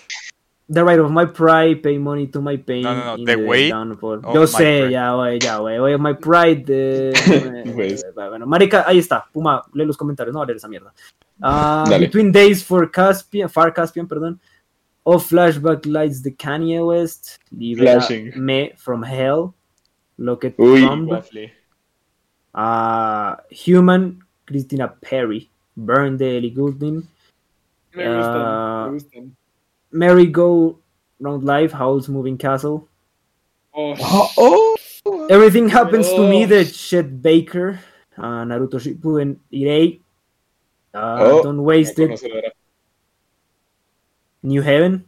The 0.71 0.85
right 0.85 0.99
of 1.01 1.11
my 1.11 1.25
pride, 1.25 1.77
pay 1.83 1.99
money 1.99 2.27
to 2.27 2.43
my 2.43 2.59
pain. 2.59 2.83
No, 2.83 3.17
no, 3.17 3.25
the 3.25 3.37
way 3.37 3.69
Yo 3.71 4.47
sé, 4.47 4.57
pride. 4.81 4.91
ya, 4.91 5.13
güey, 5.15 5.39
ya, 5.39 5.57
güey. 5.61 5.81
Way 5.81 5.95
of 5.95 6.01
my 6.03 6.13
pride. 6.15 6.65
eh, 6.69 7.13
eh, 7.65 7.73
Pues. 7.75 8.05
bueno, 8.15 8.47
marica, 8.47 8.85
ahí 8.87 8.99
está. 8.99 9.25
Puma, 9.33 9.63
lee 9.73 9.87
los 9.87 9.97
comentarios, 9.97 10.35
no 10.35 10.41
va 10.41 10.45
a 10.45 10.47
leer 10.47 10.57
esa 10.59 10.69
mierda. 10.69 10.93
Ah. 11.41 11.85
Between 11.99 12.31
Days 12.31 12.63
for 12.63 12.91
Caspian, 12.91 13.49
Far 13.49 13.73
Caspian, 13.73 14.07
perdón. 14.07 14.39
Of 15.05 15.27
Flashback 15.31 15.87
Lights 15.87 16.23
de 16.23 16.35
Kanye 16.37 16.83
West. 16.85 17.39
Libera 17.51 17.93
Flashing. 18.01 18.33
Me 18.37 18.73
from 18.77 19.03
Hell. 19.03 19.55
Lo 20.19 20.37
que 20.39 20.53
Uy, 20.59 20.81
Trump. 20.83 21.09
waffle. 21.11 21.53
Ah, 22.55 23.39
Human, 23.51 24.21
Christina 24.47 24.89
Perry. 25.01 25.49
Burn 25.77 26.17
de 26.17 26.37
Ellie 26.39 26.51
Goulding. 26.51 27.07
Me 27.95 28.05
gustan, 28.05 28.87
me 28.87 28.99
gustan. 28.99 29.37
Merry 29.93 30.27
Go 30.27 30.79
Round 31.21 31.45
Life, 31.45 31.73
Howl's 31.73 32.09
Moving 32.09 32.37
Castle. 32.37 32.89
Oh, 33.75 33.95
oh! 34.37 35.27
Everything 35.31 35.69
Happens 35.69 36.09
to 36.13 36.27
Me 36.29 36.45
Oh. 36.45 36.49
de 36.49 36.65
Chet 36.65 37.23
Baker. 37.23 37.79
ah, 38.19 38.43
Naruto 38.45 38.81
Shippuden 38.81 39.37
Irei. 39.53 40.01
ah, 40.95 41.19
Oh, 41.23 41.43
Don't 41.43 41.63
Waste 41.63 41.99
It. 42.01 42.21
New 44.43 44.63
Heaven. 44.63 45.05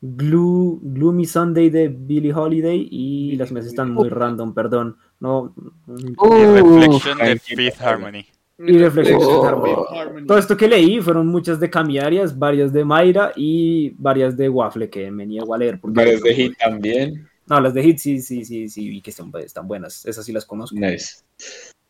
Glue, 0.00 0.78
Gloomy 0.82 1.26
Sunday 1.26 1.70
de 1.70 1.88
Billie 1.88 2.32
Holiday. 2.32 2.88
Y 2.90 3.36
las 3.36 3.52
mesas 3.52 3.70
están 3.70 3.92
muy 3.92 4.08
random, 4.08 4.54
perdón. 4.54 4.96
No. 5.20 5.54
Y 5.86 6.44
Reflection 6.44 7.18
de 7.18 7.38
Fifth. 7.38 7.80
Harmony. 7.80 8.24
Y 8.58 8.78
Reflection 8.78 9.20
Oh. 9.22 9.42
de 9.42 9.48
Harmony. 9.48 9.86
Harmony. 9.96 10.26
Todo 10.26 10.38
esto 10.38 10.56
que 10.56 10.68
leí 10.68 11.00
fueron 11.00 11.26
muchas 11.26 11.60
de 11.60 11.70
Camiarias, 11.70 12.38
varias 12.38 12.72
de 12.72 12.84
Mayra 12.84 13.32
y 13.36 13.90
varias 13.98 14.36
de 14.36 14.48
Waffle 14.48 14.90
que 14.90 15.10
me 15.10 15.26
niego 15.26 15.54
a 15.54 15.58
leer. 15.58 15.78
Varios 15.82 16.22
de 16.22 16.34
hit 16.34 16.58
también. 16.58 17.28
No, 17.46 17.60
las 17.60 17.72
de 17.72 17.82
Hit 17.82 17.98
sí, 17.98 18.20
sí, 18.20 18.44
sí, 18.44 18.68
sí, 18.68 18.88
vi 18.90 19.00
que 19.00 19.10
están, 19.10 19.32
están 19.42 19.66
buenas. 19.66 20.04
Esas 20.04 20.24
sí 20.24 20.32
las 20.32 20.44
conozco. 20.44 20.76
Nice. 20.78 21.22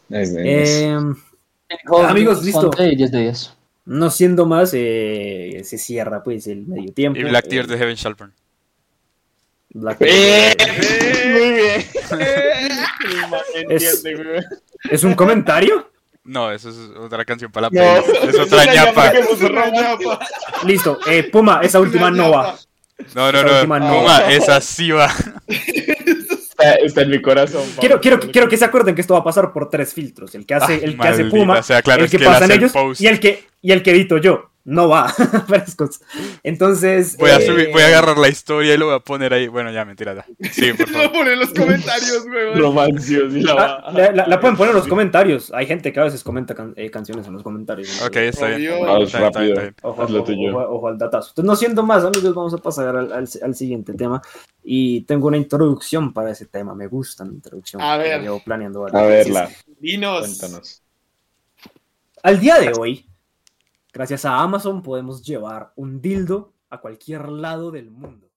Nice, 0.09 0.33
nice, 0.33 0.97
dijo 1.83 1.99
amigos, 1.99 2.45
listo. 2.45 2.71
Ponte 2.71 2.95
10 2.95 3.11
de 3.11 3.21
10. 3.23 3.58
No 3.89 4.11
siendo 4.11 4.45
más, 4.45 4.73
eh, 4.75 5.63
se 5.65 5.79
cierra 5.79 6.23
pues 6.23 6.47
el 6.47 6.67
medio 6.67 6.93
tiempo. 6.93 7.19
Y 7.19 7.25
Black 7.25 7.49
Tears 7.49 7.69
Eh, 7.69 7.73
de 7.73 7.79
Heaven 7.79 7.97
Shall 7.97 8.15
Burn. 8.15 8.35
Black 9.71 9.97
¡Eh! 10.01 10.55
Muy 11.33 11.53
bien. 11.53 11.85
Es-. 13.71 14.05
¿Es 14.91 15.05
un 15.05 15.15
comentario? 15.15 15.91
No, 16.23 16.53
eso 16.53 16.69
es 16.69 16.77
otra 16.99 17.25
canción 17.25 17.51
para 17.51 17.71
la 17.71 17.97
No, 17.97 18.03
playlist. 18.03 18.35
Es 18.35 18.39
otra 18.39 18.67
ñapa. 18.67 19.13
Listo, 20.67 20.99
eh, 21.07 21.23
Puma, 21.23 21.61
esa 21.63 21.81
última 21.81 22.11
no 22.11 22.31
va. 22.31 22.59
No, 23.15 23.33
no, 23.33 23.43
no. 23.43 23.53
última 23.55 23.81
no. 23.81 24.01
Puma, 24.01 24.31
esa 24.31 24.61
sí 24.61 24.91
va. 24.91 25.11
Está, 26.59 26.75
está 26.75 27.03
en 27.03 27.11
mi 27.11 27.23
corazón. 27.23 27.63
Quiero, 27.79 27.97
Pablo. 27.97 28.01
quiero, 28.01 28.21
quiero 28.33 28.49
que 28.49 28.57
se 28.57 28.65
acuerden 28.65 28.95
que 28.95 29.01
esto 29.01 29.15
va 29.15 29.21
a 29.21 29.25
pasar 29.25 29.53
por 29.53 29.71
tres 29.71 29.95
filtros. 29.95 30.35
El 30.35 30.45
que 30.45 30.55
hace, 30.55 30.75
Ah, 30.75 30.81
el 30.83 30.99
que 30.99 31.09
hace 31.09 31.25
Puma, 31.27 31.63
sea, 31.63 31.83
claro, 31.83 32.01
el 32.01 32.07
es 32.07 32.11
que, 32.11 32.19
que 32.19 32.25
él 32.25 32.31
pasan 32.31 32.51
el 32.51 32.59
ellos 32.59 32.73
post. 32.73 33.01
y 33.01 33.07
el 33.07 33.21
que 33.21 33.45
y 33.63 33.73
el 33.73 33.83
que 33.83 33.91
edito 33.93 34.19
yo. 34.19 34.51
No 34.65 34.87
va. 34.89 35.09
Frescos. 35.47 36.01
Entonces. 36.43 37.17
Voy 37.17 37.31
a 37.31 37.37
eh, 37.39 37.47
subir, 37.47 37.71
voy 37.73 37.81
a 37.81 37.87
agarrar 37.87 38.19
la 38.19 38.29
historia 38.29 38.75
y 38.75 38.77
lo 38.77 38.87
voy 38.87 38.97
a 38.97 38.99
poner 38.99 39.33
ahí. 39.33 39.49
Bueno, 39.49 39.73
ya, 39.73 39.87
mentira. 39.87 40.15
ya. 40.15 40.27
Sí, 40.51 40.75
por 40.75 40.91
Lo 40.91 41.11
poner 41.11 41.33
en 41.35 41.39
los 41.39 41.51
comentarios, 41.55 42.27
weón. 42.27 42.59
Romancios 42.59 43.35
y 43.35 43.41
la 43.41 43.53
ah, 43.53 43.57
va. 43.87 43.93
la, 43.93 44.13
la- 44.13 44.27
la 44.27 44.41
pueden 44.41 44.57
poner 44.59 44.73
en 44.73 44.77
los 44.81 44.87
comentarios. 44.87 45.51
Hay 45.55 45.67
gente 45.67 45.91
que 45.91 46.01
a 46.01 46.05
veces 46.05 46.23
comenta 46.23 46.55
can- 46.55 46.75
eh, 46.77 46.91
canciones 46.91 47.27
en 47.27 47.33
los 47.33 47.43
comentarios. 47.43 48.03
Ok, 48.03 48.17
está 48.17 48.49
bien. 48.49 48.73
Está 48.75 48.99
está 49.03 49.19
bien, 49.41 49.57
rápido. 49.57 49.61
está. 49.69 49.89
Ojo, 49.89 50.89
al 50.89 50.99
datazo. 50.99 51.29
Entonces, 51.31 51.45
no 51.47 51.57
siendo 51.57 51.83
más, 51.83 52.05
amigos, 52.05 52.35
vamos 52.35 52.53
a 52.53 52.59
pasar 52.59 52.95
al, 52.95 53.11
al- 53.13 53.29
al 53.43 53.55
siguiente 53.55 53.95
tema. 53.95 54.21
Y 54.63 55.01
tengo 55.03 55.29
una 55.29 55.39
introducción 55.39 56.13
para 56.13 56.31
ese 56.33 56.45
tema. 56.45 56.75
Me 56.75 56.89
gusta 56.89 57.25
mi 57.25 57.35
introducción. 57.37 57.81
A 57.81 57.97
ver. 57.97 58.21
Llevo 58.21 58.43
planeando 58.45 58.87
A 58.87 59.03
verla, 59.03 59.49
Dinos. 59.81 60.21
cuéntanos. 60.27 60.83
Al 62.23 62.39
día 62.39 62.59
de 62.59 62.73
hoy, 62.79 63.07
gracias 63.99 64.25
a 64.25 64.41
Amazon, 64.41 64.81
podemos 64.81 65.25
llevar 65.25 65.73
un 65.75 66.01
dildo 66.01 66.53
a 66.71 66.81
cualquier 66.81 67.29
lado 67.29 67.73
del 67.73 67.91
mundo. 67.91 68.28